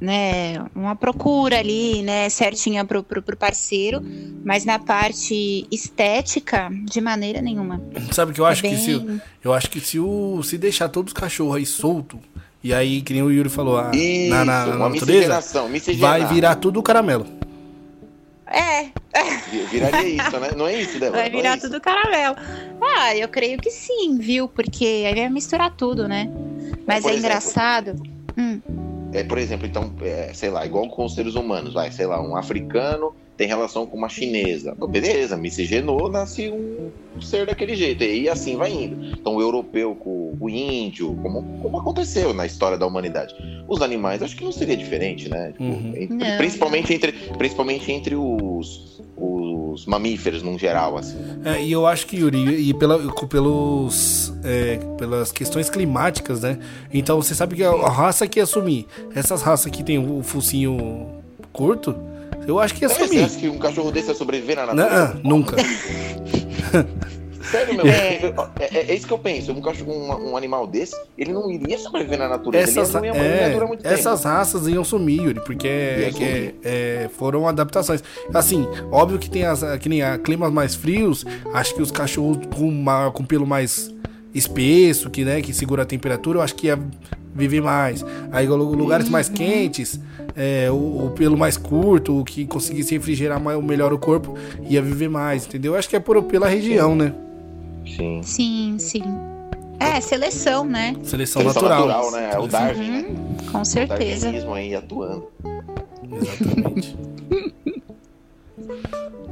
né, 0.00 0.58
uma 0.74 0.94
procura 0.94 1.58
ali, 1.58 2.02
né, 2.02 2.28
certinha 2.28 2.84
pro, 2.84 3.02
pro, 3.02 3.22
pro, 3.22 3.36
parceiro, 3.36 4.00
mas 4.44 4.64
na 4.64 4.78
parte 4.78 5.66
estética, 5.70 6.70
de 6.84 7.00
maneira 7.00 7.42
nenhuma. 7.42 7.82
Sabe 8.12 8.32
que 8.32 8.40
eu 8.40 8.46
acho 8.46 8.64
é 8.64 8.70
bem... 8.70 8.76
que 8.76 8.84
se 8.84 9.20
eu 9.42 9.52
acho 9.52 9.70
que 9.70 9.80
se 9.80 9.98
o 9.98 10.42
se 10.42 10.56
deixar 10.56 10.88
todos 10.88 11.12
os 11.12 11.18
cachorros 11.18 11.56
aí 11.56 11.66
solto, 11.66 12.20
e 12.62 12.74
aí, 12.74 13.02
que 13.02 13.12
nem 13.12 13.22
o 13.22 13.30
Yuri 13.30 13.48
falou, 13.48 13.78
a, 13.78 13.90
Isso, 13.94 14.30
na, 14.30 14.44
na, 14.44 14.66
na 14.66 14.88
natureza, 14.88 15.40
vai 15.98 16.26
virar 16.26 16.56
tudo 16.56 16.82
caramelo. 16.82 17.26
É. 18.46 18.88
Viraria 19.70 20.08
isso, 20.08 20.40
né? 20.40 20.50
Não 20.56 20.66
é 20.66 20.80
isso, 20.80 20.98
Débora? 20.98 21.22
Vai 21.22 21.30
virar 21.30 21.56
é 21.56 21.56
tudo 21.60 21.80
caramelo. 21.80 22.36
Ah, 22.80 23.14
eu 23.14 23.28
creio 23.28 23.58
que 23.58 23.70
sim, 23.70 24.18
viu? 24.18 24.48
Porque 24.48 25.04
aí 25.06 25.14
vai 25.14 25.28
misturar 25.28 25.74
tudo, 25.76 26.08
né? 26.08 26.30
Mas 26.86 27.04
é, 27.04 27.10
é 27.10 27.16
engraçado. 27.16 27.94
Hum. 28.36 28.60
É, 29.12 29.22
por 29.24 29.38
exemplo, 29.38 29.66
então, 29.66 29.92
é, 30.02 30.32
sei 30.34 30.50
lá, 30.50 30.64
igual 30.64 30.88
com 30.88 31.04
os 31.04 31.14
seres 31.14 31.34
humanos, 31.34 31.74
vai, 31.74 31.90
sei 31.90 32.06
lá, 32.06 32.20
um 32.20 32.36
africano 32.36 33.14
tem 33.38 33.46
relação 33.46 33.86
com 33.86 33.96
uma 33.96 34.08
chinesa. 34.08 34.74
beleza, 34.90 35.36
miscigenou, 35.36 36.10
nasce 36.10 36.50
um, 36.50 36.90
ser 37.22 37.46
daquele 37.46 37.76
jeito. 37.76 38.02
E 38.02 38.28
assim 38.28 38.56
vai 38.56 38.72
indo. 38.72 39.12
Então, 39.12 39.36
o 39.36 39.40
europeu 39.40 39.94
com 39.94 40.36
o 40.38 40.50
índio, 40.50 41.16
como, 41.22 41.60
como 41.62 41.78
aconteceu 41.78 42.34
na 42.34 42.44
história 42.44 42.76
da 42.76 42.84
humanidade. 42.84 43.32
Os 43.68 43.80
animais, 43.80 44.24
acho 44.24 44.36
que 44.36 44.42
não 44.42 44.50
seria 44.50 44.76
diferente, 44.76 45.28
né? 45.28 45.52
Tipo, 45.52 45.62
uhum. 45.62 45.94
entre, 45.96 46.36
principalmente, 46.36 46.92
entre, 46.92 47.12
principalmente 47.12 47.92
entre 47.92 48.16
os, 48.16 49.00
os 49.16 49.86
mamíferos, 49.86 50.42
num 50.42 50.58
geral, 50.58 50.98
assim. 50.98 51.16
É, 51.44 51.62
e 51.62 51.70
eu 51.70 51.86
acho 51.86 52.08
que, 52.08 52.16
Yuri, 52.16 52.68
e 52.68 52.74
pela, 52.74 52.98
pelos, 53.28 54.34
é, 54.42 54.78
pelas 54.98 55.30
questões 55.30 55.70
climáticas, 55.70 56.42
né? 56.42 56.58
Então, 56.92 57.22
você 57.22 57.36
sabe 57.36 57.54
que 57.54 57.62
a, 57.62 57.70
a 57.70 57.88
raça 57.88 58.26
que 58.26 58.40
assumir, 58.40 58.88
essas 59.14 59.42
raças 59.42 59.70
que 59.70 59.84
tem 59.84 59.96
o 59.96 60.24
focinho 60.24 61.06
curto, 61.52 61.94
eu 62.48 62.58
acho 62.58 62.74
que 62.74 62.84
ia 62.84 62.88
sumir. 62.88 63.08
Você 63.08 63.18
acha 63.18 63.38
que 63.38 63.48
um 63.48 63.58
cachorro 63.58 63.92
desse 63.92 64.08
ia 64.08 64.14
sobreviver 64.14 64.56
na 64.56 64.74
natureza? 64.74 65.20
Não, 65.22 65.30
nunca. 65.30 65.56
Sério, 67.50 67.76
meu, 67.76 67.86
é. 67.86 68.16
é, 68.16 68.34
é, 68.60 68.90
é, 68.90 68.94
isso 68.94 69.06
que 69.06 69.12
eu 69.12 69.18
penso. 69.18 69.52
Um, 69.52 69.60
cachorro, 69.60 69.90
um, 69.90 70.30
um, 70.30 70.36
animal 70.36 70.66
desse, 70.66 70.94
ele 71.16 71.32
não 71.32 71.50
iria 71.50 71.78
sobreviver 71.78 72.18
na 72.18 72.28
natureza. 72.28 72.80
Essas, 72.80 72.94
ele 72.94 73.06
ia, 73.06 73.66
muito 73.66 73.86
essas 73.86 74.20
tempo. 74.20 74.34
raças 74.34 74.66
iam 74.68 74.84
sumir, 74.84 75.22
Yuri, 75.22 75.40
porque 75.40 75.66
é, 75.66 76.54
é, 76.62 77.10
foram 77.16 77.48
adaptações. 77.48 78.02
Assim, 78.34 78.66
óbvio 78.92 79.18
que 79.18 79.30
tem 79.30 79.44
as, 79.44 79.62
que 79.80 79.88
nem 79.88 80.02
a, 80.02 80.18
climas 80.18 80.52
mais 80.52 80.74
frios, 80.74 81.24
acho 81.54 81.74
que 81.74 81.80
os 81.80 81.90
cachorros 81.90 82.38
com, 82.54 82.68
uma, 82.68 83.10
com 83.12 83.24
pelo 83.24 83.46
mais 83.46 83.90
espesso, 84.34 85.10
que, 85.10 85.24
né, 85.24 85.40
que 85.40 85.52
segura 85.52 85.82
a 85.82 85.86
temperatura, 85.86 86.38
eu 86.38 86.42
acho 86.42 86.54
que 86.54 86.66
ia 86.66 86.78
viver 87.34 87.60
mais. 87.60 88.04
Aí 88.32 88.46
lugares 88.46 89.08
mais 89.08 89.28
quentes, 89.28 90.00
é, 90.34 90.70
o, 90.70 91.06
o, 91.06 91.12
pelo 91.14 91.36
mais 91.36 91.56
curto, 91.56 92.20
o 92.20 92.24
que 92.24 92.46
conseguisse 92.46 92.94
refrigerar 92.94 93.40
mais, 93.40 93.62
melhor 93.62 93.92
o 93.92 93.98
corpo, 93.98 94.36
ia 94.68 94.82
viver 94.82 95.08
mais, 95.08 95.46
entendeu? 95.46 95.72
Eu 95.72 95.78
acho 95.78 95.88
que 95.88 95.96
é 95.96 96.00
por, 96.00 96.22
pela 96.24 96.48
região, 96.48 96.94
né? 96.94 97.14
Sim. 97.96 98.20
Sim, 98.22 98.76
sim. 98.78 99.02
É, 99.80 100.00
seleção, 100.00 100.64
né? 100.64 100.94
Seleção, 101.04 101.42
seleção 101.42 101.62
natural. 101.62 101.86
natural. 101.86 102.10
né? 102.10 102.30
É 102.32 102.38
o 102.38 102.46
Darwin, 102.46 102.90
né? 102.90 103.06
Uhum, 103.08 103.52
com 103.52 103.64
certeza. 103.64 104.30
O 104.46 104.52
aí 104.52 104.74
atuando. 104.74 105.28
Exatamente. 106.10 106.96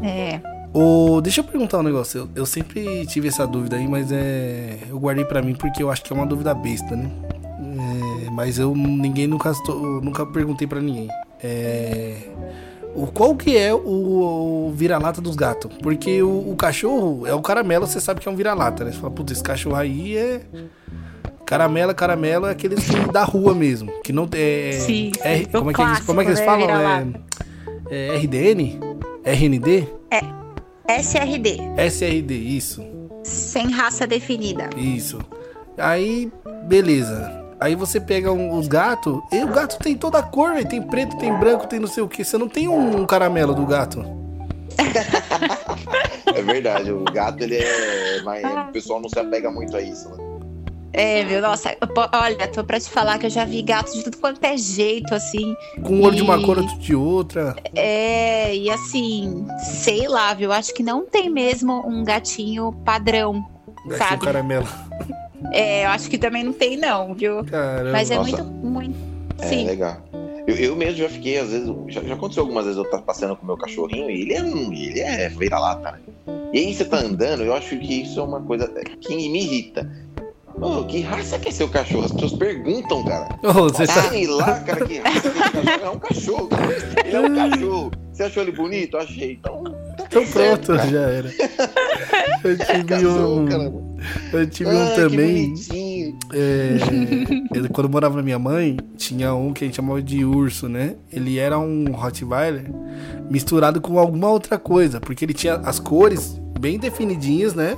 é. 0.02 0.40
O, 0.74 1.20
deixa 1.22 1.40
eu 1.40 1.44
perguntar 1.44 1.78
um 1.78 1.82
negócio. 1.82 2.20
Eu, 2.20 2.28
eu, 2.36 2.46
sempre 2.46 3.06
tive 3.06 3.28
essa 3.28 3.46
dúvida 3.46 3.76
aí, 3.76 3.88
mas 3.88 4.12
é, 4.12 4.78
eu 4.88 4.98
guardei 4.98 5.24
para 5.24 5.40
mim 5.40 5.54
porque 5.54 5.82
eu 5.82 5.90
acho 5.90 6.02
que 6.02 6.12
é 6.12 6.16
uma 6.16 6.26
dúvida 6.26 6.52
besta, 6.52 6.94
né? 6.94 7.10
É, 8.26 8.30
mas 8.30 8.58
eu 8.58 8.74
ninguém 8.74 9.26
nunca 9.26 9.52
nunca 10.02 10.26
perguntei 10.26 10.66
para 10.66 10.80
ninguém. 10.80 11.08
É, 11.42 12.16
o 12.94 13.06
qual 13.06 13.34
que 13.36 13.56
é 13.56 13.72
o, 13.72 14.68
o 14.68 14.72
vira-lata 14.74 15.20
dos 15.20 15.36
gatos? 15.36 15.70
Porque 15.82 16.22
o, 16.22 16.50
o, 16.50 16.56
cachorro 16.56 17.26
é 17.26 17.34
o 17.34 17.40
caramelo, 17.40 17.86
você 17.86 18.00
sabe 18.00 18.20
que 18.20 18.28
é 18.28 18.30
um 18.30 18.36
vira-lata, 18.36 18.84
né? 18.84 18.92
Você 18.92 18.98
fala, 18.98 19.12
putz, 19.12 19.32
esse 19.32 19.42
cachorro 19.42 19.76
aí 19.76 20.16
é 20.16 20.40
caramelo, 21.46 21.94
caramelo 21.94 22.46
é 22.46 22.50
aqueles 22.50 22.86
da 23.12 23.22
rua 23.22 23.54
mesmo, 23.54 23.92
que 24.02 24.12
não 24.12 24.28
é, 24.32 24.72
Sim, 24.72 25.12
é 25.20 25.44
como, 25.44 25.70
é 25.70 25.74
que 25.74 25.82
eles, 25.82 26.00
como 26.00 26.20
é 26.20 26.24
que 26.24 26.30
eles 26.30 26.40
né? 26.40 26.46
falam? 26.46 27.14
É, 27.88 28.08
é 28.08 28.16
RDN? 28.16 28.85
RND? 29.26 29.88
É. 30.08 31.00
SRD. 31.00 31.58
SRD, 31.76 32.32
isso. 32.32 32.84
Sem 33.24 33.72
raça 33.72 34.06
definida. 34.06 34.70
Isso. 34.76 35.18
Aí, 35.76 36.30
beleza. 36.62 37.44
Aí 37.58 37.74
você 37.74 37.98
pega 37.98 38.30
um, 38.30 38.56
os 38.56 38.68
gatos, 38.68 39.20
e 39.32 39.42
o 39.42 39.48
gato 39.48 39.78
tem 39.78 39.96
toda 39.96 40.18
a 40.18 40.22
cor, 40.22 40.52
véio. 40.52 40.68
tem 40.68 40.80
preto, 40.80 41.18
tem 41.18 41.32
branco, 41.36 41.66
tem 41.66 41.80
não 41.80 41.88
sei 41.88 42.04
o 42.04 42.08
que. 42.08 42.22
Você 42.22 42.38
não 42.38 42.48
tem 42.48 42.68
um, 42.68 43.00
um 43.00 43.06
caramelo 43.06 43.52
do 43.52 43.66
gato. 43.66 44.04
é 46.32 46.42
verdade, 46.42 46.92
o 46.92 47.02
gato 47.04 47.42
ele 47.42 47.56
é. 47.56 48.22
Mas 48.22 48.44
o 48.44 48.72
pessoal 48.72 49.00
não 49.00 49.08
se 49.08 49.18
apega 49.18 49.50
muito 49.50 49.76
a 49.76 49.82
isso, 49.82 50.08
né? 50.10 50.25
É, 50.96 51.22
viu? 51.24 51.42
Nossa, 51.42 51.76
olha, 52.14 52.48
tô 52.48 52.64
pra 52.64 52.80
te 52.80 52.88
falar 52.88 53.18
que 53.18 53.26
eu 53.26 53.30
já 53.30 53.44
vi 53.44 53.60
gatos 53.60 53.92
de 53.92 54.02
tudo 54.02 54.16
quanto 54.16 54.42
é 54.42 54.56
jeito, 54.56 55.14
assim. 55.14 55.54
Com 55.82 55.96
um 55.96 56.02
olho 56.02 56.14
e... 56.14 56.16
de 56.16 56.22
uma 56.22 56.42
cor, 56.42 56.58
outro 56.58 56.78
de 56.78 56.94
outra. 56.94 57.54
É, 57.74 58.56
e 58.56 58.70
assim, 58.70 59.46
sei 59.58 60.08
lá, 60.08 60.32
viu? 60.32 60.50
Acho 60.50 60.72
que 60.72 60.82
não 60.82 61.04
tem 61.04 61.28
mesmo 61.28 61.86
um 61.86 62.02
gatinho 62.02 62.72
padrão, 62.82 63.46
gatinho 63.84 63.98
sabe? 63.98 64.24
caramelo. 64.24 64.66
É, 65.52 65.84
eu 65.84 65.90
acho 65.90 66.08
que 66.08 66.16
também 66.16 66.42
não 66.42 66.52
tem, 66.54 66.78
não, 66.78 67.14
viu? 67.14 67.44
Caramba. 67.44 67.92
Mas 67.92 68.10
é 68.10 68.16
Nossa. 68.16 68.42
muito, 68.42 68.66
muito. 68.66 68.96
É, 69.38 69.48
Sim. 69.48 69.66
legal. 69.66 70.02
Eu, 70.46 70.56
eu 70.56 70.76
mesmo 70.76 70.96
já 70.96 71.08
fiquei, 71.10 71.38
às 71.38 71.50
vezes, 71.50 71.68
já, 71.88 72.00
já 72.02 72.14
aconteceu 72.14 72.42
algumas 72.42 72.64
vezes 72.64 72.78
eu 72.78 72.84
estar 72.84 73.02
passeando 73.02 73.36
com 73.36 73.42
o 73.42 73.46
meu 73.46 73.56
cachorrinho 73.58 74.08
e 74.08 74.22
ele 74.22 74.32
é, 74.32 74.38
ele 74.38 75.00
é 75.00 75.30
feira-lata, 75.30 75.92
né? 75.92 75.98
E 76.52 76.58
aí 76.58 76.74
você 76.74 76.84
tá 76.84 76.98
andando, 76.98 77.42
eu 77.42 77.52
acho 77.52 77.76
que 77.76 78.02
isso 78.02 78.18
é 78.18 78.22
uma 78.22 78.40
coisa 78.40 78.66
que 79.00 79.14
me 79.14 79.42
irrita. 79.42 79.90
Que 80.88 81.00
raça 81.02 81.38
que 81.38 81.48
é 81.48 81.52
seu 81.52 81.68
cachorro? 81.68 82.04
As 82.06 82.12
pessoas 82.12 82.32
perguntam, 82.32 83.04
cara. 83.04 83.28
Oh, 83.42 83.64
você 83.64 83.86
tá... 83.86 84.02
Sei 84.08 84.26
lá, 84.26 84.60
cara, 84.60 84.86
que 84.86 84.98
raça 84.98 85.30
que 85.30 85.38
é 85.38 85.50
seu 85.50 85.52
cachorro? 85.62 85.80
É 85.84 85.90
um 85.90 85.98
cachorro, 85.98 86.48
cara. 86.48 86.76
Ele 87.04 87.16
é 87.16 87.20
um 87.20 87.34
cachorro. 87.34 87.90
Você 88.12 88.22
achou 88.22 88.42
ele 88.42 88.52
bonito? 88.52 88.96
Achei. 88.96 89.32
Então, 89.32 89.64
tá 89.64 90.04
Então 90.06 90.26
certo, 90.26 90.72
pronto, 90.72 90.88
já 90.88 91.00
era. 91.00 91.30
Eu 92.44 92.56
tive 92.58 92.84
Cachorro, 92.84 93.40
um, 93.40 93.46
cara. 93.46 93.72
eu 94.32 94.46
tive 94.48 94.70
Ah, 94.70 94.72
um 94.74 94.94
também. 94.94 95.54
É, 96.32 97.68
quando 97.72 97.86
eu 97.86 97.90
morava 97.92 98.16
na 98.16 98.22
minha 98.22 98.38
mãe, 98.38 98.76
tinha 98.96 99.34
um 99.34 99.52
que 99.52 99.64
a 99.64 99.66
gente 99.66 99.76
chamava 99.76 100.00
de 100.00 100.24
urso, 100.24 100.68
né? 100.68 100.94
Ele 101.12 101.38
era 101.38 101.58
um 101.58 101.90
Rottweiler 101.92 102.70
misturado 103.28 103.80
com 103.80 103.98
alguma 103.98 104.28
outra 104.30 104.58
coisa, 104.58 105.00
porque 105.00 105.24
ele 105.24 105.32
tinha 105.34 105.54
as 105.54 105.80
cores 105.80 106.40
bem 106.60 106.78
definidinhas, 106.78 107.52
né? 107.54 107.76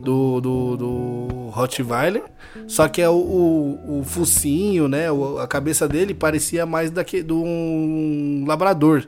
Do, 0.00 0.40
do, 0.40 0.76
do 0.78 1.26
Rottweiler, 1.50 2.22
só 2.66 2.88
que 2.88 3.02
é 3.02 3.08
o, 3.10 3.12
o, 3.14 4.00
o 4.00 4.04
focinho, 4.04 4.88
né? 4.88 5.12
o- 5.12 5.38
a 5.38 5.46
cabeça 5.46 5.86
dele 5.86 6.14
parecia 6.14 6.64
mais 6.64 6.90
daquele, 6.90 7.22
de 7.22 7.32
um 7.34 8.44
labrador. 8.46 9.06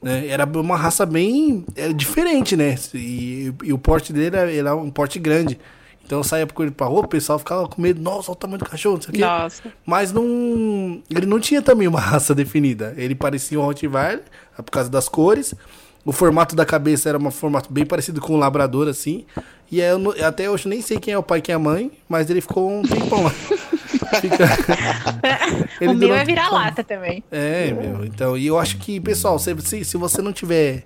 Né? 0.00 0.28
Era 0.28 0.44
uma 0.44 0.76
raça 0.76 1.04
bem 1.04 1.64
é, 1.74 1.92
diferente, 1.92 2.56
né? 2.56 2.76
E, 2.94 3.52
e 3.64 3.72
o 3.72 3.78
porte 3.78 4.12
dele 4.12 4.36
era, 4.36 4.52
era 4.52 4.76
um 4.76 4.90
porte 4.90 5.18
grande. 5.18 5.58
Então 6.04 6.18
eu 6.18 6.24
saía 6.24 6.46
com 6.46 6.62
ele 6.62 6.70
pra 6.70 6.86
rua, 6.86 7.00
o 7.00 7.08
pessoal 7.08 7.36
ficava 7.40 7.66
com 7.66 7.82
medo, 7.82 8.00
nossa, 8.00 8.30
olha 8.30 8.36
o 8.36 8.38
tamanho 8.38 8.58
do 8.60 8.64
cachorro, 8.64 8.94
não 8.94 9.02
sei 9.02 9.10
o 9.10 9.14
quê. 9.14 9.20
Nossa. 9.22 9.62
Mas 9.84 10.12
não. 10.12 11.02
Ele 11.10 11.26
não 11.26 11.40
tinha 11.40 11.60
também 11.60 11.88
uma 11.88 11.98
raça 12.00 12.32
definida. 12.32 12.94
Ele 12.96 13.16
parecia 13.16 13.58
um 13.58 13.64
Rottweiler, 13.64 14.22
por 14.56 14.70
causa 14.70 14.88
das 14.88 15.08
cores. 15.08 15.52
O 16.06 16.12
formato 16.12 16.54
da 16.54 16.64
cabeça 16.64 17.08
era 17.08 17.18
um 17.18 17.30
formato 17.32 17.72
bem 17.72 17.84
parecido 17.84 18.20
com 18.20 18.34
um 18.34 18.38
labrador, 18.38 18.86
assim. 18.88 19.24
E 19.70 19.82
aí 19.82 19.88
eu 19.90 20.14
até 20.24 20.48
hoje 20.48 20.68
nem 20.68 20.80
sei 20.80 20.98
quem 21.00 21.12
é 21.12 21.18
o 21.18 21.22
pai 21.22 21.40
e 21.40 21.42
quem 21.42 21.52
é 21.52 21.56
a 21.56 21.58
mãe, 21.58 21.90
mas 22.08 22.30
ele 22.30 22.40
ficou 22.40 22.70
um 22.70 22.82
tempão 22.82 23.24
lá. 23.24 23.30
Fica- 24.20 24.46
Ele 25.80 25.90
o 25.90 25.94
meu 25.94 26.00
durou- 26.08 26.16
é 26.16 26.24
vira-lata 26.24 26.84
também. 26.84 27.24
É, 27.30 27.72
meu. 27.72 28.04
Então, 28.04 28.38
e 28.38 28.46
eu 28.46 28.56
acho 28.56 28.76
que, 28.78 29.00
pessoal, 29.00 29.36
se, 29.38 29.54
se, 29.62 29.84
se 29.84 29.96
você 29.96 30.22
não 30.22 30.32
tiver 30.32 30.84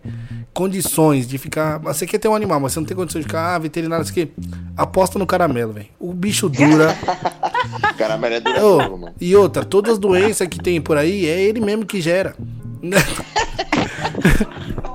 condições 0.55 1.29
de 1.29 1.37
ficar. 1.37 1.79
Você 1.81 2.07
quer 2.07 2.17
ter 2.19 2.29
um 2.29 2.35
animal, 2.35 2.59
mas 2.59 2.73
você 2.73 2.81
não 2.81 2.87
tem 2.87 2.97
condições 2.97 3.21
de 3.23 3.29
ficar, 3.29 3.55
ah, 3.55 3.59
veterinário, 3.59 4.03
isso 4.03 4.13
aqui. 4.13 4.33
Aposta 4.75 5.19
no 5.19 5.27
caramelo, 5.27 5.75
velho. 5.75 5.87
O 5.99 6.15
bicho 6.15 6.49
dura. 6.49 6.97
Caramelo 7.99 8.37
é 8.37 8.39
Ô, 8.39 8.41
duradouro, 8.41 8.99
mano. 8.99 9.15
e 9.21 9.37
outra, 9.37 9.65
todas 9.67 9.93
as 9.93 9.99
doenças 9.99 10.49
que 10.49 10.59
tem 10.59 10.81
por 10.81 10.97
aí 10.97 11.27
é 11.27 11.43
ele 11.43 11.61
mesmo 11.61 11.85
que 11.85 12.01
gera. 12.01 12.35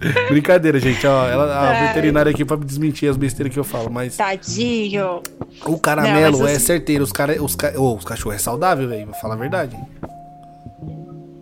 Brincadeira, 0.30 0.80
gente. 0.80 1.06
Ó, 1.06 1.26
ela, 1.28 1.44
a 1.54 1.68
Ai. 1.70 1.88
veterinária 1.88 2.30
aqui 2.30 2.44
pra 2.44 2.56
me 2.56 2.64
desmentir 2.64 3.08
as 3.10 3.16
besteiras 3.16 3.52
que 3.52 3.58
eu 3.60 3.64
falo, 3.64 3.90
mas 3.90 4.16
Tadinho. 4.16 5.22
o 5.66 5.78
caramelo 5.78 6.38
Não, 6.38 6.48
é 6.48 6.56
os- 6.56 6.62
certeiro. 6.62 7.04
Os, 7.04 7.12
cara, 7.12 7.42
os, 7.42 7.54
ca- 7.54 7.72
ô, 7.76 7.96
os 7.96 8.04
cachorros 8.04 8.36
é 8.36 8.38
saudável, 8.38 8.88
velho. 8.88 9.06
Vou 9.06 9.14
falar 9.14 9.34
a 9.34 9.38
verdade. 9.38 9.76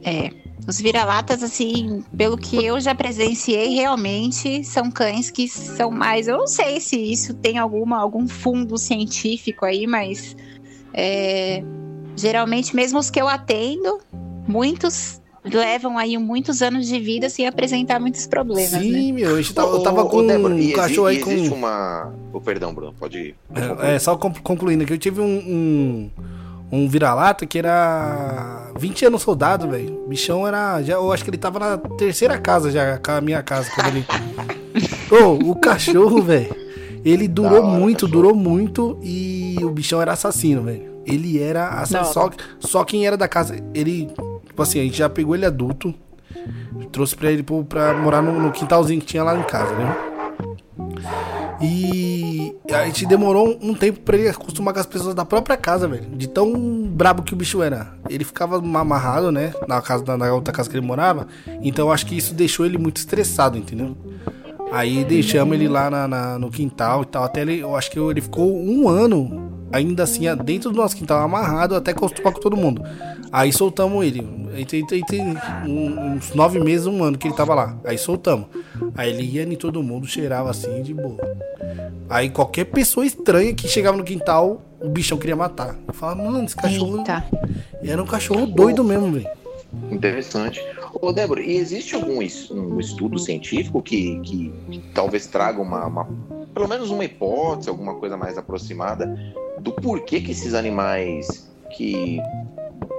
É. 0.05 0.31
Os 0.67 0.79
vira-latas, 0.81 1.43
assim, 1.43 2.05
pelo 2.15 2.37
que 2.37 2.63
eu 2.63 2.79
já 2.79 2.95
presenciei, 2.95 3.75
realmente 3.75 4.63
são 4.65 4.91
cães 4.91 5.31
que 5.31 5.49
são 5.49 5.91
mais. 5.91 6.29
Eu 6.29 6.37
não 6.37 6.47
sei 6.47 6.79
se 6.79 6.97
isso 6.97 7.33
tem 7.33 7.57
alguma, 7.57 7.99
algum 7.99 8.29
fundo 8.29 8.77
científico 8.77 9.65
aí, 9.65 9.87
mas 9.87 10.37
é, 10.93 11.63
geralmente, 12.17 12.77
mesmo 12.77 12.99
os 12.99 13.09
que 13.09 13.19
eu 13.19 13.27
atendo, 13.29 13.99
muitos 14.47 15.18
levam 15.45 15.97
aí 15.99 16.17
muitos 16.19 16.63
anos 16.63 16.87
de 16.87 16.99
vida 16.99 17.29
sem 17.31 17.47
apresentar 17.47 17.99
muitos 18.01 18.27
problemas, 18.27 18.73
né? 18.73 18.81
Sim, 18.81 19.13
meu. 19.13 19.35
A 19.35 19.43
gente 19.43 19.55
tava, 19.55 19.69
eu 19.77 19.83
tava 19.83 20.05
com 20.07 20.27
Débora, 20.27 20.55
um 20.55 20.59
e 20.59 20.73
cachorro 20.73 21.07
aí 21.07 21.19
e 21.19 21.21
com. 21.21 21.31
Existe 21.31 21.55
uma. 21.55 22.13
Oh, 22.33 22.41
perdão, 22.41 22.75
Bruno, 22.75 22.95
pode 22.99 23.19
ir. 23.19 23.35
É, 23.83 23.95
é, 23.95 23.99
só 23.99 24.17
conclu- 24.17 24.43
concluindo 24.43 24.85
aqui, 24.85 24.93
eu 24.93 24.99
tive 24.99 25.21
um, 25.21 25.25
um, 25.25 26.11
um 26.73 26.89
vira-lata 26.89 27.47
que 27.47 27.59
era 27.59 28.71
20 28.77 29.07
anos 29.07 29.23
soldado, 29.23 29.69
velho. 29.69 30.05
O 30.05 30.09
bichão 30.09 30.47
era. 30.47 30.83
Já, 30.83 30.95
eu 30.95 31.13
acho 31.13 31.25
que 31.25 31.31
ele 31.31 31.39
tava 31.39 31.59
na 31.59 31.79
terceira 31.79 32.39
casa 32.39 32.71
já, 32.71 32.99
com 32.99 33.13
a 33.13 33.21
minha 33.21 33.43
casa, 33.43 33.71
quando 33.75 33.89
ele. 33.89 34.07
Ô, 35.11 35.51
o 35.51 35.57
cachorro, 35.57 36.23
velho. 36.23 36.55
Ele 37.05 37.29
durou 37.29 37.65
hora, 37.65 37.79
muito, 37.79 38.07
cachorro. 38.07 38.13
durou 38.13 38.35
muito 38.35 38.99
e 39.03 39.57
o 39.63 39.71
bichão 39.71 40.03
era 40.03 40.13
assassino, 40.13 40.63
velho. 40.63 40.99
Ele 41.07 41.41
era 41.41 41.69
assassino. 41.69 42.13
Só, 42.13 42.31
só 42.61 42.85
quem 42.85 43.07
era 43.07 43.17
da 43.17 43.27
casa. 43.29 43.57
Ele. 43.73 44.11
Tipo 44.59 44.65
assim, 44.65 44.81
a 44.81 44.83
gente 44.83 44.99
já 44.99 45.09
pegou 45.09 45.37
ele 45.37 45.47
adulto. 45.47 45.95
Trouxe 46.91 47.15
pra 47.15 47.31
ele 47.31 47.45
pra 47.69 47.95
morar 47.95 48.21
no, 48.21 48.33
no 48.41 48.51
quintalzinho 48.51 48.99
que 49.01 49.07
tinha 49.07 49.23
lá 49.23 49.39
em 49.39 49.43
casa, 49.45 49.73
né? 49.77 49.97
E 51.61 52.57
a 52.73 52.85
gente 52.87 53.07
demorou 53.07 53.57
um 53.63 53.73
tempo 53.73 54.01
pra 54.01 54.17
ele 54.17 54.29
acostumar 54.29 54.75
com 54.75 54.81
as 54.81 54.87
pessoas 54.87 55.15
da 55.15 55.25
própria 55.25 55.57
casa, 55.57 55.87
velho. 55.87 56.07
De 56.11 56.27
tão 56.29 56.53
brabo 56.89 57.23
que 57.23 57.33
o 57.33 57.37
bicho 57.37 57.63
era. 57.63 57.93
Ele 58.11 58.25
ficava 58.25 58.57
amarrado, 58.59 59.31
né? 59.31 59.53
Na 59.69 59.81
casa 59.81 60.17
na 60.17 60.35
outra 60.35 60.53
casa 60.53 60.69
que 60.69 60.77
ele 60.77 60.85
morava. 60.85 61.29
Então 61.63 61.93
acho 61.93 62.05
que 62.05 62.17
isso 62.17 62.35
deixou 62.35 62.67
ele 62.67 62.79
muito 62.79 62.97
estressado, 62.97 63.57
entendeu? 63.57 63.97
Aí 64.73 65.05
deixamos 65.05 65.55
ele 65.55 65.69
lá 65.69 65.89
na- 65.89 66.09
na- 66.09 66.37
no 66.39 66.51
quintal 66.51 67.03
e 67.03 67.07
tal. 67.07 67.23
Até 67.23 67.43
ele, 67.43 67.61
eu 67.61 67.77
acho 67.77 67.93
que 67.93 67.99
ele 68.01 68.21
ficou 68.21 68.53
um 68.61 68.89
ano 68.89 69.53
ainda 69.73 70.03
assim, 70.05 70.23
dentro 70.45 70.71
do 70.71 70.77
nosso 70.77 70.97
quintal, 70.97 71.21
amarrado, 71.23 71.75
até 71.75 71.91
acostumar 71.93 72.33
com 72.33 72.41
todo 72.41 72.57
mundo. 72.57 72.83
Aí 73.31 73.53
soltamos 73.53 74.05
ele. 74.05 74.23
Tem, 74.69 74.85
tem- 74.87 75.05
tem 75.05 75.37
uns 75.67 76.35
nove 76.35 76.59
meses, 76.59 76.87
um 76.87 77.03
ano 77.05 77.17
que 77.19 77.29
ele 77.29 77.35
tava 77.35 77.55
lá. 77.55 77.77
Aí 77.85 77.99
soltamos. 77.99 78.47
Aí 78.95 79.11
ele 79.11 79.23
ia 79.23 79.43
em 79.43 79.55
todo 79.57 79.83
mundo, 79.83 80.07
cheirava 80.07 80.51
assim, 80.51 80.83
de 80.83 80.95
boa. 80.95 81.19
Aí 82.09 82.31
qualquer 82.31 82.65
pessoa 82.65 83.05
estranha 83.05 83.53
que 83.55 83.69
chegava 83.69 83.97
no 83.97 84.03
quintal, 84.05 84.63
o 84.81 84.89
bichão 84.89 85.19
queria 85.19 85.37
matar. 85.37 85.77
Eu 85.87 85.93
falava, 85.93 86.23
mano, 86.23 86.45
esse 86.45 86.57
cachorro 86.57 86.99
Eita. 86.99 87.25
era 87.85 88.03
um 88.03 88.07
cachorro 88.07 88.47
doido 88.47 88.83
mesmo, 88.83 89.13
velho. 89.13 89.29
Interessante. 89.91 90.61
Ô, 91.01 91.13
Débora, 91.13 91.41
e 91.43 91.57
existe 91.57 91.95
algum 91.95 92.19
um 92.19 92.81
estudo 92.81 93.19
científico 93.19 93.83
que, 93.83 94.19
que 94.21 94.53
talvez 94.95 95.27
traga 95.27 95.61
uma, 95.61 95.87
uma- 95.87 96.09
pelo 96.55 96.69
menos 96.69 96.91
uma 96.91 97.05
hipótese, 97.05 97.69
alguma 97.69 97.95
coisa 97.97 98.17
mais 98.17 98.37
aproximada 98.39 99.07
do 99.61 99.73
porquê 99.73 100.21
que 100.21 100.33
esses 100.33 100.55
animais 100.55 101.49
que 101.77 102.19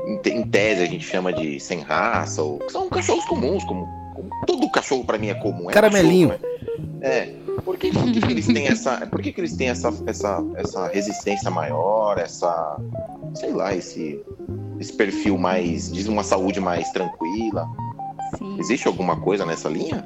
em, 0.08 0.18
te- 0.22 0.30
em 0.32 0.44
tese 0.44 0.84
a 0.84 0.86
gente 0.86 1.04
chama 1.06 1.34
de 1.34 1.60
sem 1.60 1.80
raça, 1.82 2.42
ou 2.42 2.60
que 2.60 2.72
são 2.72 2.88
cachorros 2.90 3.26
comuns, 3.26 3.64
como, 3.66 3.86
como 4.16 4.30
todo 4.46 4.70
cachorro 4.72 5.04
pra 5.04 5.18
mim 5.18 5.28
é 5.30 5.34
comum. 5.36 5.70
É 5.70 5.74
Caramelinho. 5.74 6.30
cachorro, 6.30 6.48
né? 7.00 7.08
É. 7.08 7.40
Por 7.66 7.78
que, 7.78 7.92
por 7.92 8.04
que, 8.12 8.22
que 8.22 8.32
eles 8.32 8.48
têm 8.48 8.68
essa. 8.68 9.06
Por 9.08 9.22
que, 9.22 9.34
que 9.34 9.42
eles 9.42 9.56
têm 9.56 9.68
essa, 9.70 9.94
essa, 10.06 10.42
essa 10.56 10.88
resistência 10.88 11.52
maior, 11.52 12.18
essa. 12.18 12.80
sei 13.36 13.52
lá, 13.52 13.76
esse, 13.76 14.22
esse 14.80 14.94
perfil 14.94 15.38
mais. 15.38 15.92
diz 15.92 16.08
uma 16.08 16.24
saúde 16.24 16.60
mais 16.60 16.90
tranquila? 16.92 17.68
Sim. 18.38 18.58
Existe 18.60 18.88
alguma 18.88 19.18
coisa 19.20 19.46
nessa 19.46 19.70
linha? 19.70 20.06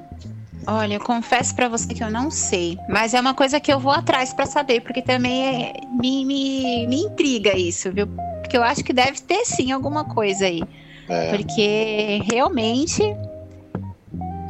Olha, 0.65 0.93
eu 0.95 0.99
confesso 1.01 1.53
pra 1.55 1.67
você 1.67 1.93
que 1.93 2.03
eu 2.03 2.09
não 2.09 2.31
sei, 2.31 2.77
mas 2.87 3.13
é 3.13 3.19
uma 3.19 3.33
coisa 3.33 3.59
que 3.59 3.71
eu 3.71 3.79
vou 3.79 3.91
atrás 3.91 4.33
pra 4.33 4.45
saber, 4.45 4.81
porque 4.81 5.01
também 5.01 5.65
é- 5.65 5.73
me, 5.99 6.23
me, 6.25 6.87
me 6.87 7.01
intriga 7.03 7.57
isso, 7.57 7.91
viu? 7.91 8.07
Porque 8.41 8.55
eu 8.55 8.63
acho 8.63 8.83
que 8.83 8.93
deve 8.93 9.19
ter 9.19 9.43
sim 9.45 9.71
alguma 9.73 10.05
coisa 10.05 10.45
aí. 10.45 10.63
É. 11.09 11.35
Porque 11.35 12.21
realmente 12.31 13.03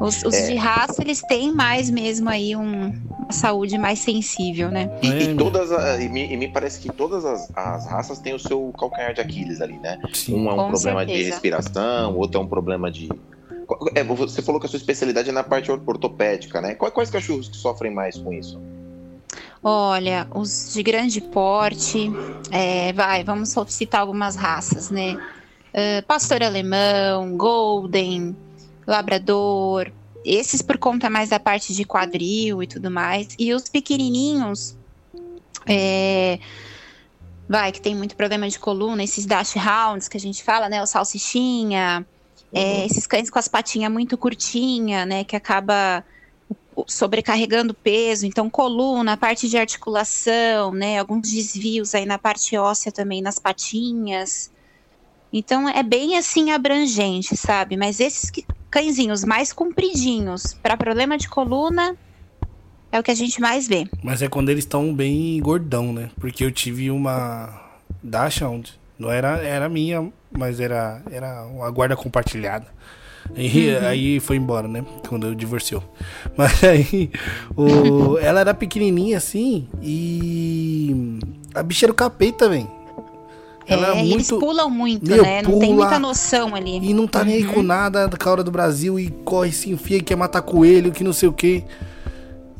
os, 0.06 0.24
os 0.24 0.34
É. 0.34 0.48
de 0.52 0.56
raça 0.56 1.02
eles 1.02 1.22
têm 1.22 1.54
mais 1.54 1.89
mesmo 1.89 2.30
aí 2.30 2.56
um- 2.56 2.94
uma 3.20 3.32
saúde 3.32 3.78
mais 3.78 4.00
sensível, 4.00 4.70
né? 4.70 4.89
E, 5.02 5.08
e 5.08 5.36
todas 5.36 5.72
a- 5.72 6.02
e, 6.02 6.10
me, 6.10 6.32
e 6.34 6.38
me 6.38 6.48
parece 6.50 6.80
que 6.80 6.92
todas 6.92 7.24
as, 7.26 7.50
as 7.56 7.88
raças 7.88 8.20
têm 8.20 8.34
o 8.34 8.39
seu 8.39 8.74
calcanhar 8.78 9.13
de 9.13 9.22
Aquiles 9.22 9.62
ali, 9.62 9.78
né? 9.80 9.98
Sim. 10.13 10.36
Um 10.36 10.50
é 10.50 10.54
um 10.54 10.58
Com 10.58 10.68
problema 10.68 11.06
de 11.06 11.12
certeza. 11.13 11.32
respiração, 11.32 12.16
outro 12.18 12.39
é 12.39 12.44
um 12.44 12.48
problema 12.48 12.92
de. 12.92 13.10
É, 13.96 14.04
você 14.04 14.42
falou 14.42 14.60
que 14.60 14.68
a 14.68 14.70
sua 14.70 14.78
especialidade 14.78 15.30
é 15.30 15.32
na 15.32 15.44
parte 15.44 15.72
or- 15.72 15.82
ortopédica, 15.86 16.60
né? 16.62 16.76
Quais, 16.76 16.93
quais 16.93 17.10
cachorros 17.10 17.47
que 17.47 17.56
sofrem 17.58 17.93
mais 17.93 18.18
com 18.18 18.34
isso? 18.34 18.62
Olha, 19.64 20.28
os 20.36 20.74
de 20.74 20.84
grande 20.84 21.22
porte, 21.22 22.12
é, 22.51 22.91
vai, 22.91 23.24
vamos 23.24 23.56
citar 23.70 24.01
algumas 24.01 24.36
raças, 24.36 24.89
né? 24.91 25.18
Ah, 25.74 26.04
pastor 26.06 26.43
alemão, 26.43 27.36
golden, 27.38 28.36
labrador, 28.86 29.91
esses 30.25 30.61
por 30.61 30.77
conta 30.77 31.09
mais 31.09 31.29
da 31.29 31.39
parte 31.39 31.73
de 31.73 31.84
quadril 31.86 32.63
e 32.63 32.67
tudo 32.67 32.89
mais. 32.89 33.27
E 33.38 33.53
os 33.53 33.67
pequenininhos, 33.69 34.77
é, 35.67 36.39
vai, 37.47 37.71
que 37.71 37.81
tem 37.81 37.95
muito 37.95 38.15
problema 38.15 38.47
de 38.47 38.59
coluna, 38.59 39.03
esses 39.03 39.25
dash 39.25 39.55
hounds 39.55 40.07
que 40.07 40.17
a 40.17 40.19
gente 40.19 40.43
fala, 40.43 40.69
né? 40.69 40.81
O 40.81 40.86
salsichinha, 40.86 42.05
é, 42.53 42.86
esses 42.86 43.05
cães 43.07 43.29
com 43.29 43.39
as 43.39 43.47
patinhas 43.47 43.91
muito 43.91 44.17
curtinha, 44.17 45.05
né? 45.05 45.23
Que 45.23 45.36
acaba 45.36 46.03
sobrecarregando 46.88 47.73
peso, 47.73 48.25
então 48.25 48.49
coluna, 48.49 49.15
parte 49.15 49.47
de 49.47 49.57
articulação, 49.57 50.71
né, 50.71 50.97
alguns 50.97 51.29
desvios 51.29 51.93
aí 51.93 52.05
na 52.05 52.17
parte 52.17 52.57
óssea 52.57 52.91
também 52.91 53.21
nas 53.21 53.38
patinhas. 53.38 54.51
Então 55.34 55.67
é 55.67 55.81
bem 55.81 56.15
assim 56.15 56.51
abrangente, 56.51 57.36
sabe? 57.36 57.75
Mas 57.75 57.99
esses 57.99 58.31
cãezinhos 58.69 59.23
mais 59.23 59.51
compridinhos 59.51 60.53
para 60.61 60.77
problema 60.77 61.17
de 61.17 61.27
coluna 61.27 61.97
é 62.91 62.99
o 62.99 63.03
que 63.03 63.09
a 63.09 63.15
gente 63.15 63.41
mais 63.41 63.67
vê. 63.67 63.88
Mas 64.03 64.21
é 64.21 64.29
quando 64.29 64.49
eles 64.49 64.63
estão 64.63 64.93
bem 64.93 65.41
gordão, 65.41 65.91
né? 65.91 66.11
Porque 66.19 66.45
eu 66.45 66.51
tive 66.51 66.91
uma 66.91 67.49
da 68.03 68.29
onde 68.47 68.79
não 68.99 69.11
era 69.11 69.39
era 69.39 69.67
minha, 69.67 70.07
mas 70.31 70.59
era 70.59 71.01
era 71.11 71.43
uma 71.45 71.69
guarda 71.71 71.95
compartilhada. 71.95 72.67
E 73.36 73.69
uhum. 73.69 73.88
aí 73.88 74.19
foi 74.19 74.36
embora, 74.36 74.67
né? 74.67 74.86
Quando 75.07 75.25
eu 75.25 75.34
divorciou. 75.34 75.81
Mas 76.36 76.61
aí 76.61 77.09
o, 77.55 78.17
ela 78.17 78.41
era 78.41 78.53
pequenininha 78.53 79.15
assim 79.17 79.65
e 79.81 81.17
a 81.55 81.63
bicha 81.63 81.86
era 81.86 81.91
o 81.93 81.95
capeta, 81.95 82.49
velho. 82.49 82.82
Ela 83.68 83.89
é, 83.89 83.95
muito... 83.95 84.14
eles 84.14 84.30
pulam 84.30 84.70
muito, 84.70 85.09
Meu, 85.09 85.24
né? 85.24 85.41
Não 85.41 85.59
tem 85.59 85.74
muita 85.74 85.99
noção 85.99 86.53
ali. 86.55 86.78
E 86.78 86.93
não 86.93 87.07
tá 87.07 87.24
nem 87.24 87.36
aí 87.36 87.45
com 87.45 87.59
uhum. 87.59 87.64
nada 87.64 88.07
da 88.07 88.32
hora 88.32 88.43
do 88.43 88.51
Brasil 88.51 88.99
e 88.99 89.09
corre, 89.24 89.51
se 89.51 89.72
enfia, 89.72 90.01
quer 90.01 90.16
matar 90.16 90.41
coelho, 90.41 90.91
que 90.91 91.03
não 91.03 91.14
sei 91.14 91.30
o 91.30 91.34
que. 91.34 91.64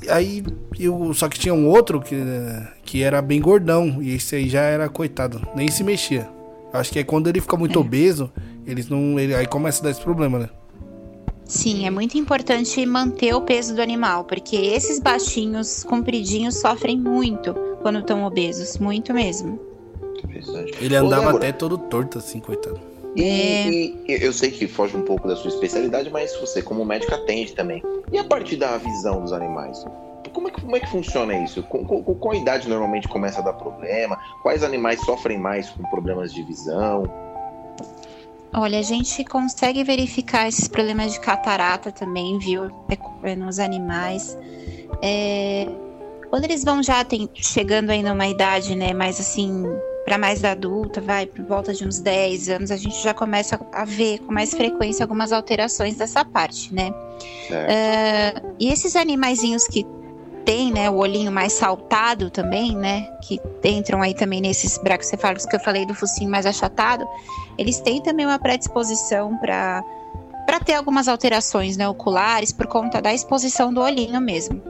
Aí 0.10 0.44
eu. 0.80 1.14
Só 1.14 1.28
que 1.28 1.40
tinha 1.40 1.54
um 1.54 1.68
outro 1.68 2.02
que, 2.02 2.16
que 2.84 3.04
era 3.04 3.22
bem 3.22 3.42
gordão. 3.42 4.02
E 4.02 4.16
esse 4.16 4.36
aí 4.36 4.50
já 4.50 4.62
era 4.62 4.88
coitado, 4.90 5.42
nem 5.56 5.70
se 5.70 5.84
mexia. 5.84 6.30
Acho 6.72 6.92
que 6.92 7.00
é 7.00 7.04
quando 7.04 7.28
ele 7.28 7.40
fica 7.42 7.56
muito 7.56 7.78
é. 7.78 7.82
obeso, 7.82 8.32
eles 8.66 8.88
não. 8.88 9.20
Ele, 9.20 9.36
aí 9.36 9.46
começa 9.46 9.82
a 9.82 9.84
dar 9.84 9.92
esse 9.92 10.02
problema, 10.02 10.40
né? 10.40 10.50
Sim, 11.46 11.86
é 11.86 11.90
muito 11.90 12.18
importante 12.18 12.84
manter 12.86 13.34
o 13.36 13.42
peso 13.42 13.76
do 13.76 13.82
animal, 13.82 14.24
porque 14.24 14.56
esses 14.56 15.00
baixinhos, 15.00 15.84
compridinhos, 15.84 16.56
sofrem 16.56 16.98
muito 16.98 17.54
quando 17.82 18.00
estão 18.00 18.24
obesos, 18.24 18.78
muito 18.78 19.14
mesmo. 19.14 19.73
Ele 20.80 20.96
andava 20.96 21.34
Ô, 21.34 21.38
até 21.38 21.52
todo 21.52 21.78
torto, 21.78 22.18
assim, 22.18 22.40
coitado. 22.40 22.80
E, 23.16 23.24
é... 23.24 23.70
e, 24.12 24.24
eu 24.24 24.34
sei 24.34 24.52
que 24.52 24.68
foge 24.68 24.96
um 24.98 25.04
pouco 25.04 25.28
da 25.28 25.36
sua 25.36 25.50
especialidade, 25.50 26.10
mas 26.10 26.36
você, 26.38 26.62
como 26.62 26.84
médico, 26.84 27.14
atende 27.14 27.54
também. 27.54 27.82
E 28.12 28.18
a 28.18 28.24
partir 28.24 28.58
da 28.58 28.78
visão 28.78 29.22
dos 29.22 29.32
animais? 29.32 29.86
Como 30.32 30.48
é 30.48 30.52
que, 30.52 30.62
como 30.62 30.76
é 30.76 30.80
que 30.80 30.90
funciona 30.90 31.38
isso? 31.44 31.62
Com, 31.64 31.86
com, 31.86 32.04
com 32.04 32.16
qual 32.16 32.34
idade 32.34 32.68
normalmente 32.68 33.08
começa 33.08 33.40
a 33.40 33.44
dar 33.44 33.54
problema? 33.54 34.18
Quais 34.42 34.64
animais 34.64 35.00
sofrem 35.02 35.38
mais 35.38 35.70
com 35.70 35.84
problemas 35.84 36.34
de 36.34 36.42
visão? 36.44 37.04
Olha, 38.56 38.80
a 38.80 38.84
gente 38.84 39.24
consegue 39.26 39.84
verificar 39.84 40.48
esses 40.48 40.68
problemas 40.68 41.14
de 41.14 41.20
catarata 41.20 41.92
também, 41.92 42.38
viu? 42.40 42.66
É, 42.90 43.32
é 43.32 43.36
nos 43.36 43.60
animais. 43.60 44.38
É, 45.02 45.68
quando 46.30 46.46
eles 46.46 46.64
vão 46.64 46.82
já 46.82 47.04
tem, 47.04 47.30
chegando 47.36 47.90
aí 47.90 48.02
numa 48.02 48.28
idade, 48.28 48.76
né, 48.76 48.94
mais 48.94 49.20
assim, 49.20 49.64
para 50.06 50.18
mais 50.18 50.44
adulta, 50.44 51.00
vai 51.00 51.26
por 51.26 51.46
volta 51.46 51.74
de 51.74 51.88
uns 51.88 52.00
10 52.00 52.50
anos, 52.50 52.72
a 52.72 52.78
gente 52.78 53.02
já 53.02 53.14
começa 53.14 53.60
a 53.72 53.86
ver 53.86 54.20
com 54.20 54.34
mais 54.34 54.54
frequência 54.54 55.04
algumas 55.04 55.32
alterações 55.32 55.96
dessa 55.96 56.26
parte, 56.26 56.74
né? 56.74 56.90
Uh, 57.50 58.56
e 58.60 58.72
esses 58.72 58.96
animaizinhos 58.96 59.68
que 59.68 59.86
tem, 60.46 60.72
né, 60.72 60.90
o 60.90 60.96
olhinho 60.96 61.32
mais 61.32 61.54
saltado 61.54 62.30
também, 62.30 62.76
né, 62.76 63.08
que 63.22 63.40
entram 63.64 64.02
aí 64.02 64.14
também 64.14 64.42
nesses 64.42 64.78
bracocefálicos 64.78 65.46
que 65.46 65.56
eu 65.56 65.60
falei 65.60 65.86
do 65.86 65.94
focinho 65.94 66.30
mais 66.30 66.46
achatado, 66.46 67.08
eles 67.58 67.80
têm 67.80 68.02
também 68.02 68.26
uma 68.26 68.40
predisposição 68.40 69.38
para 69.38 69.84
para 70.46 70.60
ter 70.60 70.74
algumas 70.74 71.08
alterações 71.08 71.78
né, 71.78 71.88
oculares 71.88 72.52
por 72.52 72.68
conta 72.68 73.02
da 73.02 73.14
exposição 73.14 73.74
do 73.74 73.80
olhinho 73.80 74.20
mesmo. 74.20 74.62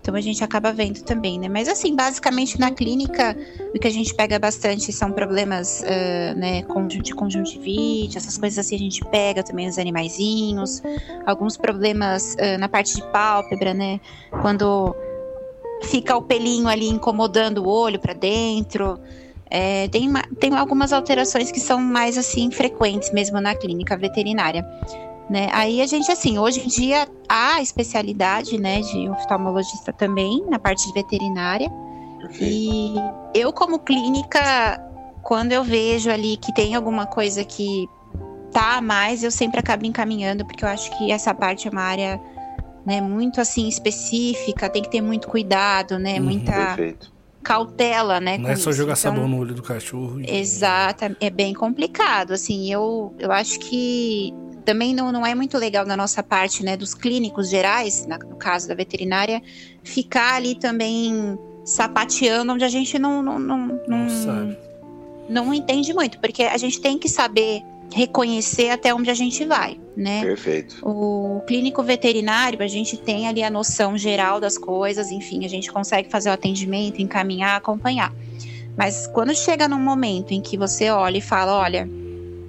Então 0.00 0.14
a 0.14 0.20
gente 0.20 0.42
acaba 0.42 0.72
vendo 0.72 1.02
também, 1.02 1.38
né? 1.38 1.48
Mas 1.48 1.68
assim, 1.68 1.94
basicamente 1.94 2.58
na 2.58 2.70
clínica, 2.70 3.36
o 3.74 3.78
que 3.78 3.86
a 3.86 3.90
gente 3.90 4.14
pega 4.14 4.38
bastante 4.38 4.92
são 4.92 5.12
problemas 5.12 5.82
uh, 5.82 6.38
né, 6.38 6.64
de 7.02 7.14
conjuntivite, 7.14 8.16
essas 8.16 8.38
coisas 8.38 8.58
assim 8.58 8.76
a 8.76 8.78
gente 8.78 9.04
pega 9.06 9.42
também 9.42 9.68
os 9.68 9.78
animaizinhos, 9.78 10.82
alguns 11.26 11.56
problemas 11.56 12.34
uh, 12.34 12.58
na 12.58 12.68
parte 12.68 12.94
de 12.94 13.02
pálpebra, 13.10 13.74
né? 13.74 14.00
Quando 14.40 14.94
fica 15.82 16.16
o 16.16 16.22
pelinho 16.22 16.68
ali 16.68 16.88
incomodando 16.88 17.58
o 17.58 17.68
olho 17.68 17.98
para 17.98 18.14
dentro. 18.14 18.98
É, 19.50 19.88
tem, 19.88 20.12
tem 20.38 20.54
algumas 20.54 20.92
alterações 20.92 21.50
que 21.50 21.58
são 21.58 21.80
mais 21.80 22.18
assim 22.18 22.50
frequentes 22.50 23.10
mesmo 23.12 23.40
na 23.40 23.54
clínica 23.54 23.96
veterinária. 23.96 24.64
Né? 25.28 25.48
Aí 25.52 25.82
a 25.82 25.86
gente, 25.86 26.10
assim, 26.10 26.38
hoje 26.38 26.60
em 26.60 26.68
dia 26.68 27.06
há 27.28 27.60
especialidade 27.60 28.58
né, 28.58 28.80
de 28.80 29.08
oftalmologista 29.10 29.92
também, 29.92 30.42
na 30.48 30.58
parte 30.58 30.86
de 30.86 30.92
veterinária. 30.94 31.70
E 32.40 32.94
eu, 33.34 33.52
como 33.52 33.78
clínica, 33.78 34.80
quando 35.22 35.52
eu 35.52 35.62
vejo 35.62 36.10
ali 36.10 36.36
que 36.36 36.52
tem 36.52 36.74
alguma 36.74 37.06
coisa 37.06 37.44
que 37.44 37.86
tá 38.52 38.78
a 38.78 38.80
mais, 38.80 39.22
eu 39.22 39.30
sempre 39.30 39.60
acabo 39.60 39.84
encaminhando, 39.86 40.44
porque 40.44 40.64
eu 40.64 40.68
acho 40.68 40.96
que 40.96 41.12
essa 41.12 41.34
parte 41.34 41.68
é 41.68 41.70
uma 41.70 41.82
área 41.82 42.20
né, 42.84 43.00
muito 43.00 43.40
assim 43.40 43.68
específica, 43.68 44.68
tem 44.70 44.82
que 44.82 44.90
ter 44.90 45.02
muito 45.02 45.28
cuidado, 45.28 45.98
né? 45.98 46.14
Uhum, 46.14 46.24
muita 46.24 46.52
perfeito. 46.52 47.12
cautela, 47.42 48.18
né? 48.18 48.38
Não 48.38 48.48
é 48.48 48.56
só 48.56 48.70
isso. 48.70 48.78
jogar 48.78 48.94
então, 48.98 49.12
sabão 49.12 49.28
no 49.28 49.38
olho 49.38 49.54
do 49.54 49.62
cachorro. 49.62 50.20
E... 50.20 50.38
Exato, 50.38 51.04
é 51.20 51.28
bem 51.28 51.52
complicado. 51.52 52.32
Assim, 52.32 52.72
eu, 52.72 53.14
eu 53.18 53.30
acho 53.30 53.58
que 53.58 54.32
também 54.68 54.94
não, 54.94 55.10
não 55.10 55.24
é 55.24 55.34
muito 55.34 55.56
legal 55.56 55.86
da 55.86 55.96
nossa 55.96 56.22
parte, 56.22 56.62
né, 56.62 56.76
dos 56.76 56.92
clínicos 56.92 57.48
gerais, 57.48 58.06
na, 58.06 58.18
no 58.18 58.36
caso 58.36 58.68
da 58.68 58.74
veterinária, 58.74 59.40
ficar 59.82 60.34
ali 60.34 60.54
também 60.54 61.38
sapateando 61.64 62.52
onde 62.52 62.64
a 62.64 62.68
gente 62.68 62.98
não 62.98 63.22
não, 63.22 63.38
não, 63.38 63.80
não, 63.88 64.56
não 65.26 65.54
entende 65.54 65.94
muito, 65.94 66.18
porque 66.18 66.42
a 66.42 66.58
gente 66.58 66.82
tem 66.82 66.98
que 66.98 67.08
saber 67.08 67.62
reconhecer 67.90 68.68
até 68.68 68.92
onde 68.92 69.08
a 69.10 69.14
gente 69.14 69.42
vai, 69.46 69.80
né? 69.96 70.22
Perfeito. 70.22 70.86
O 70.86 71.40
clínico 71.46 71.82
veterinário, 71.82 72.62
a 72.62 72.66
gente 72.66 72.98
tem 72.98 73.26
ali 73.26 73.42
a 73.42 73.48
noção 73.48 73.96
geral 73.96 74.38
das 74.38 74.58
coisas, 74.58 75.10
enfim, 75.10 75.46
a 75.46 75.48
gente 75.48 75.72
consegue 75.72 76.10
fazer 76.10 76.28
o 76.28 76.32
atendimento, 76.34 77.00
encaminhar, 77.00 77.56
acompanhar. 77.56 78.12
Mas 78.76 79.06
quando 79.06 79.34
chega 79.34 79.66
num 79.66 79.80
momento 79.80 80.32
em 80.32 80.42
que 80.42 80.58
você 80.58 80.90
olha 80.90 81.16
e 81.16 81.22
fala, 81.22 81.58
olha, 81.58 81.88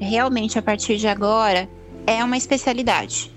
realmente 0.01 0.59
a 0.59 0.61
partir 0.61 0.97
de 0.97 1.07
agora 1.07 1.78
é 2.09 2.23
uma 2.23 2.37
especialidade. 2.37 3.31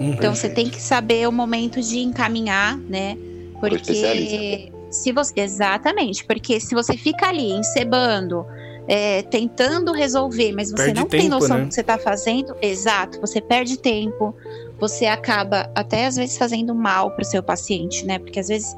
Hum, 0.00 0.12
então 0.12 0.34
você 0.34 0.48
tem 0.48 0.68
que 0.68 0.80
saber 0.80 1.28
o 1.28 1.32
momento 1.32 1.80
de 1.80 1.98
encaminhar, 1.98 2.78
né? 2.78 3.16
Porque 3.60 4.70
se 4.90 5.12
você 5.12 5.40
exatamente, 5.40 6.24
porque 6.24 6.58
se 6.60 6.74
você 6.74 6.96
fica 6.96 7.28
ali 7.28 7.52
encebando, 7.52 8.46
é, 8.86 9.22
tentando 9.22 9.92
resolver, 9.92 10.52
mas 10.52 10.70
você 10.70 10.84
perde 10.84 11.00
não 11.00 11.06
tempo, 11.06 11.22
tem 11.22 11.28
noção 11.28 11.58
né? 11.58 11.64
do 11.64 11.68
que 11.68 11.74
você 11.74 11.82
está 11.82 11.98
fazendo, 11.98 12.56
exato, 12.62 13.20
você 13.20 13.40
perde 13.40 13.76
tempo, 13.78 14.34
você 14.78 15.04
acaba 15.06 15.70
até 15.74 16.06
às 16.06 16.16
vezes 16.16 16.38
fazendo 16.38 16.74
mal 16.74 17.10
para 17.10 17.22
o 17.22 17.26
seu 17.26 17.42
paciente, 17.42 18.06
né? 18.06 18.18
Porque 18.18 18.40
às 18.40 18.48
vezes 18.48 18.74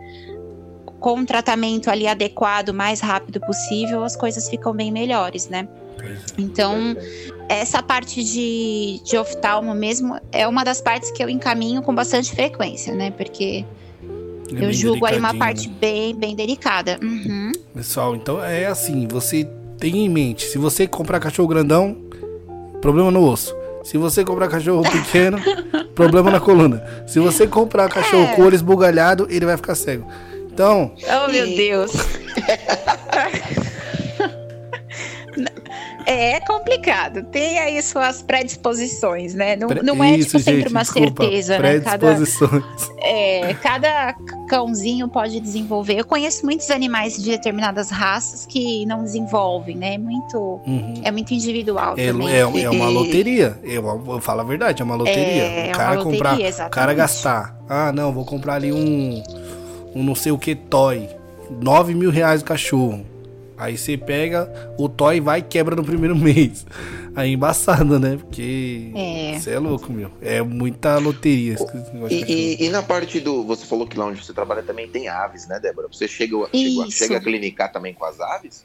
com 0.99 1.15
um 1.15 1.25
tratamento 1.25 1.91
ali 1.91 2.07
adequado, 2.07 2.75
mais 2.75 3.01
rápido 3.01 3.41
possível, 3.41 4.03
as 4.03 4.17
coisas 4.17 4.49
ficam 4.49 4.73
bem 4.75 4.91
melhores, 4.91 5.49
né? 5.49 5.69
Então, 6.39 6.97
essa 7.49 7.83
parte 7.83 8.23
de, 8.23 9.01
de 9.05 9.17
oftalmo 9.17 9.75
mesmo 9.75 10.19
é 10.33 10.47
uma 10.47 10.65
das 10.65 10.81
partes 10.81 11.11
que 11.11 11.23
eu 11.23 11.29
encaminho 11.29 11.83
com 11.83 11.95
bastante 11.95 12.33
frequência, 12.33 12.95
né? 12.95 13.11
Porque 13.11 13.65
é 14.55 14.65
eu 14.65 14.73
julgo 14.73 15.07
aí 15.07 15.19
uma 15.19 15.35
parte 15.35 15.69
né? 15.69 15.75
bem, 15.81 16.15
bem 16.15 16.35
delicada. 16.35 16.99
Uhum. 17.03 17.53
Pessoal, 17.75 18.17
então 18.17 18.43
é 18.43 18.67
assim, 18.67 19.07
você 19.07 19.49
tem 19.79 20.05
em 20.05 20.09
mente, 20.09 20.45
se 20.45 20.59
você 20.59 20.87
comprar 20.87 21.21
cachorro 21.21 21.49
grandão, 21.49 21.97
problema 22.81 23.11
no 23.11 23.25
osso. 23.25 23.57
Se 23.83 23.97
você 23.97 24.25
comprar 24.25 24.49
cachorro 24.49 24.83
pequeno, 24.83 25.39
problema 25.95 26.31
na 26.31 26.39
coluna. 26.39 26.85
Se 27.07 27.19
você 27.19 27.47
comprar 27.47 27.89
cachorro 27.89 28.25
é. 28.25 28.37
com 28.37 28.43
olho 28.43 28.55
esbugalhado, 28.55 29.27
ele 29.31 29.47
vai 29.47 29.57
ficar 29.57 29.75
cego. 29.75 30.07
Então. 30.53 30.93
Oh, 31.25 31.31
meu 31.31 31.47
Deus. 31.47 31.93
É 36.11 36.41
complicado. 36.41 37.23
Tem 37.25 37.59
aí 37.61 37.81
suas 37.83 38.21
predisposições, 38.21 39.33
né? 39.33 39.55
Não, 39.55 39.69
não 39.69 40.03
é 40.03 40.19
tipo, 40.19 40.41
sempre 40.41 40.69
uma 40.69 40.83
desculpa, 40.83 41.23
certeza, 41.23 41.59
né? 41.59 41.79
Cada, 41.81 42.17
é, 43.01 43.55
cada 43.55 44.15
cãozinho 44.49 45.09
pode 45.09 45.39
desenvolver. 45.39 46.01
Eu 46.01 46.05
conheço 46.05 46.45
muitos 46.45 46.69
animais 46.69 47.17
de 47.17 47.31
determinadas 47.31 47.91
raças 47.91 48.45
que 48.45 48.85
não 48.87 49.05
desenvolvem, 49.05 49.77
né? 49.77 49.95
É 49.95 49.99
muito, 49.99 50.61
uhum. 50.67 50.95
é 51.05 51.13
muito 51.13 51.33
individual. 51.33 51.95
É, 51.97 52.09
também. 52.09 52.29
é, 52.29 52.41
é 52.41 52.71
uma 52.71 52.89
loteria. 52.91 53.57
Eu, 53.63 53.85
eu 54.09 54.21
falo 54.21 54.41
a 54.41 54.45
verdade, 54.45 54.83
é 54.83 54.85
uma 54.85 54.97
loteria. 54.97 55.23
É, 55.23 55.71
o 55.73 55.77
cara 55.77 55.95
loteria, 55.95 56.13
comprar, 56.13 56.41
exatamente. 56.41 56.73
o 56.73 56.75
cara 56.75 56.95
gastar. 56.95 57.57
Ah, 57.69 57.93
não, 57.93 58.13
vou 58.13 58.25
comprar 58.25 58.55
ali 58.55 58.73
um, 58.73 59.23
um 59.95 60.03
não 60.03 60.17
sei 60.17 60.33
o 60.33 60.39
que 60.39 60.57
toy. 60.57 61.09
9 61.63 61.95
mil 61.95 62.11
reais 62.11 62.43
o 62.43 62.45
cachorro. 62.45 63.05
Aí 63.61 63.77
você 63.77 63.95
pega 63.95 64.51
o 64.79 64.89
toy 64.89 65.19
e 65.19 65.21
vai 65.21 65.41
e 65.41 65.43
quebra 65.43 65.77
no 65.77 65.85
primeiro 65.85 66.17
mês. 66.19 66.67
Aí 67.15 67.35
embaçado, 67.35 67.99
né? 67.99 68.17
Porque 68.17 68.91
você 69.39 69.51
é. 69.51 69.55
é 69.55 69.59
louco, 69.59 69.93
meu. 69.93 70.11
É 70.23 70.41
muita 70.41 70.97
loteria. 70.97 71.57
E, 72.09 72.15
e, 72.15 72.65
e, 72.65 72.69
na 72.71 72.83
parte 72.83 73.21
do. 73.21 73.45
Você 73.45 73.67
falou 73.67 73.87
que 73.87 73.99
lá 73.99 74.07
onde 74.07 74.25
você 74.25 74.33
trabalha 74.33 74.63
também 74.63 74.89
tem 74.89 75.09
aves, 75.09 75.47
né, 75.47 75.61
Débora? 75.61 75.89
Você 75.89 76.09
chega, 76.09 76.37
chega, 76.51 76.91
chega 76.91 77.17
a 77.19 77.21
clinicar 77.21 77.71
também 77.71 77.93
com 77.93 78.07
as 78.07 78.19
aves? 78.19 78.65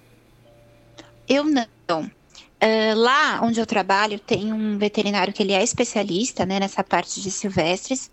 Eu 1.27 1.43
não. 1.43 2.03
Uh, 2.03 2.95
lá 2.95 3.41
onde 3.43 3.59
eu 3.59 3.65
trabalho 3.65 4.17
tem 4.17 4.53
um 4.53 4.77
veterinário 4.77 5.33
que 5.33 5.43
ele 5.43 5.51
é 5.51 5.61
especialista 5.61 6.45
né, 6.45 6.57
nessa 6.57 6.83
parte 6.83 7.21
de 7.21 7.29
silvestres. 7.29 8.09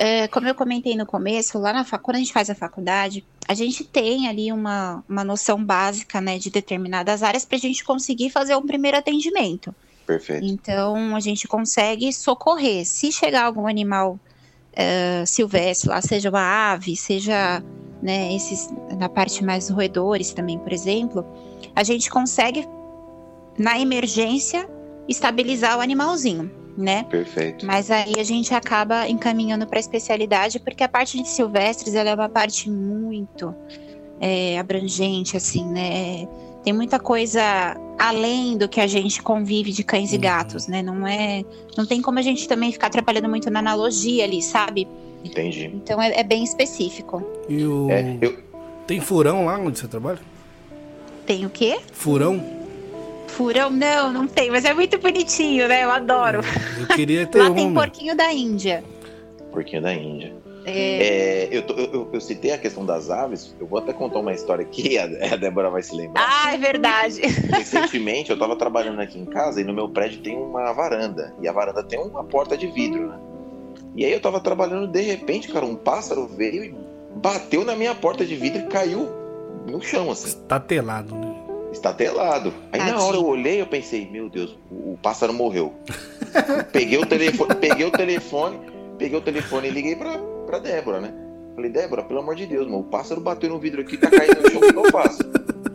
Uh, 0.00 0.30
como 0.30 0.48
eu 0.48 0.54
comentei 0.54 0.96
no 0.96 1.04
começo, 1.04 1.58
lá 1.58 1.74
na 1.74 1.84
quando 1.84 2.16
a 2.16 2.18
gente 2.20 2.32
faz 2.32 2.48
a 2.48 2.54
faculdade, 2.54 3.22
a 3.46 3.52
gente 3.52 3.84
tem 3.84 4.28
ali 4.28 4.50
uma, 4.50 5.04
uma 5.06 5.22
noção 5.22 5.62
básica 5.62 6.22
né, 6.22 6.38
de 6.38 6.48
determinadas 6.48 7.22
áreas 7.22 7.44
para 7.44 7.56
a 7.56 7.60
gente 7.60 7.84
conseguir 7.84 8.30
fazer 8.30 8.56
um 8.56 8.66
primeiro 8.66 8.96
atendimento. 8.96 9.74
Perfeito. 10.06 10.44
Então 10.46 11.14
a 11.14 11.20
gente 11.20 11.46
consegue 11.46 12.10
socorrer. 12.14 12.86
Se 12.86 13.12
chegar 13.12 13.44
algum 13.44 13.66
animal 13.66 14.18
uh, 14.72 15.26
silvestre 15.26 15.90
lá, 15.90 16.00
seja 16.00 16.30
uma 16.30 16.72
ave, 16.72 16.96
seja 16.96 17.62
né, 18.02 18.34
esses 18.34 18.70
na 18.98 19.08
parte 19.08 19.44
mais 19.44 19.68
roedores 19.68 20.32
também, 20.32 20.58
por 20.58 20.72
exemplo, 20.72 21.26
a 21.76 21.82
gente 21.82 22.08
consegue 22.08 22.66
na 23.58 23.78
emergência 23.78 24.66
estabilizar 25.06 25.76
o 25.76 25.80
animalzinho, 25.80 26.50
né? 26.76 27.04
Perfeito. 27.04 27.66
Mas 27.66 27.90
aí 27.90 28.14
a 28.18 28.24
gente 28.24 28.54
acaba 28.54 29.08
encaminhando 29.08 29.66
para 29.66 29.78
especialidade 29.78 30.58
porque 30.60 30.82
a 30.82 30.88
parte 30.88 31.20
de 31.20 31.28
silvestres 31.28 31.94
ela 31.94 32.10
é 32.10 32.14
uma 32.14 32.28
parte 32.28 32.70
muito 32.70 33.54
é, 34.20 34.58
abrangente, 34.58 35.36
assim, 35.36 35.64
né? 35.64 36.28
Tem 36.62 36.72
muita 36.72 36.98
coisa 36.98 37.42
além 37.98 38.56
do 38.56 38.68
que 38.68 38.80
a 38.80 38.86
gente 38.86 39.22
convive 39.22 39.72
de 39.72 39.82
cães 39.82 40.10
uhum. 40.10 40.16
e 40.16 40.18
gatos, 40.18 40.66
né? 40.66 40.82
Não 40.82 41.06
é, 41.06 41.42
não 41.76 41.86
tem 41.86 42.02
como 42.02 42.18
a 42.18 42.22
gente 42.22 42.46
também 42.46 42.70
ficar 42.70 42.90
trabalhando 42.90 43.28
muito 43.28 43.50
na 43.50 43.60
analogia 43.60 44.24
ali, 44.24 44.42
sabe? 44.42 44.86
Entendi. 45.24 45.70
Então 45.74 46.00
é, 46.00 46.20
é 46.20 46.22
bem 46.22 46.44
específico. 46.44 47.22
E 47.48 47.64
o 47.64 47.90
é, 47.90 48.18
eu... 48.20 48.38
tem 48.86 49.00
furão 49.00 49.46
lá 49.46 49.58
onde 49.58 49.78
você 49.78 49.88
trabalha? 49.88 50.18
Tem 51.26 51.46
o 51.46 51.50
quê? 51.50 51.78
Furão? 51.92 52.59
Furão? 53.30 53.70
Não, 53.70 54.12
não 54.12 54.26
tem, 54.26 54.50
mas 54.50 54.64
é 54.64 54.74
muito 54.74 54.98
bonitinho, 54.98 55.68
né? 55.68 55.84
Eu 55.84 55.90
adoro. 55.90 56.40
Eu 56.78 56.86
queria 56.94 57.26
ter 57.26 57.38
Lá 57.42 57.50
um. 57.50 57.54
tem 57.54 57.72
porquinho 57.72 58.16
da 58.16 58.32
Índia. 58.32 58.84
Porquinho 59.50 59.82
da 59.82 59.94
Índia. 59.94 60.34
É... 60.64 61.46
É, 61.46 61.48
eu, 61.50 61.62
tô, 61.62 61.74
eu, 61.74 62.10
eu, 62.12 62.20
citei 62.20 62.52
a 62.52 62.58
questão 62.58 62.84
das 62.84 63.10
aves, 63.10 63.54
eu 63.58 63.66
vou 63.66 63.78
até 63.78 63.92
contar 63.92 64.18
uma 64.18 64.32
história 64.32 64.62
aqui, 64.62 64.98
a, 64.98 65.04
a 65.04 65.36
Débora 65.36 65.70
vai 65.70 65.82
se 65.82 65.94
lembrar. 65.94 66.26
Ah, 66.28 66.52
é 66.52 66.58
verdade. 66.58 67.22
Recentemente 67.50 68.30
eu 68.30 68.38
tava 68.38 68.54
trabalhando 68.56 69.00
aqui 69.00 69.18
em 69.18 69.24
casa 69.24 69.60
e 69.60 69.64
no 69.64 69.72
meu 69.72 69.88
prédio 69.88 70.20
tem 70.20 70.36
uma 70.36 70.72
varanda, 70.72 71.34
e 71.40 71.48
a 71.48 71.52
varanda 71.52 71.82
tem 71.82 71.98
uma 71.98 72.24
porta 72.24 72.56
de 72.56 72.66
vidro, 72.66 73.08
né? 73.08 73.18
E 73.96 74.04
aí 74.04 74.12
eu 74.12 74.20
tava 74.20 74.38
trabalhando, 74.40 74.86
de 74.86 75.00
repente, 75.00 75.48
cara, 75.48 75.64
um 75.64 75.74
pássaro 75.74 76.28
veio 76.28 76.64
e 76.64 76.74
bateu 77.16 77.64
na 77.64 77.74
minha 77.74 77.94
porta 77.94 78.24
de 78.24 78.36
vidro 78.36 78.60
e 78.60 78.66
caiu 78.66 79.08
no 79.66 79.80
chão, 79.80 80.10
assim. 80.10 80.28
Estatelado, 80.28 81.14
né? 81.14 81.34
Estatelado. 81.72 82.52
Aí 82.72 82.78
Tadinho. 82.80 82.96
na 82.96 83.04
hora 83.04 83.16
eu 83.16 83.24
olhei, 83.24 83.60
eu 83.60 83.66
pensei, 83.66 84.08
meu 84.10 84.28
Deus, 84.28 84.56
o, 84.70 84.92
o 84.92 84.98
pássaro 85.00 85.32
morreu. 85.32 85.74
peguei 86.72 86.98
o 86.98 87.06
telefone, 87.06 87.54
peguei 87.56 87.86
o 87.86 87.90
telefone, 87.90 88.60
peguei 88.98 89.18
o 89.18 89.22
telefone 89.22 89.68
e 89.68 89.70
liguei 89.70 89.96
pra, 89.96 90.18
pra 90.46 90.58
Débora, 90.58 91.00
né? 91.00 91.12
Falei, 91.54 91.70
Débora, 91.70 92.02
pelo 92.04 92.20
amor 92.20 92.34
de 92.34 92.46
Deus, 92.46 92.66
mano, 92.66 92.80
o 92.80 92.84
pássaro 92.84 93.20
bateu 93.20 93.50
no 93.50 93.58
vidro 93.58 93.80
aqui, 93.80 93.96
tá 93.96 94.08
caindo 94.10 94.42
no 94.42 94.50
chão, 94.50 94.60
o 94.60 94.72
que 94.72 94.78
eu 94.78 94.90
faço? 94.90 95.22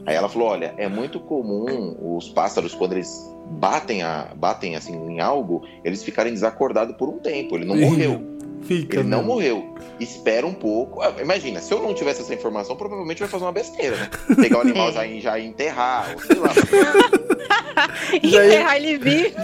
Aí 0.06 0.16
ela 0.16 0.30
falou, 0.30 0.50
olha, 0.50 0.74
é 0.78 0.88
muito 0.88 1.20
comum 1.20 1.98
os 2.16 2.30
pássaros, 2.30 2.76
quando 2.76 2.94
eles 2.94 3.10
batem, 3.52 4.04
a, 4.04 4.34
batem 4.36 4.76
assim 4.76 4.94
em 4.94 5.20
algo, 5.20 5.64
eles 5.84 6.04
ficarem 6.04 6.34
desacordados 6.34 6.96
por 6.96 7.10
um 7.10 7.20
tempo, 7.20 7.56
ele 7.56 7.66
não 7.66 7.76
morreu. 7.76 8.35
Fica, 8.66 9.00
ele 9.00 9.10
não 9.10 9.24
morreu. 9.24 9.76
Espera 10.00 10.46
um 10.46 10.54
pouco. 10.54 11.02
Ah, 11.02 11.14
imagina, 11.22 11.60
se 11.62 11.74
eu 11.74 11.82
não 11.82 11.94
tivesse 11.94 12.22
essa 12.22 12.34
informação, 12.34 12.76
provavelmente 12.76 13.22
eu 13.22 13.26
ia 13.26 13.32
fazer 13.32 13.46
uma 13.46 13.52
besteira, 13.52 13.96
né? 13.96 14.10
Pegar 14.36 14.58
o 14.58 14.62
animal 14.62 14.92
já, 14.94 15.08
já 15.08 15.40
enterrar, 15.40 16.14
ou 16.14 16.20
sei 16.22 16.36
lá. 16.36 16.50
enterrar 18.14 18.76
ele 18.78 18.98
vivo. 18.98 19.36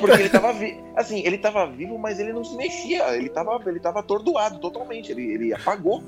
Porque 0.00 0.22
ele 0.22 0.28
tava 0.28 0.52
vivo. 0.52 0.84
Assim, 0.94 1.22
ele 1.24 1.38
tava 1.38 1.66
vivo, 1.66 1.98
mas 1.98 2.20
ele 2.20 2.32
não 2.32 2.44
se 2.44 2.56
mexia. 2.56 3.16
Ele 3.16 3.28
tava, 3.28 3.60
ele 3.66 3.80
tava 3.80 4.00
atordoado 4.00 4.58
totalmente. 4.58 5.10
Ele, 5.10 5.32
ele 5.32 5.54
apagou. 5.54 6.02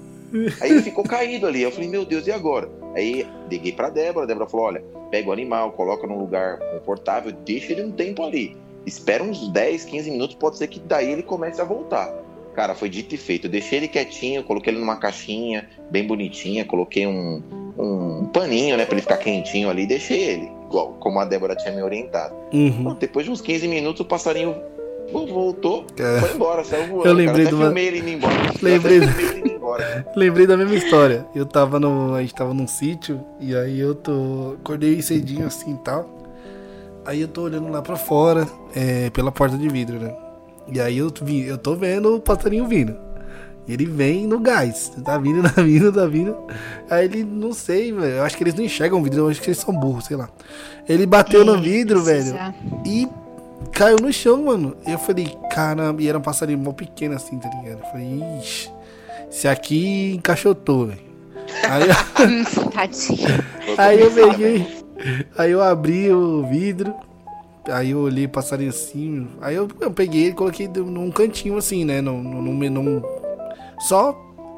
Aí 0.61 0.71
ele 0.71 0.83
ficou 0.83 1.05
caído 1.05 1.47
ali. 1.47 1.62
Eu 1.62 1.71
falei, 1.71 1.89
meu 1.89 2.05
Deus, 2.05 2.27
e 2.27 2.33
agora? 2.33 2.69
Aí 2.95 3.27
liguei 3.51 3.73
pra 3.73 3.89
Débora. 3.89 4.25
A 4.25 4.29
Débora 4.29 4.49
falou: 4.49 4.66
olha, 4.66 4.85
pega 5.11 5.29
o 5.29 5.33
animal, 5.33 5.73
coloca 5.73 6.07
num 6.07 6.19
lugar 6.19 6.59
confortável, 6.59 7.33
deixa 7.33 7.73
ele 7.73 7.83
um 7.83 7.93
tempo 7.93 8.23
ali. 8.23 8.57
Espera 8.87 9.23
uns 9.23 9.49
10, 9.49 9.85
15 9.85 10.11
minutos, 10.11 10.37
pode 10.37 10.57
ser 10.57 10.69
que 10.69 10.81
daí 10.81 11.11
ele 11.11 11.23
comece 11.23 11.61
a 11.61 11.64
voltar. 11.64 12.12
Cara, 12.59 12.75
foi 12.75 12.89
dito 12.89 13.15
e 13.15 13.19
feito. 13.19 13.47
Eu 13.47 13.51
deixei 13.53 13.79
ele 13.79 13.87
quietinho, 13.87 14.43
coloquei 14.43 14.73
ele 14.73 14.81
numa 14.81 14.97
caixinha 14.97 15.69
bem 15.93 16.05
bonitinha, 16.05 16.65
coloquei 16.65 17.07
um, 17.07 17.41
um 17.79 18.29
paninho, 18.33 18.77
né, 18.77 18.85
pra 18.85 18.97
ele 18.97 19.03
ficar 19.03 19.19
quentinho 19.19 19.71
ali 19.71 19.85
e 19.85 19.87
deixei 19.87 20.21
ele, 20.25 20.51
igual 20.67 20.95
como 20.95 21.21
a 21.21 21.25
Débora 21.25 21.55
tinha 21.55 21.73
me 21.73 21.81
orientado. 21.81 22.35
Uhum. 22.53 22.97
Depois 22.99 23.25
de 23.25 23.31
uns 23.31 23.41
15 23.41 23.69
minutos, 23.69 24.01
o 24.01 24.05
passarinho 24.05 24.57
voltou, 25.13 25.87
é. 25.97 26.19
foi 26.19 26.35
embora, 26.35 26.65
saiu 26.65 26.89
voando. 26.89 27.07
Eu 27.07 27.13
lembrei 27.13 27.45
cara, 27.45 27.57
de 27.57 27.63
uma... 27.63 27.81
ele 27.81 27.99
indo 28.01 28.09
embora. 28.09 28.35
Lembrei... 28.61 28.99
Embora. 29.55 30.07
lembrei 30.17 30.47
da 30.49 30.57
mesma 30.57 30.75
história. 30.75 31.29
Eu 31.37 31.47
tava 31.47 31.79
no. 31.79 32.17
A 32.17 32.23
gente 32.23 32.35
tava 32.35 32.53
num 32.53 32.67
sítio 32.67 33.25
e 33.39 33.55
aí 33.55 33.79
eu 33.79 33.95
tô. 33.95 34.57
Acordei 34.61 35.01
cedinho 35.01 35.47
assim 35.47 35.75
e 35.75 35.79
tal. 35.85 36.11
Aí 37.07 37.21
eu 37.21 37.29
tô 37.29 37.43
olhando 37.43 37.71
lá 37.71 37.81
pra 37.83 37.95
fora, 37.95 38.49
é, 38.75 39.11
pela 39.11 39.31
porta 39.31 39.57
de 39.57 39.69
vidro, 39.69 40.01
né? 40.01 40.28
E 40.73 40.81
aí 40.81 40.99
eu, 40.99 41.12
vi, 41.23 41.47
eu 41.47 41.59
tô 41.59 41.75
vendo 41.75 42.16
o 42.16 42.21
passarinho 42.21 42.66
vindo. 42.66 42.95
Ele 43.69 43.85
vem 43.85 44.27
no 44.27 44.41
gás. 44.41 44.91
Tá 45.05 45.19
vindo, 45.19 45.43
tá 45.53 45.62
vindo, 45.62 45.93
tá 45.93 46.07
vindo. 46.07 46.37
Aí 46.89 47.05
ele, 47.05 47.23
não 47.23 47.53
sei, 47.53 47.93
velho. 47.93 48.16
Eu 48.16 48.25
acho 48.25 48.37
que 48.37 48.43
eles 48.43 48.55
não 48.55 48.64
enxergam 48.64 48.99
o 48.99 49.03
vidro, 49.03 49.21
eu 49.21 49.29
acho 49.29 49.41
que 49.41 49.49
eles 49.49 49.59
são 49.59 49.75
burros, 49.75 50.07
sei 50.07 50.16
lá. 50.16 50.29
Ele 50.89 51.05
bateu 51.05 51.45
no 51.45 51.61
vidro, 51.61 52.03
velho. 52.03 52.35
E 52.87 53.07
caiu 53.73 53.99
no 54.01 54.12
chão, 54.12 54.45
mano. 54.45 54.75
Eu 54.87 54.99
falei, 54.99 55.37
caramba, 55.51 56.03
e 56.03 56.09
era 56.09 56.16
um 56.16 56.23
passarinho 56.23 56.59
mó 56.59 56.73
pequeno 56.73 57.14
assim, 57.14 57.39
tá 57.39 57.49
ligado? 57.49 57.81
Eu 57.81 57.87
falei, 57.91 58.23
ixi, 58.41 58.71
esse 59.31 59.47
aqui 59.47 60.14
encaixotou, 60.14 60.87
velho. 60.87 61.09
Aí, 61.69 61.89
aí 63.77 64.01
eu 64.01 64.11
peguei. 64.11 64.79
Aí 65.37 65.51
eu 65.51 65.62
abri 65.62 66.11
o 66.11 66.47
vidro. 66.47 66.95
Aí 67.73 67.91
eu 67.91 68.01
olhei 68.01 68.27
passarinho 68.27 68.71
assim. 68.71 69.29
Aí 69.41 69.55
eu, 69.55 69.69
eu 69.81 69.91
peguei 69.91 70.23
ele 70.23 70.31
e 70.31 70.35
coloquei 70.35 70.69
num 70.69 71.11
cantinho 71.11 71.57
assim, 71.57 71.85
né? 71.85 72.01
Num, 72.01 72.23
num, 72.23 72.71
num, 72.71 73.03
só 73.81 74.12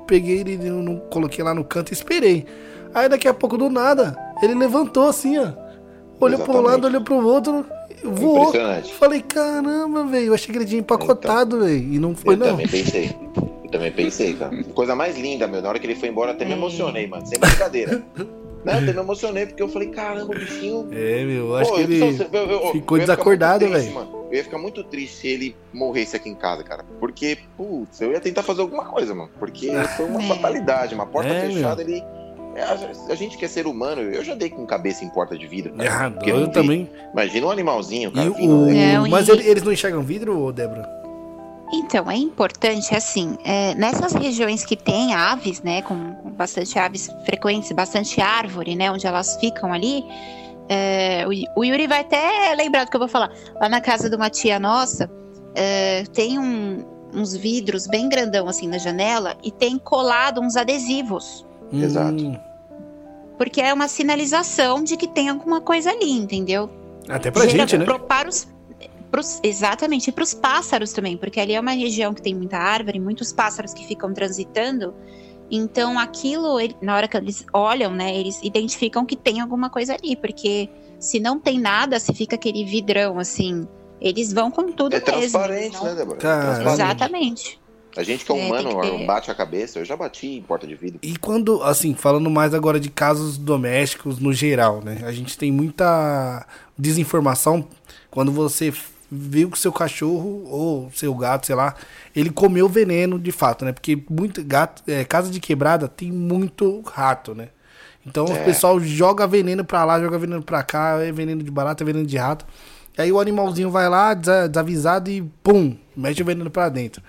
peguei 0.07 0.41
ele, 0.41 0.57
num, 0.57 0.99
coloquei 1.11 1.45
lá 1.45 1.55
no 1.55 1.65
canto 1.65 1.91
e 1.91 1.95
esperei. 1.95 2.47
Aí 2.95 3.09
daqui 3.09 3.29
a 3.29 3.35
pouco 3.35 3.57
do 3.57 3.71
nada, 3.71 4.17
ele 4.43 4.55
levantou 4.55 5.07
assim, 5.09 5.39
ó. 5.39 5.53
Olhou 6.21 6.39
Exatamente. 6.39 6.45
pro 6.45 6.61
lado, 6.61 6.87
olhou 6.87 7.01
pro 7.01 7.27
outro, 7.27 7.67
voou. 8.05 8.53
Falei, 8.99 9.23
caramba, 9.23 10.05
velho. 10.05 10.27
Eu 10.27 10.35
achei 10.35 10.53
que 10.53 10.59
ele 10.59 10.67
tinha 10.67 10.81
empacotado, 10.81 11.57
então, 11.57 11.69
velho. 11.69 11.95
E 11.95 11.99
não 11.99 12.15
foi, 12.15 12.35
eu 12.35 12.39
não. 12.39 12.47
Eu 12.47 12.53
também 12.53 12.69
pensei. 12.69 13.17
Eu 13.65 13.71
também 13.71 13.93
pensei, 13.93 14.35
cara. 14.35 14.65
Coisa 14.75 14.95
mais 14.95 15.17
linda, 15.17 15.47
meu. 15.47 15.63
Na 15.63 15.69
hora 15.69 15.79
que 15.79 15.87
ele 15.87 15.95
foi 15.95 16.09
embora, 16.09 16.33
até 16.33 16.45
me 16.45 16.53
emocionei, 16.53 17.07
mano. 17.07 17.27
Sem 17.27 17.39
brincadeira. 17.39 18.03
Né? 18.65 18.75
Eu 18.75 18.79
até 18.79 18.93
me 18.93 19.01
emocionei, 19.01 19.47
porque 19.47 19.63
eu 19.63 19.69
falei, 19.69 19.89
caramba, 19.89 20.35
o 20.35 20.39
bichinho. 20.39 20.89
É, 20.93 21.25
meu, 21.25 21.49
eu 21.49 21.57
acho 21.57 21.71
Pô, 21.71 21.77
que 21.77 21.83
ele 21.83 22.29
eu, 22.33 22.51
eu, 22.51 22.73
ficou 22.73 22.99
desacordado, 22.99 23.69
velho. 23.69 24.21
Eu 24.31 24.37
ia 24.37 24.45
ficar 24.45 24.59
muito 24.59 24.85
triste 24.85 25.17
se 25.17 25.29
ele 25.29 25.57
morresse 25.73 26.15
aqui 26.15 26.29
em 26.29 26.35
casa, 26.35 26.63
cara. 26.63 26.85
Porque, 27.01 27.39
putz, 27.57 28.01
eu 28.01 28.13
ia 28.13 28.21
tentar 28.21 28.43
fazer 28.43 28.61
alguma 28.61 28.85
coisa, 28.85 29.15
mano. 29.15 29.31
Porque 29.39 29.71
foi 29.97 30.07
uma 30.07 30.23
é. 30.23 30.29
fatalidade, 30.29 30.95
uma 30.95 31.07
porta 31.07 31.31
é, 31.31 31.49
fechada, 31.49 31.85
meu. 31.85 31.95
ele. 31.95 32.05
É, 32.55 32.63
a, 32.65 33.15
gente 33.15 33.39
que 33.39 33.45
é 33.45 33.49
ser 33.49 33.67
humano, 33.67 34.03
eu 34.03 34.25
já 34.25 34.35
dei 34.35 34.51
com 34.51 34.67
cabeça 34.67 35.05
em 35.05 35.09
porta 35.09 35.39
de 35.39 35.47
vidro. 35.47 35.73
Cara, 35.75 36.13
ah, 36.17 36.29
eu, 36.29 36.41
eu 36.41 36.49
também. 36.49 36.91
Imagina 37.13 37.47
um 37.47 37.51
animalzinho, 37.51 38.11
cara. 38.11 38.31
O... 38.31 38.69
é, 38.71 38.99
Mas 39.09 39.29
eles 39.29 39.63
não 39.63 39.73
enxergam 39.73 40.03
vidro, 40.03 40.53
Débora? 40.53 41.00
Então, 41.73 42.11
é 42.11 42.17
importante, 42.17 42.95
assim, 42.95 43.39
é, 43.45 43.75
nessas 43.75 44.13
regiões 44.13 44.65
que 44.65 44.77
tem 44.77 45.15
aves, 45.15 45.63
né, 45.63 45.83
com, 45.83 46.15
com, 46.15 46.31
bastante 46.31 46.79
aves 46.79 47.09
frequentes, 47.25 47.71
bastante 47.73 48.21
árvore, 48.21 48.75
né, 48.75 48.91
onde 48.91 49.07
elas 49.07 49.37
ficam 49.37 49.73
ali, 49.73 50.05
é, 50.69 51.25
o, 51.27 51.61
o, 51.61 51.65
Yuri 51.65 51.87
vai 51.87 52.01
até 52.01 52.55
lembrar 52.57 52.85
do 52.85 52.91
que 52.91 52.97
eu 52.97 53.01
vou 53.01 53.09
falar. 53.09 53.33
Lá 53.61 53.69
na 53.69 53.81
casa 53.81 54.11
de 54.11 54.17
uma 54.17 54.31
tia 54.31 54.59
nossa, 54.59 55.09
é, 55.55 56.05
tem 56.13 56.39
um, 56.39 56.85
uns 57.13 57.37
vidros 57.37 57.87
bem 57.87 58.09
grandão, 58.09 58.49
assim, 58.49 58.67
na 58.67 58.79
janela, 58.79 59.37
e 59.43 59.51
tem 59.51 59.79
colado 59.79 60.41
uns 60.41 60.57
adesivos. 60.57 61.47
Hum. 61.73 61.83
Exato. 61.83 62.41
Porque 63.39 63.61
é 63.61 63.73
uma 63.73 63.89
sinalização 63.89 64.83
de 64.83 64.97
que 64.97 65.09
tem 65.09 65.29
alguma 65.29 65.61
coisa 65.61 65.91
ali, 65.91 66.13
entendeu? 66.13 66.69
Até 67.09 67.31
pra 67.31 67.47
Gera, 67.47 67.67
gente, 67.67 67.79
né? 67.79 67.87
Para 67.99 68.29
os, 68.29 68.47
Pros, 69.11 69.41
exatamente, 69.43 70.09
e 70.09 70.13
para 70.13 70.23
os 70.23 70.35
pássaros 70.35 70.93
também, 70.93 71.17
porque 71.17 71.41
ali 71.41 71.55
é 71.55 71.61
uma 71.61 71.73
região 71.73 72.15
que 72.15 72.23
tem 72.23 72.35
muita 72.35 72.57
árvore, 72.59 73.01
muitos 73.01 73.33
pássaros 73.33 73.75
que 73.75 73.85
ficam 73.87 74.15
transitando. 74.15 74.95
Então, 75.51 75.99
aquilo, 75.99 76.61
ele, 76.61 76.77
na 76.81 76.95
hora 76.95 77.09
que 77.09 77.17
eles 77.17 77.45
olham, 77.53 77.93
né, 77.93 78.17
eles 78.17 78.41
identificam 78.43 79.05
que 79.05 79.17
tem 79.17 79.41
alguma 79.41 79.69
coisa 79.69 79.95
ali, 79.95 80.15
porque 80.15 80.71
se 81.01 81.19
não 81.19 81.41
tem 81.41 81.59
nada, 81.59 81.99
se 81.99 82.15
fica 82.15 82.37
aquele 82.37 82.65
vidrão 82.65 83.19
assim, 83.19 83.67
eles 84.01 84.33
vão 84.33 84.51
com 84.51 84.71
tudo 84.71 84.95
é 84.95 85.01
mesmo. 85.01 85.11
Transparente, 85.13 85.83
né, 85.83 85.95
Débora? 85.95 86.19
Transparente. 86.19 86.73
Exatamente. 86.73 87.61
A 87.97 88.03
gente 88.05 88.25
que 88.25 88.33
é, 88.33 88.39
é 88.39 88.47
humano 88.47 88.81
ter... 88.81 89.07
bate 89.07 89.31
a 89.31 89.35
cabeça, 89.35 89.81
eu 89.81 89.85
já 89.85 89.97
bati 89.97 90.29
em 90.37 90.43
porta 90.43 90.67
de 90.67 90.77
vidro. 90.77 91.01
E 91.03 91.17
quando, 91.17 91.63
assim, 91.63 91.95
falando 91.95 92.31
mais 92.31 92.55
agora 92.55 92.79
de 92.79 92.89
casos 92.89 93.37
domésticos 93.37 94.21
no 94.21 94.33
geral, 94.33 94.81
né? 94.81 95.01
A 95.05 95.11
gente 95.11 95.37
tem 95.37 95.51
muita 95.51 96.47
desinformação 96.79 97.67
quando 98.11 98.31
você 98.31 98.73
viu 99.11 99.51
que 99.51 99.59
seu 99.59 99.73
cachorro 99.73 100.45
ou 100.47 100.91
seu 100.95 101.15
gato, 101.15 101.47
sei 101.47 101.55
lá, 101.55 101.75
ele 102.15 102.31
comeu 102.31 102.69
veneno 102.69 103.19
de 103.19 103.33
fato, 103.33 103.65
né? 103.65 103.73
Porque 103.73 104.03
muito 104.09 104.45
gato, 104.45 104.83
é, 104.87 105.05
casa 105.05 105.31
de 105.31 105.41
quebrada 105.41 105.89
tem 105.89 106.13
muito 106.13 106.81
rato, 106.83 107.35
né? 107.35 107.49
Então 108.07 108.27
é. 108.27 108.41
o 108.41 108.45
pessoal 108.45 108.79
joga 108.81 109.27
veneno 109.27 109.65
pra 109.65 109.85
lá, 109.85 110.01
joga 110.01 110.19
veneno 110.19 110.43
pra 110.43 110.63
cá, 110.63 110.99
é 111.01 111.11
veneno 111.11 111.43
de 111.43 111.51
barata, 111.51 111.83
é 111.83 111.87
veneno 111.87 112.07
de 112.07 112.17
rato. 112.17 112.47
E 112.97 113.03
aí 113.03 113.13
o 113.13 113.21
animalzinho 113.21 113.71
vai 113.71 113.89
lá, 113.89 114.15
desavisado 114.15 115.11
e 115.11 115.23
pum, 115.43 115.77
mete 115.97 116.23
o 116.23 116.25
veneno 116.25 116.51
pra 116.51 116.69
dentro. 116.69 117.03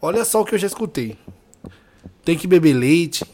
Olha 0.00 0.24
só 0.24 0.42
o 0.42 0.44
que 0.44 0.54
eu 0.54 0.58
já 0.58 0.66
escutei. 0.66 1.16
Tem 2.24 2.36
que 2.36 2.46
beber 2.46 2.74
leite, 2.74 3.24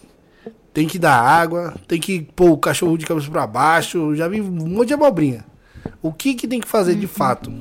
tem 0.72 0.86
que 0.86 0.98
dar 0.98 1.18
água, 1.18 1.74
tem 1.86 2.00
que 2.00 2.22
pôr 2.22 2.50
o 2.50 2.58
cachorro 2.58 2.96
de 2.96 3.06
cabeça 3.06 3.30
para 3.30 3.46
baixo. 3.46 4.14
Já 4.14 4.28
vi 4.28 4.40
um 4.40 4.68
monte 4.68 4.88
de 4.88 4.94
abobrinha. 4.94 5.44
O 6.00 6.12
que 6.12 6.34
que 6.34 6.48
tem 6.48 6.60
que 6.60 6.68
fazer 6.68 6.94
de 6.94 7.06
fato? 7.06 7.52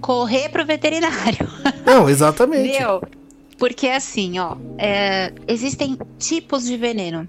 Correr 0.00 0.48
pro 0.48 0.64
veterinário. 0.64 1.48
Não, 1.84 2.08
exatamente. 2.08 2.78
Meu, 2.78 3.02
porque 3.58 3.88
assim, 3.88 4.38
ó, 4.38 4.56
é, 4.78 5.32
existem 5.46 5.98
tipos 6.18 6.64
de 6.64 6.76
veneno. 6.76 7.28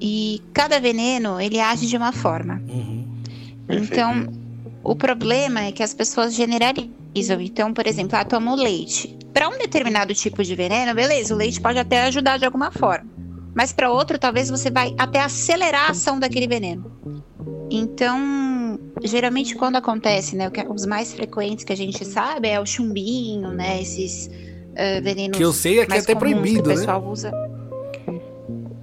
E 0.00 0.42
cada 0.52 0.78
veneno, 0.78 1.40
ele 1.40 1.58
age 1.58 1.86
de 1.86 1.96
uma 1.96 2.12
forma. 2.12 2.62
Uhum. 2.68 3.06
Então, 3.68 4.28
o 4.84 4.94
problema 4.94 5.64
é 5.64 5.72
que 5.72 5.82
as 5.82 5.94
pessoas 5.94 6.34
generalizam. 6.34 7.40
Então, 7.40 7.72
por 7.72 7.86
exemplo, 7.86 8.16
ah, 8.16 8.24
tomo 8.24 8.54
leite. 8.54 9.16
Para 9.32 9.48
um 9.48 9.58
determinado 9.58 10.14
tipo 10.14 10.44
de 10.44 10.54
veneno, 10.54 10.94
beleza, 10.94 11.34
o 11.34 11.36
leite 11.36 11.60
pode 11.60 11.78
até 11.78 12.02
ajudar 12.02 12.38
de 12.38 12.44
alguma 12.44 12.70
forma. 12.70 13.15
Mas 13.56 13.72
para 13.72 13.90
outro, 13.90 14.18
talvez 14.18 14.50
você 14.50 14.70
vai 14.70 14.94
até 14.98 15.18
acelerar 15.18 15.86
a 15.86 15.90
ação 15.92 16.20
daquele 16.20 16.46
veneno. 16.46 16.92
Então, 17.70 18.78
geralmente 19.02 19.54
quando 19.54 19.76
acontece, 19.76 20.36
né, 20.36 20.50
é, 20.52 20.68
os 20.68 20.84
mais 20.84 21.14
frequentes 21.14 21.64
que 21.64 21.72
a 21.72 21.76
gente 21.76 22.04
sabe 22.04 22.48
é 22.48 22.60
o 22.60 22.66
chumbinho, 22.66 23.50
né, 23.52 23.80
esses 23.80 24.26
uh, 24.26 25.02
venenos 25.02 25.38
Que 25.38 25.42
eu 25.42 25.54
sei 25.54 25.80
é 25.80 25.86
que 25.86 25.94
é 25.94 25.98
até 25.98 26.14
proibido, 26.14 26.64
que 26.64 26.68
o 26.68 26.72
né? 26.72 26.74
pessoal 26.74 27.00
né? 27.00 27.08
usa. 27.08 27.32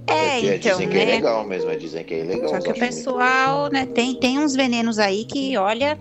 É, 0.08 0.40
é 0.40 0.56
então, 0.56 0.72
dizem 0.72 0.86
né? 0.88 0.92
que 0.92 0.98
é 0.98 1.04
legal 1.04 1.46
mesmo, 1.46 1.76
dizem 1.76 2.04
que 2.04 2.14
é 2.14 2.24
legal. 2.24 2.48
Só 2.48 2.58
que 2.58 2.70
o 2.72 2.74
pessoal, 2.74 3.70
né, 3.70 3.86
tem, 3.86 4.16
tem 4.16 4.40
uns 4.40 4.56
venenos 4.56 4.98
aí 4.98 5.24
que, 5.24 5.56
olha, 5.56 5.98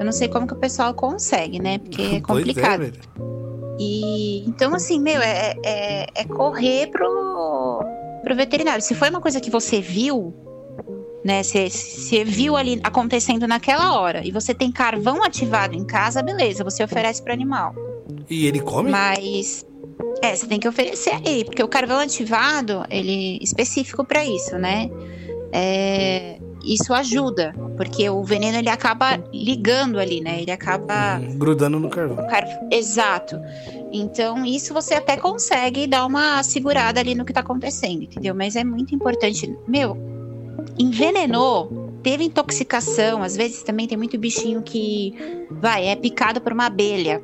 eu 0.00 0.04
não 0.04 0.12
sei 0.12 0.26
como 0.26 0.44
que 0.44 0.54
o 0.54 0.58
pessoal 0.58 0.92
consegue, 0.92 1.60
né? 1.60 1.78
Porque 1.78 2.02
é, 2.02 2.14
é 2.16 2.20
complicado. 2.20 2.82
É, 2.82 3.32
e 3.78 4.44
então, 4.46 4.74
assim, 4.74 5.00
meu, 5.00 5.20
é, 5.20 5.54
é, 5.64 6.06
é, 6.14 6.24
correr 6.24 6.88
pro, 6.88 7.71
veterinário. 8.34 8.82
Se 8.82 8.94
foi 8.94 9.10
uma 9.10 9.20
coisa 9.20 9.40
que 9.40 9.50
você 9.50 9.80
viu, 9.80 10.34
né? 11.24 11.42
Você, 11.42 11.70
você 11.70 12.24
viu 12.24 12.56
ali 12.56 12.80
acontecendo 12.82 13.46
naquela 13.46 13.98
hora 13.98 14.26
e 14.26 14.30
você 14.30 14.54
tem 14.54 14.70
carvão 14.70 15.22
ativado 15.22 15.74
em 15.74 15.84
casa, 15.84 16.22
beleza, 16.22 16.64
você 16.64 16.82
oferece 16.82 17.22
pro 17.22 17.32
animal. 17.32 17.74
E 18.28 18.46
ele 18.46 18.60
come? 18.60 18.90
Mas 18.90 19.64
é, 20.22 20.34
você 20.34 20.46
tem 20.46 20.58
que 20.58 20.68
oferecer 20.68 21.20
aí, 21.26 21.44
porque 21.44 21.62
o 21.62 21.68
carvão 21.68 21.98
ativado, 21.98 22.84
ele 22.90 23.38
é 23.40 23.44
específico 23.44 24.04
para 24.04 24.24
isso, 24.24 24.56
né? 24.58 24.90
É, 25.52 26.38
isso 26.64 26.92
ajuda, 26.92 27.54
porque 27.76 28.08
o 28.08 28.22
veneno 28.22 28.58
ele 28.58 28.68
acaba 28.68 29.18
ligando 29.32 29.98
ali, 29.98 30.20
né? 30.20 30.42
Ele 30.42 30.50
acaba 30.50 31.20
grudando 31.34 31.78
no 31.78 31.88
carvão. 31.88 32.26
Exato. 32.70 33.40
Então, 33.92 34.44
isso 34.44 34.72
você 34.72 34.94
até 34.94 35.16
consegue 35.16 35.86
dar 35.86 36.06
uma 36.06 36.42
segurada 36.42 37.00
ali 37.00 37.14
no 37.14 37.24
que 37.24 37.32
tá 37.32 37.40
acontecendo, 37.40 38.02
entendeu? 38.04 38.34
Mas 38.34 38.56
é 38.56 38.64
muito 38.64 38.94
importante. 38.94 39.54
Meu, 39.66 39.96
envenenou 40.78 41.92
teve 42.02 42.24
intoxicação, 42.24 43.22
às 43.22 43.36
vezes 43.36 43.62
também 43.62 43.86
tem 43.86 43.96
muito 43.96 44.18
bichinho 44.18 44.60
que 44.60 45.14
vai, 45.50 45.86
é 45.86 45.96
picado 45.96 46.40
por 46.40 46.52
uma 46.52 46.66
abelha. 46.66 47.22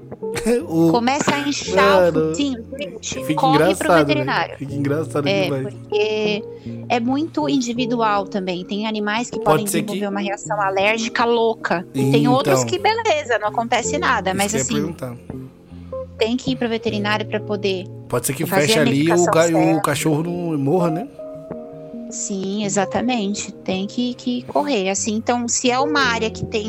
O... 0.69 0.91
Começa 0.91 1.35
a 1.35 1.41
inchar 1.41 1.77
Mano, 1.77 2.21
o 2.21 2.29
focinho, 2.29 2.65
gente, 2.79 3.35
corre 3.35 3.75
pro 3.77 3.95
veterinário. 3.95 4.59
Fica 4.59 4.75
engraçado 4.75 5.29
é, 5.29 5.45
demais. 5.45 5.75
Porque 5.75 6.45
é 6.89 7.01
muito 7.01 7.49
individual 7.49 8.27
também. 8.27 8.65
Tem 8.65 8.87
animais 8.87 9.31
que 9.31 9.37
Pode 9.37 9.47
podem 9.47 9.65
desenvolver 9.65 10.01
que... 10.01 10.07
uma 10.07 10.21
reação 10.21 10.61
alérgica 10.61 11.25
louca. 11.25 11.87
E 11.95 12.11
tem 12.11 12.27
outros 12.27 12.65
que, 12.65 12.79
beleza, 12.79 13.39
não 13.39 13.49
acontece 13.49 13.97
nada. 13.99 14.35
Mas 14.35 14.55
assim. 14.55 14.95
Tem 16.19 16.37
que 16.37 16.51
ir 16.51 16.57
pro 16.57 16.69
veterinário 16.69 17.25
para 17.27 17.39
poder. 17.39 17.87
Pode 18.09 18.27
ser 18.27 18.33
que 18.35 18.45
feche 18.45 18.77
ali 18.77 19.05
e 19.05 19.13
o, 19.13 19.77
o 19.77 19.83
cachorro 19.83 20.25
não 20.25 20.59
morra, 20.59 20.91
né? 20.91 21.09
Sim, 22.11 22.65
exatamente. 22.65 23.53
Tem 23.53 23.87
que, 23.87 24.15
que 24.15 24.43
correr. 24.43 24.89
Assim, 24.89 25.15
então, 25.15 25.47
se 25.47 25.71
é 25.71 25.79
uma 25.79 26.01
área 26.01 26.31
que 26.31 26.45
tem 26.45 26.69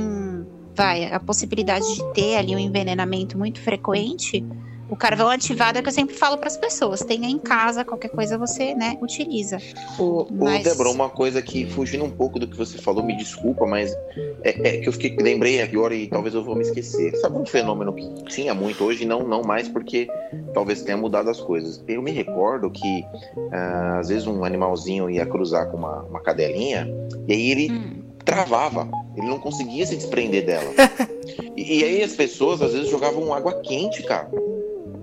vai, 0.79 1.11
a 1.11 1.19
possibilidade 1.19 1.85
de 1.93 2.13
ter 2.13 2.37
ali 2.37 2.55
um 2.55 2.59
envenenamento 2.59 3.37
muito 3.37 3.59
frequente, 3.59 4.41
o 4.89 4.95
carvão 4.95 5.27
ativado 5.29 5.77
é 5.77 5.81
que 5.81 5.89
eu 5.89 5.93
sempre 5.93 6.15
falo 6.15 6.37
para 6.37 6.47
as 6.47 6.55
pessoas, 6.55 7.01
tenha 7.01 7.29
em 7.29 7.37
casa, 7.37 7.83
qualquer 7.83 8.07
coisa 8.07 8.37
você, 8.37 8.73
né, 8.73 8.97
utiliza. 9.01 9.57
O, 9.99 10.25
mas... 10.31 10.63
Débora, 10.63 10.89
uma 10.89 11.09
coisa 11.09 11.41
que, 11.41 11.65
fugindo 11.65 12.05
um 12.05 12.09
pouco 12.09 12.39
do 12.39 12.47
que 12.47 12.55
você 12.55 12.77
falou, 12.77 13.03
me 13.03 13.15
desculpa, 13.17 13.67
mas 13.67 13.93
é, 14.41 14.77
é, 14.77 14.77
que 14.77 14.87
eu 14.87 14.93
fiquei, 14.93 15.17
lembrei 15.17 15.61
agora 15.61 15.93
e 15.93 16.07
talvez 16.07 16.33
eu 16.33 16.45
vou 16.45 16.55
me 16.55 16.61
esquecer. 16.61 17.13
Sabe 17.17 17.37
um 17.37 17.45
fenômeno 17.45 17.93
que 17.93 18.23
tinha 18.23 18.53
muito 18.53 18.81
hoje, 18.85 19.05
não, 19.05 19.27
não 19.27 19.41
mais, 19.41 19.67
porque 19.67 20.09
talvez 20.53 20.81
tenha 20.81 20.97
mudado 20.97 21.29
as 21.29 21.41
coisas. 21.41 21.83
Eu 21.89 22.01
me 22.01 22.11
recordo 22.11 22.71
que 22.71 23.05
uh, 23.35 23.99
às 23.99 24.07
vezes 24.07 24.25
um 24.25 24.45
animalzinho 24.45 25.09
ia 25.09 25.25
cruzar 25.25 25.69
com 25.69 25.77
uma, 25.77 26.03
uma 26.03 26.21
cadelinha, 26.21 26.87
e 27.27 27.33
aí 27.33 27.51
ele 27.51 27.71
hum. 27.71 28.08
Travava. 28.23 28.89
Ele 29.15 29.27
não 29.27 29.39
conseguia 29.39 29.85
se 29.85 29.95
desprender 29.95 30.45
dela. 30.45 30.71
e, 31.55 31.79
e 31.79 31.83
aí 31.83 32.03
as 32.03 32.13
pessoas 32.13 32.61
às 32.61 32.73
vezes 32.73 32.89
jogavam 32.89 33.33
água 33.33 33.61
quente, 33.61 34.03
cara 34.03 34.29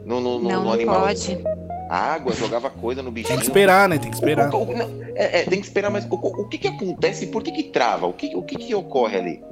no, 0.07 0.21
no, 0.21 0.39
no, 0.39 0.49
não, 0.49 0.65
no 0.65 0.73
animal. 0.73 1.01
pode. 1.03 1.39
Água, 1.91 2.33
jogava 2.33 2.71
coisa 2.71 3.03
no 3.03 3.11
bichinho. 3.11 3.35
Tem 3.35 3.39
que 3.39 3.45
esperar, 3.45 3.89
né? 3.89 3.99
Tem 3.99 4.11
que 4.11 4.17
esperar. 4.17 4.53
O, 4.55 4.63
o, 4.63 4.77
não, 4.77 4.89
é, 5.15 5.41
é, 5.41 5.45
tem 5.45 5.61
que 5.61 5.67
esperar, 5.67 5.91
mas 5.91 6.05
o, 6.07 6.15
o, 6.15 6.49
que 6.49 6.59
que 6.59 6.69
acontece? 6.69 7.27
Por 7.27 7.43
que 7.43 7.53
que 7.53 7.65
trava? 7.65 8.07
O 8.07 8.13
que, 8.13 8.35
o 8.35 8.43
que 8.43 8.57
que 8.57 8.75
ocorre 8.75 9.19
ali? 9.19 9.43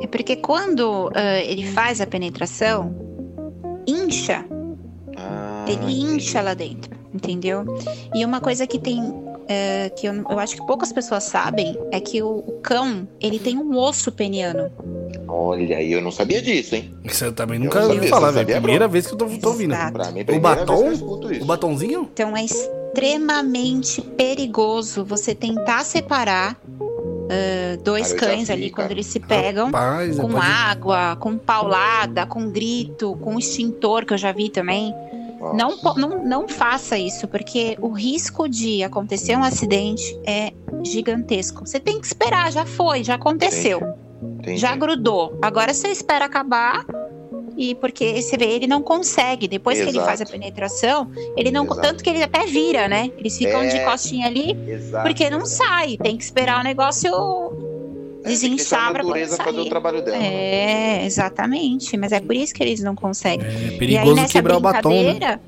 É 0.00 0.06
porque 0.06 0.36
quando 0.36 1.08
uh, 1.08 1.12
ele 1.46 1.66
faz 1.66 2.00
a 2.00 2.06
penetração, 2.06 2.94
incha. 3.86 4.44
Ah, 5.16 5.64
ele 5.66 5.76
entendi. 5.76 6.00
incha 6.14 6.40
lá 6.42 6.54
dentro, 6.54 6.90
entendeu? 7.12 7.64
E 8.14 8.24
uma 8.24 8.40
coisa 8.40 8.66
que 8.66 8.78
tem 8.78 9.00
é, 9.48 9.90
que 9.90 10.06
eu, 10.06 10.14
eu, 10.14 10.38
acho 10.38 10.56
que 10.56 10.66
poucas 10.66 10.92
pessoas 10.92 11.24
sabem 11.24 11.76
é 11.90 12.00
que 12.00 12.22
o, 12.22 12.38
o, 12.38 12.60
cão 12.62 13.06
ele 13.20 13.38
tem 13.38 13.58
um 13.58 13.76
osso 13.76 14.10
peniano. 14.10 14.70
Olha, 15.28 15.82
eu 15.82 16.00
não 16.00 16.10
sabia 16.10 16.40
disso, 16.40 16.76
hein? 16.76 16.94
Isso 17.04 17.24
eu 17.24 17.32
também 17.32 17.58
nunca 17.58 17.84
ouvi 17.86 18.08
falar, 18.08 18.34
é 18.36 18.40
a 18.40 18.44
primeira 18.44 18.88
vez 18.88 19.06
que 19.06 19.14
eu 19.14 19.18
tô, 19.18 19.26
tô 19.26 19.48
ouvindo. 19.50 19.74
Mim, 19.74 20.36
o 20.36 20.40
batom? 20.40 20.92
O 21.40 21.44
batonzinho? 21.44 22.08
Então 22.12 22.36
é 22.36 22.44
extremamente 22.44 24.00
perigoso 24.00 25.04
você 25.04 25.34
tentar 25.34 25.84
separar 25.84 26.58
Uh, 27.24 27.82
dois 27.82 28.12
ah, 28.12 28.16
cães 28.16 28.50
ali 28.50 28.70
quando 28.70 28.90
eles 28.90 29.06
se 29.06 29.18
pegam 29.18 29.66
Rapaz, 29.66 30.18
com 30.18 30.28
pode... 30.28 30.46
água, 30.46 31.16
com 31.16 31.38
paulada, 31.38 32.26
com 32.26 32.50
grito, 32.50 33.16
com 33.16 33.38
extintor 33.38 34.04
que 34.04 34.12
eu 34.12 34.18
já 34.18 34.30
vi 34.30 34.50
também. 34.50 34.94
Não, 35.54 35.76
não, 35.96 36.24
não 36.24 36.48
faça 36.48 36.98
isso, 36.98 37.28
porque 37.28 37.76
o 37.80 37.88
risco 37.88 38.48
de 38.48 38.82
acontecer 38.82 39.36
um 39.36 39.44
acidente 39.44 40.18
é 40.26 40.52
gigantesco. 40.82 41.66
Você 41.66 41.78
tem 41.78 42.00
que 42.00 42.06
esperar, 42.06 42.50
já 42.52 42.64
foi, 42.64 43.04
já 43.04 43.14
aconteceu. 43.14 43.78
Entendi. 43.78 44.04
Entendi. 44.22 44.56
Já 44.56 44.74
grudou. 44.74 45.38
Agora 45.42 45.72
você 45.74 45.88
espera 45.88 46.24
acabar 46.24 46.84
e 47.56 47.74
porque 47.74 48.20
você 48.20 48.36
vê, 48.36 48.46
ele 48.46 48.66
não 48.66 48.82
consegue. 48.82 49.46
Depois 49.46 49.78
Exato. 49.78 49.92
que 49.92 49.98
ele 49.98 50.04
faz 50.04 50.20
a 50.20 50.26
penetração, 50.26 51.10
ele 51.36 51.50
não. 51.50 51.64
Exato. 51.64 51.80
Tanto 51.80 52.04
que 52.04 52.10
ele 52.10 52.22
até 52.22 52.46
vira, 52.46 52.88
né? 52.88 53.10
Eles 53.16 53.36
ficam 53.36 53.62
é... 53.62 53.68
de 53.68 53.84
costinha 53.84 54.26
ali, 54.26 54.56
Exato. 54.68 55.06
porque 55.06 55.30
não 55.30 55.46
sai. 55.46 55.96
Tem 55.96 56.16
que 56.16 56.24
esperar 56.24 56.60
o 56.60 56.64
negócio 56.64 57.10
é, 58.24 58.28
desinchar 58.28 58.92
para 58.92 59.04
poder 59.04 59.28
sair. 59.28 59.44
fazer 59.44 59.60
o 59.60 59.68
trabalho 59.68 60.02
dela. 60.02 60.16
É, 60.16 60.20
né? 60.20 61.06
exatamente. 61.06 61.96
Mas 61.96 62.12
é 62.12 62.20
por 62.20 62.34
isso 62.34 62.54
que 62.54 62.62
eles 62.62 62.80
não 62.80 62.94
conseguem. 62.94 63.46
É 63.46 63.76
perigoso 63.76 64.20
aí, 64.20 64.28
quebrar 64.28 64.56
o 64.56 64.60
batom. 64.60 64.90
Né? 64.90 65.38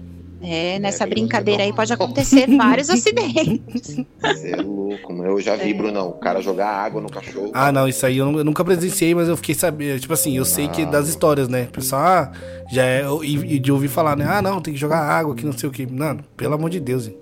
É, 0.43 0.79
nessa 0.79 1.05
é, 1.05 1.07
brincadeira 1.07 1.62
aí 1.62 1.72
pode 1.72 1.93
acontecer 1.93 2.47
vários 2.57 2.91
acidentes. 2.91 3.97
Você 4.20 4.53
é 4.53 4.57
louco, 4.57 5.12
eu 5.24 5.41
já 5.41 5.57
vi, 5.57 5.70
é. 5.70 5.74
Brunão, 5.74 6.11
o 6.11 6.12
cara 6.12 6.43
jogar 6.43 6.68
água 6.68 7.01
no 7.01 7.11
cachorro. 7.11 7.51
Ah, 7.55 7.72
não, 7.72 7.89
isso 7.89 8.05
aí 8.05 8.18
eu, 8.18 8.31
eu 8.39 8.45
nunca 8.45 8.64
presenciei, 8.64 9.14
mas 9.14 9.29
eu 9.29 9.37
fiquei 9.37 9.55
sabendo, 9.55 9.99
tipo 9.99 10.12
assim, 10.12 10.37
eu 10.37 10.45
sei 10.45 10.66
ah. 10.66 10.68
que 10.68 10.87
das 10.87 11.09
histórias, 11.09 11.49
né? 11.49 11.68
Pessoal, 11.72 12.03
ah, 12.03 12.33
já 12.70 12.85
é, 12.85 13.05
e, 13.22 13.59
de 13.59 13.72
ouvir 13.72 13.89
falar, 13.89 14.16
né? 14.16 14.27
Ah, 14.29 14.43
não, 14.43 14.61
tem 14.61 14.74
que 14.74 14.81
jogar 14.81 15.01
água 15.01 15.33
aqui, 15.33 15.45
não 15.45 15.57
sei 15.57 15.68
o 15.68 15.72
que. 15.72 15.87
Não, 15.87 16.18
pelo 16.37 16.55
amor 16.55 16.68
de 16.68 16.81
Deus, 16.81 17.09
hein? 17.09 17.16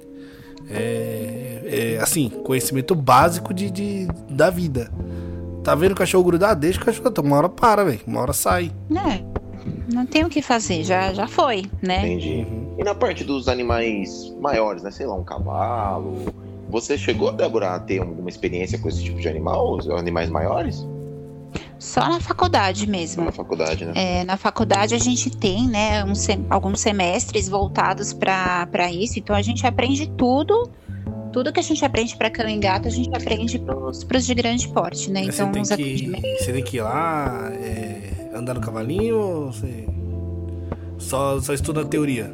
É, 0.68 1.94
é 1.96 1.98
assim, 2.02 2.28
conhecimento 2.28 2.94
básico 2.94 3.54
de, 3.54 3.70
de, 3.70 4.08
da 4.28 4.50
vida. 4.50 4.90
Tá 5.64 5.74
vendo 5.74 5.92
o 5.92 5.94
cachorro 5.94 6.24
grudar? 6.24 6.54
Deixa 6.54 6.78
o 6.78 6.84
cachorro. 6.84 7.10
Uma 7.22 7.38
hora 7.38 7.48
para, 7.48 7.84
velho. 7.84 8.00
Uma 8.06 8.20
hora 8.20 8.34
sai. 8.34 8.70
É. 8.90 9.24
Não 9.90 10.04
tem 10.04 10.22
o 10.22 10.28
que 10.28 10.42
fazer, 10.42 10.84
já, 10.84 11.14
já 11.14 11.26
foi, 11.26 11.64
né? 11.82 12.06
Entendi. 12.06 12.46
E 12.78 12.84
na 12.84 12.94
parte 12.94 13.24
dos 13.24 13.48
animais 13.48 14.30
maiores, 14.40 14.82
né? 14.82 14.90
Sei 14.90 15.06
lá, 15.06 15.14
um 15.14 15.24
cavalo, 15.24 16.16
Você 16.68 16.98
chegou, 16.98 17.32
Débora, 17.32 17.74
a 17.74 17.80
ter 17.80 18.00
alguma 18.00 18.28
experiência 18.28 18.78
com 18.78 18.88
esse 18.88 19.02
tipo 19.02 19.18
de 19.18 19.28
animal, 19.28 19.76
os 19.76 19.88
animais 19.88 20.28
maiores? 20.28 20.86
Só 21.78 22.08
na 22.08 22.20
faculdade 22.20 22.86
mesmo. 22.86 23.22
Só 23.22 23.26
na 23.26 23.32
faculdade, 23.32 23.84
né? 23.84 23.92
É, 23.94 24.24
na 24.24 24.36
faculdade 24.36 24.94
a 24.94 24.98
gente 24.98 25.30
tem, 25.30 25.68
né, 25.68 26.04
um, 26.04 26.12
alguns 26.50 26.80
semestres 26.80 27.48
voltados 27.48 28.12
para 28.12 28.90
isso, 28.92 29.18
então 29.18 29.34
a 29.34 29.42
gente 29.42 29.66
aprende 29.66 30.10
tudo. 30.16 30.70
Tudo 31.34 31.52
que 31.52 31.58
a 31.58 31.62
gente 31.64 31.84
aprende 31.84 32.16
para 32.16 32.30
cão 32.30 32.48
e 32.48 32.56
gato, 32.58 32.86
a 32.86 32.90
gente 32.92 33.12
aprende 33.12 33.58
para 33.58 33.76
os 33.76 34.24
de 34.24 34.34
grande 34.36 34.68
porte, 34.68 35.10
né? 35.10 35.22
Então, 35.22 35.50
você 35.52 35.76
tem, 35.76 35.96
que, 35.96 36.36
você 36.38 36.52
tem 36.52 36.62
que 36.62 36.76
ir 36.76 36.82
lá, 36.82 37.50
é, 37.54 38.30
andar 38.32 38.54
no 38.54 38.60
cavalinho 38.60 39.18
ou 39.18 39.52
você 39.52 39.84
só, 40.96 41.40
só 41.40 41.52
estuda 41.52 41.80
a 41.80 41.84
teoria? 41.84 42.32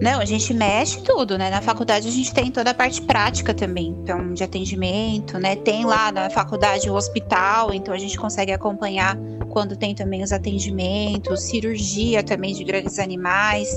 Não, 0.00 0.18
a 0.18 0.24
gente 0.24 0.54
mexe 0.54 1.02
tudo, 1.02 1.36
né? 1.36 1.50
Na 1.50 1.60
faculdade 1.60 2.08
a 2.08 2.10
gente 2.10 2.32
tem 2.32 2.50
toda 2.50 2.70
a 2.70 2.74
parte 2.74 3.02
prática 3.02 3.52
também, 3.52 3.88
então 3.88 4.32
de 4.32 4.42
atendimento, 4.42 5.38
né? 5.38 5.54
Tem 5.54 5.84
lá 5.84 6.10
na 6.10 6.30
faculdade 6.30 6.88
o 6.88 6.94
hospital, 6.94 7.74
então 7.74 7.92
a 7.92 7.98
gente 7.98 8.16
consegue 8.16 8.50
acompanhar 8.50 9.14
quando 9.50 9.76
tem 9.76 9.94
também 9.94 10.22
os 10.22 10.32
atendimentos, 10.32 11.42
cirurgia 11.42 12.22
também 12.22 12.54
de 12.54 12.64
grandes 12.64 12.98
animais. 12.98 13.68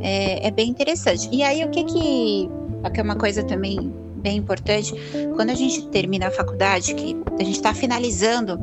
É, 0.00 0.46
é 0.46 0.50
bem 0.52 0.70
interessante. 0.70 1.28
E 1.32 1.42
aí 1.42 1.64
o 1.64 1.68
que 1.68 1.82
que, 1.82 2.48
que 2.88 3.00
é 3.00 3.02
uma 3.02 3.16
coisa 3.16 3.42
também 3.42 3.92
bem 4.16 4.36
importante, 4.36 4.94
quando 5.34 5.50
a 5.50 5.54
gente 5.54 5.86
termina 5.88 6.28
a 6.28 6.30
faculdade, 6.30 6.94
que 6.94 7.16
a 7.38 7.42
gente 7.42 7.56
está 7.56 7.74
finalizando, 7.74 8.58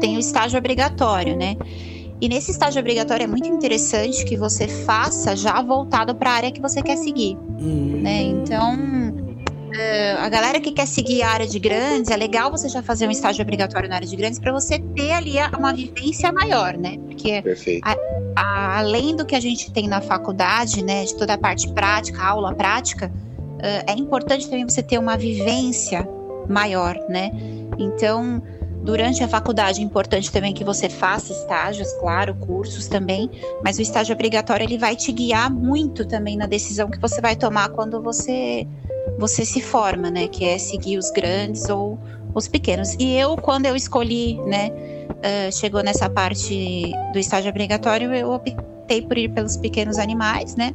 tem 0.00 0.16
o 0.16 0.20
estágio 0.20 0.58
obrigatório, 0.58 1.36
né? 1.36 1.56
E 2.20 2.28
nesse 2.28 2.50
estágio 2.50 2.80
obrigatório 2.80 3.24
é 3.24 3.26
muito 3.26 3.48
interessante 3.48 4.24
que 4.24 4.36
você 4.36 4.66
faça 4.66 5.36
já 5.36 5.62
voltado 5.62 6.14
para 6.14 6.30
a 6.30 6.34
área 6.34 6.50
que 6.50 6.60
você 6.60 6.82
quer 6.82 6.96
seguir. 6.96 7.36
Uhum. 7.60 8.00
Né? 8.02 8.22
Então, 8.22 8.74
uh, 8.74 10.18
a 10.18 10.28
galera 10.28 10.60
que 10.60 10.72
quer 10.72 10.86
seguir 10.86 11.22
a 11.22 11.30
área 11.30 11.46
de 11.46 11.60
grandes, 11.60 12.10
é 12.10 12.16
legal 12.16 12.50
você 12.50 12.68
já 12.68 12.82
fazer 12.82 13.06
um 13.06 13.10
estágio 13.12 13.42
obrigatório 13.42 13.88
na 13.88 13.94
área 13.94 14.08
de 14.08 14.16
grandes 14.16 14.40
para 14.40 14.52
você 14.52 14.80
ter 14.80 15.12
ali 15.12 15.34
uma 15.56 15.72
vivência 15.72 16.32
maior, 16.32 16.76
né? 16.76 16.98
Porque 17.06 17.40
a, 17.84 17.96
a, 18.34 18.78
além 18.80 19.14
do 19.14 19.24
que 19.24 19.36
a 19.36 19.40
gente 19.40 19.70
tem 19.70 19.86
na 19.86 20.00
faculdade, 20.00 20.84
né, 20.84 21.04
de 21.04 21.14
toda 21.14 21.34
a 21.34 21.38
parte 21.38 21.72
prática, 21.72 22.20
aula 22.20 22.52
prática, 22.52 23.12
é 23.60 23.92
importante 23.92 24.48
também 24.48 24.64
você 24.68 24.82
ter 24.82 24.98
uma 24.98 25.16
vivência 25.16 26.08
maior, 26.48 26.96
né? 27.08 27.30
Então, 27.78 28.42
Durante 28.82 29.22
a 29.22 29.28
faculdade 29.28 29.80
é 29.80 29.84
importante 29.84 30.30
também 30.30 30.54
que 30.54 30.64
você 30.64 30.88
faça 30.88 31.32
estágios, 31.32 31.92
claro, 31.94 32.34
cursos 32.36 32.86
também, 32.86 33.28
mas 33.62 33.78
o 33.78 33.82
estágio 33.82 34.14
obrigatório 34.14 34.64
ele 34.64 34.78
vai 34.78 34.96
te 34.96 35.12
guiar 35.12 35.52
muito 35.52 36.06
também 36.06 36.36
na 36.36 36.46
decisão 36.46 36.88
que 36.88 36.98
você 36.98 37.20
vai 37.20 37.36
tomar 37.36 37.68
quando 37.70 38.00
você 38.00 38.66
você 39.18 39.44
se 39.44 39.60
forma, 39.60 40.10
né? 40.10 40.28
Que 40.28 40.44
é 40.44 40.58
seguir 40.58 40.96
os 40.96 41.10
grandes 41.10 41.68
ou 41.68 41.98
os 42.34 42.46
pequenos. 42.46 42.94
E 42.98 43.14
eu, 43.14 43.36
quando 43.36 43.66
eu 43.66 43.74
escolhi, 43.74 44.40
né, 44.44 44.70
uh, 44.70 45.52
chegou 45.52 45.82
nessa 45.82 46.08
parte 46.08 46.92
do 47.12 47.18
estágio 47.18 47.50
obrigatório, 47.50 48.14
eu 48.14 48.30
optei 48.32 49.02
por 49.02 49.18
ir 49.18 49.28
pelos 49.30 49.56
pequenos 49.56 49.98
animais, 49.98 50.54
né? 50.54 50.72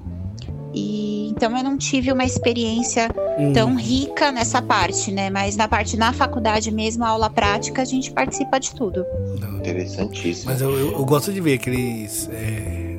E 0.74 1.28
então 1.30 1.56
eu 1.58 1.64
não 1.64 1.78
tive 1.78 2.12
uma 2.12 2.24
experiência 2.24 3.10
hum. 3.38 3.54
tão 3.54 3.76
rica 3.76 4.32
nessa 4.32 4.62
parte, 4.62 5.12
né? 5.12 5.30
Mas 5.30 5.56
na 5.56 5.68
parte 5.68 5.98
na 5.98 6.14
faculdade 6.14 6.72
mesmo, 6.72 7.04
a 7.04 7.10
aula 7.10 7.30
prática, 7.30 7.82
a 7.82 7.86
gente 7.86 8.12
participa 8.12 8.60
de 8.60 8.74
tudo. 8.74 9.06
Interessantíssimo. 9.58 10.52
Mas 10.52 10.62
eu, 10.62 10.72
eu, 10.72 10.92
eu 10.94 11.06
gosto 11.06 11.32
de 11.32 11.42
ver 11.42 11.56
aqueles. 11.56 12.30
É, 12.32 12.98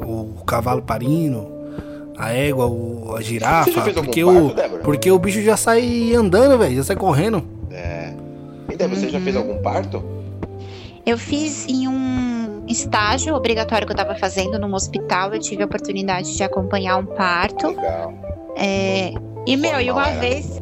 o 0.00 0.44
cavalo 0.44 0.82
parino, 0.82 1.50
a 2.16 2.32
égua, 2.32 2.66
o, 2.66 3.14
a 3.16 3.20
girafa. 3.20 3.92
Porque, 3.92 4.24
o, 4.24 4.50
porque 4.82 5.10
o 5.10 5.18
bicho 5.18 5.42
já 5.42 5.56
sai 5.56 6.14
andando, 6.14 6.58
velho, 6.58 6.76
já 6.76 6.84
sai 6.84 6.96
correndo. 6.96 7.44
É. 7.70 8.12
Então, 8.70 8.88
você 8.88 9.06
uhum. 9.06 9.12
já 9.12 9.20
fez 9.20 9.36
uhum. 9.36 9.42
algum 9.42 9.62
parto? 9.62 10.02
Eu 11.04 11.18
fiz 11.18 11.66
em 11.68 11.88
um 11.88 12.31
estágio 12.68 13.34
obrigatório 13.34 13.86
que 13.86 13.92
eu 13.92 13.96
estava 13.96 14.18
fazendo 14.18 14.58
num 14.58 14.74
hospital. 14.74 15.34
Eu 15.34 15.40
tive 15.40 15.62
a 15.62 15.66
oportunidade 15.66 16.36
de 16.36 16.42
acompanhar 16.42 16.96
um 16.96 17.06
parto. 17.06 17.68
Legal. 17.68 18.14
É, 18.56 19.12
e, 19.46 19.56
meu, 19.56 19.80
e 19.80 19.90
uma 19.90 20.10
vez. 20.12 20.60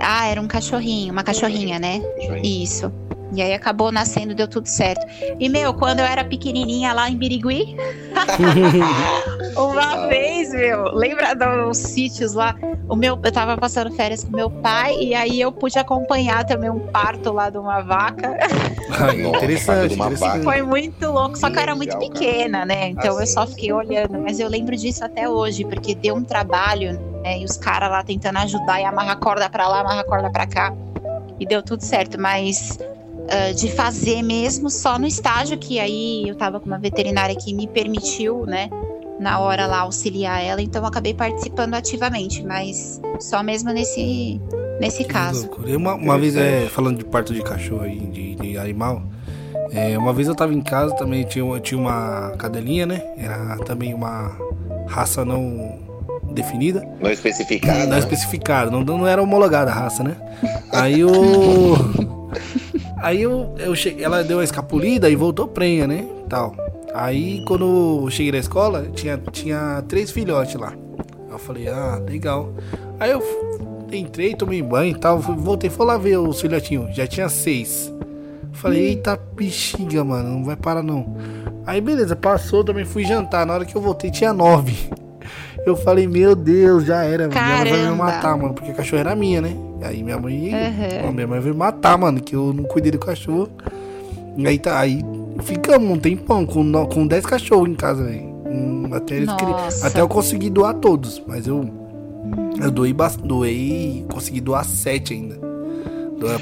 Ah, 0.00 0.26
era 0.26 0.40
um 0.40 0.46
cachorrinho, 0.46 1.12
uma 1.12 1.24
cachorrinha, 1.24 1.78
né? 1.78 2.00
Isso. 2.42 2.92
E 3.32 3.42
aí 3.42 3.52
acabou 3.52 3.92
nascendo, 3.92 4.34
deu 4.34 4.48
tudo 4.48 4.66
certo. 4.66 5.06
E, 5.38 5.48
meu, 5.48 5.74
quando 5.74 6.00
eu 6.00 6.06
era 6.06 6.24
pequenininha 6.24 6.92
lá 6.92 7.10
em 7.10 7.16
Birigui, 7.16 7.76
uma 9.56 10.06
vez, 10.06 10.50
meu, 10.50 10.94
lembra 10.94 11.34
dos 11.34 11.76
sítios 11.76 12.32
lá? 12.32 12.54
O 12.88 12.96
meu, 12.96 13.18
eu 13.22 13.32
tava 13.32 13.56
passando 13.56 13.90
férias 13.92 14.24
com 14.24 14.34
meu 14.34 14.50
pai 14.50 14.96
e 14.98 15.14
aí 15.14 15.40
eu 15.40 15.52
pude 15.52 15.78
acompanhar 15.78 16.44
também 16.44 16.70
um 16.70 16.78
parto 16.78 17.32
lá 17.32 17.50
de 17.50 17.58
uma 17.58 17.80
vaca. 17.82 18.36
Ah, 18.90 19.14
interessante, 19.14 19.94
interessante. 19.94 20.44
Foi 20.44 20.62
muito 20.62 21.12
louco, 21.12 21.36
só 21.36 21.50
que 21.50 21.58
eu 21.58 21.60
era 21.60 21.74
muito 21.74 21.96
pequena, 21.98 22.64
né? 22.64 22.88
Então 22.88 23.20
eu 23.20 23.26
só 23.26 23.46
fiquei 23.46 23.70
olhando. 23.70 24.18
Mas 24.18 24.40
eu 24.40 24.48
lembro 24.48 24.74
disso 24.74 25.04
até 25.04 25.28
hoje, 25.28 25.62
porque 25.64 25.94
deu 25.94 26.16
um 26.16 26.24
trabalho, 26.24 26.98
né? 27.22 27.38
E 27.38 27.44
os 27.44 27.58
caras 27.58 27.90
lá 27.90 28.02
tentando 28.02 28.38
ajudar 28.38 28.80
e 28.80 28.84
amarrar 28.84 29.18
corda 29.18 29.48
pra 29.50 29.68
lá, 29.68 29.80
amarrar 29.80 30.04
corda 30.06 30.30
pra 30.30 30.46
cá. 30.46 30.72
E 31.38 31.46
deu 31.46 31.62
tudo 31.62 31.84
certo, 31.84 32.18
mas 32.18 32.78
uh, 33.28 33.54
de 33.54 33.70
fazer 33.70 34.22
mesmo 34.22 34.70
só 34.70 34.98
no 34.98 35.06
estágio, 35.06 35.58
que 35.58 35.78
aí 35.78 36.28
eu 36.28 36.34
tava 36.34 36.58
com 36.58 36.66
uma 36.66 36.78
veterinária 36.78 37.36
que 37.36 37.52
me 37.52 37.66
permitiu, 37.66 38.44
né? 38.46 38.68
Na 39.20 39.40
hora 39.40 39.66
lá 39.66 39.80
auxiliar 39.80 40.42
ela, 40.42 40.62
então 40.62 40.82
eu 40.82 40.88
acabei 40.88 41.12
participando 41.12 41.74
ativamente, 41.74 42.44
mas 42.44 43.00
só 43.18 43.42
mesmo 43.42 43.72
nesse, 43.72 44.40
nesse 44.80 45.04
que 45.04 45.10
caso. 45.10 45.50
Uma, 45.76 45.94
uma 45.94 46.18
vez, 46.18 46.36
é, 46.36 46.68
falando 46.68 46.98
de 46.98 47.04
parto 47.04 47.34
de 47.34 47.42
cachorro 47.42 47.82
aí, 47.82 47.98
de, 47.98 48.36
de 48.36 48.56
animal, 48.56 49.02
é, 49.72 49.98
uma 49.98 50.12
vez 50.12 50.28
eu 50.28 50.34
tava 50.34 50.54
em 50.54 50.60
casa 50.60 50.94
também, 50.94 51.24
tinha, 51.24 51.60
tinha 51.60 51.80
uma 51.80 52.32
cadelinha, 52.38 52.86
né? 52.86 53.02
Era 53.18 53.56
também 53.64 53.92
uma 53.92 54.36
raça 54.86 55.24
não 55.24 55.78
definida. 56.32 56.86
Não 57.00 57.10
especificada. 57.10 57.80
Não 57.80 57.90
né? 57.90 57.98
especificada, 57.98 58.70
não, 58.70 58.82
não 58.82 59.06
era 59.06 59.22
homologada 59.22 59.70
a 59.70 59.74
raça, 59.74 60.02
né? 60.02 60.16
Aí 60.72 61.04
o. 61.04 61.74
Aí 63.00 63.22
eu, 63.22 63.54
eu 63.58 63.74
cheguei, 63.74 64.04
ela 64.04 64.22
deu 64.22 64.38
uma 64.38 64.44
escapulida 64.44 65.08
e 65.08 65.16
voltou 65.16 65.46
prenha, 65.46 65.86
né? 65.86 66.06
Tal. 66.28 66.54
Aí 66.94 67.44
quando 67.44 68.04
eu 68.04 68.10
cheguei 68.10 68.32
na 68.32 68.38
escola, 68.38 68.86
tinha, 68.94 69.18
tinha 69.30 69.82
três 69.88 70.10
filhotes 70.10 70.54
lá. 70.56 70.72
Eu 71.30 71.38
falei, 71.38 71.68
ah, 71.68 72.02
legal. 72.04 72.52
Aí 72.98 73.10
eu 73.10 73.22
entrei, 73.92 74.34
tomei 74.34 74.62
banho 74.62 74.96
e 74.96 74.98
tal. 74.98 75.18
Voltei, 75.18 75.70
fui 75.70 75.86
lá 75.86 75.96
ver 75.96 76.18
os 76.18 76.40
filhotinhos. 76.40 76.94
Já 76.94 77.06
tinha 77.06 77.28
seis. 77.28 77.92
Falei, 78.52 78.88
eita 78.88 79.18
bexiga, 79.36 80.02
mano, 80.02 80.30
não 80.30 80.44
vai 80.44 80.56
parar 80.56 80.82
não. 80.82 81.16
Aí 81.64 81.80
beleza, 81.80 82.16
passou, 82.16 82.64
também 82.64 82.84
fui 82.84 83.04
jantar. 83.04 83.46
Na 83.46 83.54
hora 83.54 83.64
que 83.64 83.76
eu 83.76 83.80
voltei 83.80 84.10
tinha 84.10 84.32
nove. 84.32 84.90
Eu 85.70 85.76
falei, 85.76 86.06
meu 86.06 86.34
Deus, 86.34 86.84
já 86.84 87.04
era. 87.04 87.28
Caramba. 87.28 87.64
Minha 87.64 87.76
mãe 87.76 87.82
vai 87.82 87.90
me 87.90 87.98
matar, 87.98 88.36
mano, 88.36 88.54
porque 88.54 88.70
a 88.70 88.74
cachorra 88.74 89.00
era 89.00 89.16
minha, 89.16 89.40
né? 89.40 89.56
Aí 89.82 90.02
minha 90.02 90.18
mãe. 90.18 90.52
Uhum. 90.52 91.12
Minha 91.12 91.26
mãe 91.26 91.40
veio 91.40 91.54
me 91.54 91.58
matar, 91.58 91.96
mano, 91.96 92.20
que 92.20 92.34
eu 92.34 92.52
não 92.52 92.64
cuidei 92.64 92.90
do 92.90 92.98
cachorro. 92.98 93.48
E 94.36 94.46
aí 94.46 94.58
tá, 94.58 94.78
aí 94.78 95.04
ficamos 95.42 95.90
um 95.90 95.98
tempão 95.98 96.46
com, 96.46 96.70
com 96.86 97.06
10 97.06 97.26
cachorros 97.26 97.68
em 97.68 97.74
casa, 97.74 98.04
velho. 98.04 98.22
Hum, 98.46 98.88
até, 98.92 99.18
até 99.82 100.00
eu 100.00 100.08
consegui 100.08 100.50
doar 100.50 100.74
todos, 100.74 101.22
mas 101.26 101.46
eu. 101.46 101.68
Eu 102.60 102.70
doei, 102.70 102.94
doei 103.22 104.04
consegui 104.10 104.40
doar 104.40 104.64
7 104.64 105.14
ainda. 105.14 105.47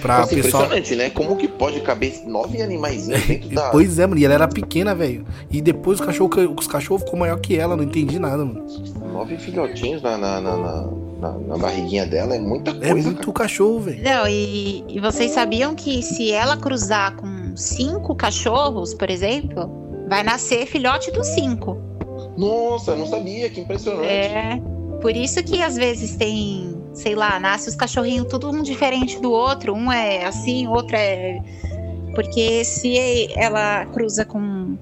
Pra 0.01 0.21
Nossa, 0.21 0.35
pessoal... 0.35 0.65
impressionante, 0.65 0.97
né? 0.97 1.11
Como 1.11 1.37
que 1.37 1.47
pode 1.47 1.81
caber 1.81 2.23
nove 2.27 2.63
animais 2.63 3.07
dentro 3.07 3.51
da. 3.51 3.71
Pois 3.71 3.99
é, 3.99 4.07
mano. 4.07 4.19
E 4.21 4.25
ela 4.25 4.35
era 4.35 4.49
pequena, 4.49 4.95
velho. 4.95 5.27
E 5.51 5.61
depois 5.61 6.01
o 6.01 6.05
cachorro, 6.05 6.31
os 6.59 6.67
cachorros 6.67 7.03
ficou 7.03 7.19
maior 7.19 7.39
que 7.39 7.57
ela, 7.57 7.77
não 7.77 7.85
entendi 7.85 8.19
nada, 8.19 8.45
mano. 8.45 8.65
Nove 9.13 9.37
filhotinhos 9.37 10.03
na, 10.03 10.17
na, 10.17 10.41
na, 10.41 10.57
na, 11.21 11.33
na 11.33 11.59
barriguinha 11.59 12.07
dela 12.07 12.35
é 12.35 12.39
muita 12.39 12.71
é 12.71 12.75
coisa. 12.75 12.91
É 12.91 12.95
muito 12.95 13.33
cara. 13.33 13.49
cachorro, 13.49 13.81
velho. 13.81 14.03
Não, 14.03 14.27
e, 14.27 14.85
e 14.89 15.01
vocês 15.01 15.33
sabiam 15.33 15.75
que 15.75 16.03
se 16.03 16.33
ela 16.33 16.57
cruzar 16.57 17.15
com 17.17 17.55
cinco 17.55 18.15
cachorros, 18.15 18.95
por 18.95 19.11
exemplo, 19.11 19.71
vai 20.09 20.23
nascer 20.23 20.67
filhote 20.67 21.11
dos 21.11 21.27
cinco. 21.29 21.79
Nossa, 22.37 22.93
eu 22.93 22.99
não 22.99 23.07
sabia, 23.07 23.49
que 23.51 23.61
impressionante. 23.61 24.07
É. 24.09 24.61
Por 25.01 25.15
isso 25.15 25.43
que 25.43 25.63
às 25.63 25.77
vezes 25.77 26.17
tem 26.17 26.76
sei 26.97 27.15
lá, 27.15 27.39
nasce 27.39 27.69
os 27.69 27.77
cachorrinhos 27.77 28.27
tudo 28.27 28.51
um 28.51 28.63
diferente 28.63 29.21
do 29.21 29.31
outro, 29.31 29.75
um 29.75 29.93
é 29.93 30.25
assim, 30.25 30.67
o 30.67 30.73
outro 30.73 30.97
é. 30.97 31.41
Porque 32.15 32.65
se 32.65 33.31
ela 33.37 33.85
cruza 33.87 34.25
com, 34.25 34.77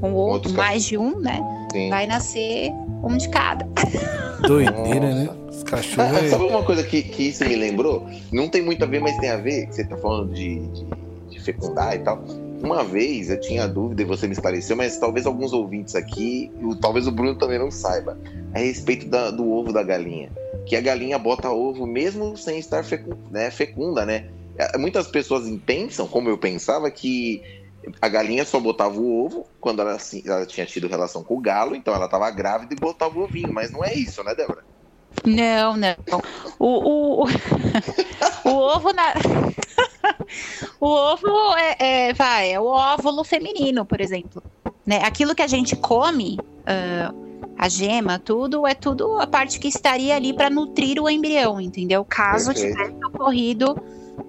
com 0.00 0.12
outro, 0.12 0.52
mais 0.52 0.84
de 0.84 0.98
um, 0.98 1.18
né? 1.18 1.40
Sim. 1.72 1.88
Vai 1.88 2.06
nascer 2.06 2.70
um 3.02 3.16
de 3.16 3.28
cada. 3.30 3.66
Doideira, 4.46 5.14
né? 5.14 5.30
Os 5.48 5.62
cachorros. 5.62 6.14
Ah, 6.14 6.24
é... 6.24 6.28
Sabe 6.28 6.44
uma 6.44 6.62
coisa 6.62 6.84
que, 6.84 7.02
que 7.02 7.28
isso 7.28 7.44
me 7.44 7.56
lembrou? 7.56 8.06
Não 8.30 8.48
tem 8.48 8.62
muito 8.62 8.84
a 8.84 8.86
ver, 8.86 9.00
mas 9.00 9.16
tem 9.16 9.30
a 9.30 9.38
ver, 9.38 9.66
que 9.66 9.74
você 9.74 9.84
tá 9.84 9.96
falando 9.96 10.34
de, 10.34 10.60
de, 10.68 10.86
de 11.30 11.40
fecundar 11.40 11.94
e 11.96 12.00
tal. 12.00 12.22
Uma 12.62 12.84
vez 12.84 13.30
eu 13.30 13.40
tinha 13.40 13.66
dúvida 13.66 14.02
e 14.02 14.04
você 14.04 14.26
me 14.26 14.34
esclareceu, 14.34 14.76
mas 14.76 14.98
talvez 14.98 15.24
alguns 15.26 15.54
ouvintes 15.54 15.94
aqui, 15.94 16.50
talvez 16.82 17.06
o 17.06 17.12
Bruno 17.12 17.36
também 17.36 17.58
não 17.58 17.70
saiba, 17.70 18.18
a 18.52 18.58
respeito 18.58 19.06
da, 19.06 19.30
do 19.30 19.50
ovo 19.50 19.72
da 19.72 19.82
galinha 19.82 20.28
que 20.68 20.76
a 20.76 20.80
galinha 20.80 21.18
bota 21.18 21.50
ovo 21.50 21.86
mesmo 21.86 22.36
sem 22.36 22.58
estar 22.58 22.84
fecunda, 22.84 23.16
né, 23.30 23.50
fecunda, 23.50 24.04
né? 24.04 24.30
É, 24.56 24.76
muitas 24.76 25.06
pessoas 25.06 25.48
pensam, 25.64 26.06
como 26.06 26.28
eu 26.28 26.36
pensava, 26.36 26.90
que 26.90 27.42
a 28.02 28.08
galinha 28.08 28.44
só 28.44 28.60
botava 28.60 28.98
o 28.98 29.24
ovo 29.24 29.46
quando 29.60 29.80
ela, 29.80 29.96
ela 30.24 30.46
tinha 30.46 30.66
tido 30.66 30.88
relação 30.88 31.22
com 31.22 31.36
o 31.36 31.40
galo, 31.40 31.74
então 31.74 31.94
ela 31.94 32.04
estava 32.04 32.30
grávida 32.30 32.74
e 32.74 32.76
botava 32.76 33.18
o 33.18 33.22
ovinho, 33.22 33.52
mas 33.52 33.70
não 33.70 33.84
é 33.84 33.94
isso, 33.94 34.22
né, 34.22 34.34
Débora? 34.34 34.64
Não, 35.24 35.76
não. 35.76 35.96
O, 36.58 36.66
o, 36.66 37.24
o, 37.24 37.26
o 38.44 38.50
ovo 38.50 38.92
na. 38.92 39.14
o 40.80 40.86
ovo 40.86 41.56
é, 41.56 42.08
é, 42.08 42.12
vai, 42.12 42.52
é 42.52 42.60
o 42.60 42.66
óvulo 42.66 43.24
feminino, 43.24 43.84
por 43.84 44.00
exemplo. 44.00 44.42
Né? 44.86 45.02
Aquilo 45.04 45.34
que 45.34 45.42
a 45.42 45.46
gente 45.46 45.76
come, 45.76 46.38
uh, 46.40 47.27
a 47.58 47.68
gema, 47.68 48.20
tudo, 48.20 48.66
é 48.66 48.74
tudo 48.74 49.18
a 49.18 49.26
parte 49.26 49.58
que 49.58 49.66
estaria 49.66 50.14
ali 50.14 50.32
para 50.32 50.48
nutrir 50.48 51.02
o 51.02 51.10
embrião, 51.10 51.60
entendeu? 51.60 52.04
Caso 52.04 52.54
Perfeito. 52.54 52.76
tivesse 52.76 53.04
ocorrido 53.04 53.76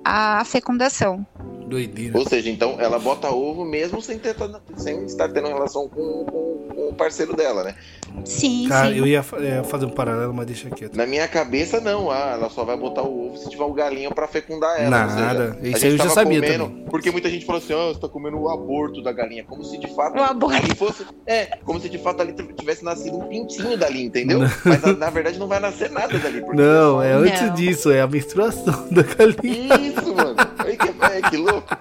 a 0.03 0.43
fecundação. 0.43 1.25
Doideira. 1.67 2.17
Ou 2.17 2.27
seja, 2.27 2.49
então 2.49 2.77
ela 2.79 2.97
bota 2.97 3.29
ovo 3.29 3.63
mesmo 3.63 4.01
sem, 4.01 4.17
ter, 4.17 4.35
sem 4.75 5.05
estar 5.05 5.29
tendo 5.29 5.47
relação 5.47 5.87
com, 5.87 6.25
com, 6.25 6.75
com 6.75 6.89
o 6.89 6.93
parceiro 6.95 7.35
dela, 7.35 7.63
né? 7.63 7.75
Sim, 8.25 8.67
Cara, 8.67 8.91
sim. 8.91 8.97
eu 8.97 9.07
ia 9.07 9.23
fazer 9.23 9.85
um 9.85 9.89
paralelo, 9.89 10.33
mas 10.33 10.45
deixa 10.45 10.69
quieto. 10.69 10.95
Na 10.95 11.05
minha 11.05 11.27
cabeça, 11.27 11.79
não. 11.79 12.11
Ah, 12.11 12.31
ela 12.33 12.49
só 12.49 12.63
vai 12.63 12.77
botar 12.77 13.03
o 13.03 13.27
ovo 13.27 13.37
se 13.37 13.49
tiver 13.49 13.63
o 13.63 13.73
galinho 13.73 14.13
pra 14.13 14.27
fecundar 14.27 14.79
ela. 14.79 14.89
Nada. 14.89 15.53
Seja, 15.53 15.77
Isso 15.77 15.85
aí 15.85 15.91
eu 15.91 15.97
já 15.97 16.09
sabia 16.09 16.41
comendo, 16.41 16.65
também. 16.65 16.85
Porque 16.85 17.11
muita 17.11 17.29
gente 17.29 17.45
falou 17.45 17.61
assim, 17.61 17.73
ó, 17.73 17.89
oh, 17.89 17.93
você 17.93 17.99
tá 17.99 18.07
comendo 18.07 18.39
o 18.39 18.49
aborto 18.49 19.01
da 19.01 19.11
galinha. 19.11 19.43
Como 19.43 19.63
se 19.63 19.77
de 19.77 19.87
fato 19.95 20.17
o 20.17 20.23
aborto. 20.23 20.75
fosse... 20.75 21.05
É, 21.25 21.57
como 21.63 21.79
se 21.79 21.89
de 21.89 21.97
fato 21.97 22.21
ali 22.21 22.33
tivesse 22.33 22.83
nascido 22.83 23.17
um 23.17 23.27
pintinho 23.27 23.77
dali, 23.77 24.03
entendeu? 24.03 24.39
Não. 24.39 24.49
Mas 24.65 24.81
na, 24.81 24.93
na, 24.93 25.09
verdade 25.09 25.39
não 25.39 25.47
vai 25.47 25.59
nascer 25.59 25.89
nada 25.89 26.17
dali. 26.17 26.41
Não, 26.53 27.01
é, 27.01 27.11
é 27.11 27.13
antes 27.13 27.41
não. 27.41 27.53
disso. 27.53 27.91
É 27.91 28.01
a 28.01 28.07
menstruação 28.07 28.87
da 28.91 29.03
galinha. 29.03 29.75
Isso, 29.75 30.15
mano. 30.15 30.35
Olha 30.59 30.77
que, 30.77 31.05
é, 31.05 31.29
que 31.29 31.37
louco. 31.37 31.77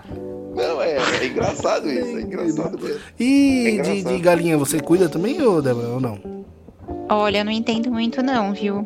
Não, 0.58 0.82
é, 0.82 0.96
é 0.96 1.26
engraçado 1.30 1.88
isso, 1.88 2.18
é 2.18 2.20
engraçado 2.20 2.78
mesmo. 2.78 3.00
E 3.18 3.66
é 3.66 3.70
engraçado. 3.70 3.94
De, 3.94 4.04
de, 4.04 4.18
galinha, 4.18 4.58
você 4.58 4.80
cuida 4.80 5.08
também, 5.08 5.40
ou 5.40 5.62
Débora, 5.62 5.88
ou 5.88 6.00
não? 6.00 6.18
Olha, 7.08 7.44
não 7.44 7.52
entendo 7.52 7.90
muito 7.92 8.22
não, 8.22 8.52
viu? 8.52 8.84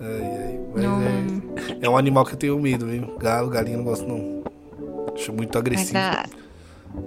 Ai, 0.00 0.08
ai, 0.08 0.60
mas 0.74 0.82
não... 0.82 1.02
é, 1.02 1.78
é 1.82 1.88
um 1.88 1.96
animal 1.96 2.24
que 2.24 2.32
eu 2.32 2.38
tenho 2.38 2.58
medo, 2.58 2.86
viu? 2.86 3.16
Galo, 3.18 3.48
galinha, 3.48 3.76
não 3.76 3.84
gosto 3.84 4.06
não. 4.06 4.42
Acho 5.14 5.32
muito 5.32 5.56
agressivo. 5.56 5.94
Na, 5.94 6.24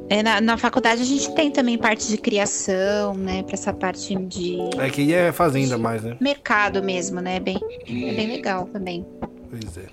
é, 0.10 0.24
na, 0.24 0.40
na, 0.40 0.58
faculdade 0.58 1.02
a 1.02 1.06
gente 1.06 1.34
tem 1.36 1.52
também 1.52 1.78
parte 1.78 2.08
de 2.08 2.18
criação, 2.18 3.14
né? 3.16 3.44
Pra 3.44 3.54
essa 3.54 3.74
parte 3.74 4.16
de. 4.16 4.58
É 4.80 4.90
que 4.90 5.14
é 5.14 5.32
fazenda 5.32 5.78
mais, 5.78 6.02
né? 6.02 6.16
Mercado 6.22 6.82
mesmo, 6.82 7.20
né? 7.20 7.40
Bem, 7.40 7.60
é 7.86 8.14
bem 8.14 8.28
legal 8.28 8.66
também. 8.68 9.06
Pois 9.50 9.78
é. 9.78 9.88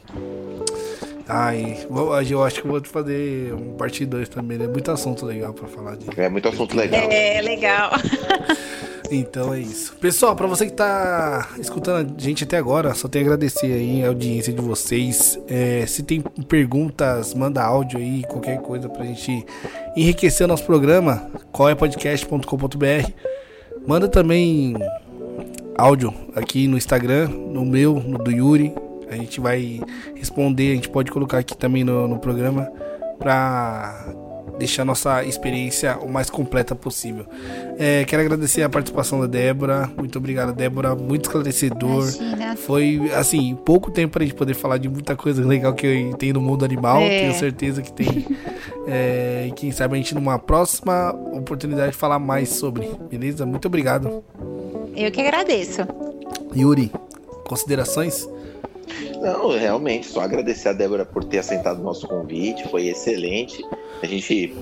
Ai, 1.30 1.86
eu 2.28 2.42
acho 2.42 2.60
que 2.60 2.68
vou 2.68 2.82
fazer 2.84 3.54
um 3.54 3.74
parte 3.76 4.04
2 4.04 4.28
também, 4.28 4.58
né? 4.58 4.66
Muito 4.66 4.90
assunto 4.90 5.24
legal 5.24 5.52
pra 5.52 5.68
falar 5.68 5.96
de. 5.96 6.08
É 6.20 6.28
muito 6.28 6.48
assunto 6.48 6.76
legal. 6.76 7.00
É, 7.10 7.40
legal. 7.40 7.90
Então 9.10 9.52
é 9.52 9.58
isso. 9.58 9.96
Pessoal, 9.96 10.36
para 10.36 10.46
você 10.46 10.66
que 10.66 10.72
tá 10.72 11.48
escutando 11.58 12.14
a 12.16 12.22
gente 12.22 12.44
até 12.44 12.56
agora, 12.56 12.94
só 12.94 13.08
tenho 13.08 13.24
a 13.24 13.26
agradecer 13.26 13.66
aí 13.66 14.04
a 14.04 14.08
audiência 14.08 14.52
de 14.52 14.62
vocês. 14.62 15.36
É, 15.48 15.84
se 15.84 16.04
tem 16.04 16.20
perguntas, 16.20 17.34
manda 17.34 17.60
áudio 17.60 17.98
aí, 17.98 18.22
qualquer 18.22 18.60
coisa 18.60 18.88
pra 18.88 19.04
gente 19.04 19.44
enriquecer 19.96 20.44
o 20.44 20.48
nosso 20.48 20.64
programa, 20.64 21.28
coepodcast.com.br. 21.50 23.10
Manda 23.84 24.06
também 24.06 24.76
áudio 25.76 26.14
aqui 26.36 26.68
no 26.68 26.76
Instagram, 26.76 27.28
no 27.28 27.64
meu, 27.64 27.94
no 27.94 28.16
do 28.16 28.30
Yuri, 28.30 28.72
a 29.10 29.16
gente 29.16 29.40
vai 29.40 29.80
responder, 30.14 30.72
a 30.72 30.74
gente 30.74 30.88
pode 30.88 31.10
colocar 31.10 31.38
aqui 31.38 31.56
também 31.56 31.84
no, 31.84 32.06
no 32.06 32.18
programa 32.18 32.70
para 33.18 34.06
deixar 34.60 34.84
nossa 34.84 35.24
experiência 35.24 35.96
o 35.98 36.08
mais 36.08 36.28
completa 36.28 36.74
possível. 36.74 37.24
É, 37.78 38.04
quero 38.04 38.22
agradecer 38.22 38.62
a 38.62 38.68
participação 38.68 39.18
da 39.18 39.26
Débora. 39.26 39.90
Muito 39.96 40.18
obrigado, 40.18 40.52
Débora. 40.52 40.94
Muito 40.94 41.22
esclarecedor. 41.22 42.02
Imagina. 42.02 42.56
Foi, 42.56 43.10
assim, 43.14 43.56
pouco 43.64 43.90
tempo 43.90 44.12
para 44.12 44.22
a 44.22 44.26
gente 44.26 44.36
poder 44.36 44.54
falar 44.54 44.76
de 44.76 44.88
muita 44.88 45.16
coisa 45.16 45.44
legal 45.44 45.72
que 45.72 46.14
tem 46.18 46.32
no 46.32 46.42
mundo 46.42 46.64
animal. 46.64 47.00
É. 47.00 47.20
Tenho 47.20 47.34
certeza 47.34 47.80
que 47.80 47.90
tem. 47.90 48.26
é, 48.86 49.46
e 49.48 49.52
quem 49.52 49.72
sabe 49.72 49.94
a 49.94 49.96
gente 49.96 50.14
numa 50.14 50.38
próxima 50.38 51.10
oportunidade 51.32 51.96
falar 51.96 52.18
mais 52.18 52.50
sobre. 52.50 52.86
Beleza? 53.10 53.46
Muito 53.46 53.66
obrigado. 53.66 54.22
Eu 54.94 55.10
que 55.10 55.22
agradeço. 55.22 55.80
Yuri, 56.54 56.92
considerações? 57.48 58.28
Não, 59.20 59.50
realmente, 59.50 60.06
só 60.06 60.20
agradecer 60.20 60.70
a 60.70 60.72
Débora 60.72 61.04
por 61.04 61.24
ter 61.24 61.38
aceitado 61.38 61.78
o 61.78 61.82
nosso 61.82 62.08
convite, 62.08 62.66
foi 62.68 62.88
excelente. 62.88 63.62
A 64.02 64.06
gente, 64.06 64.54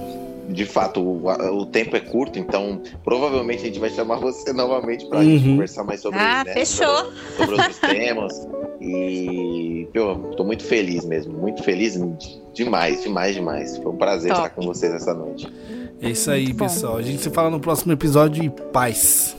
de 0.48 0.66
fato, 0.66 1.00
o, 1.00 1.28
o 1.60 1.66
tempo 1.66 1.96
é 1.96 2.00
curto, 2.00 2.38
então 2.38 2.82
provavelmente 3.04 3.62
a 3.62 3.66
gente 3.66 3.78
vai 3.78 3.90
chamar 3.90 4.16
você 4.16 4.52
novamente 4.52 5.06
para 5.06 5.18
uhum. 5.18 5.24
gente 5.24 5.48
conversar 5.50 5.84
mais 5.84 6.00
sobre 6.00 6.18
Ah, 6.18 6.42
né, 6.44 6.52
fechou. 6.54 6.86
Sobre, 6.86 7.12
sobre 7.36 7.54
outros 7.54 7.78
temas. 7.78 8.48
E 8.80 9.88
eu 9.94 10.16
tô 10.36 10.44
muito 10.44 10.64
feliz 10.64 11.04
mesmo, 11.04 11.36
muito 11.36 11.62
feliz 11.62 11.98
demais, 12.52 13.02
demais, 13.02 13.34
demais. 13.34 13.76
Foi 13.76 13.92
um 13.92 13.96
prazer 13.96 14.32
Top. 14.32 14.42
estar 14.42 14.54
com 14.54 14.62
vocês 14.62 14.92
essa 14.92 15.14
noite. 15.14 15.48
É 16.00 16.10
isso 16.10 16.30
aí, 16.30 16.54
pessoal. 16.54 16.96
A 16.96 17.02
gente 17.02 17.22
se 17.22 17.30
fala 17.30 17.50
no 17.50 17.60
próximo 17.60 17.92
episódio 17.92 18.42
e 18.42 18.50
paz. 18.50 19.36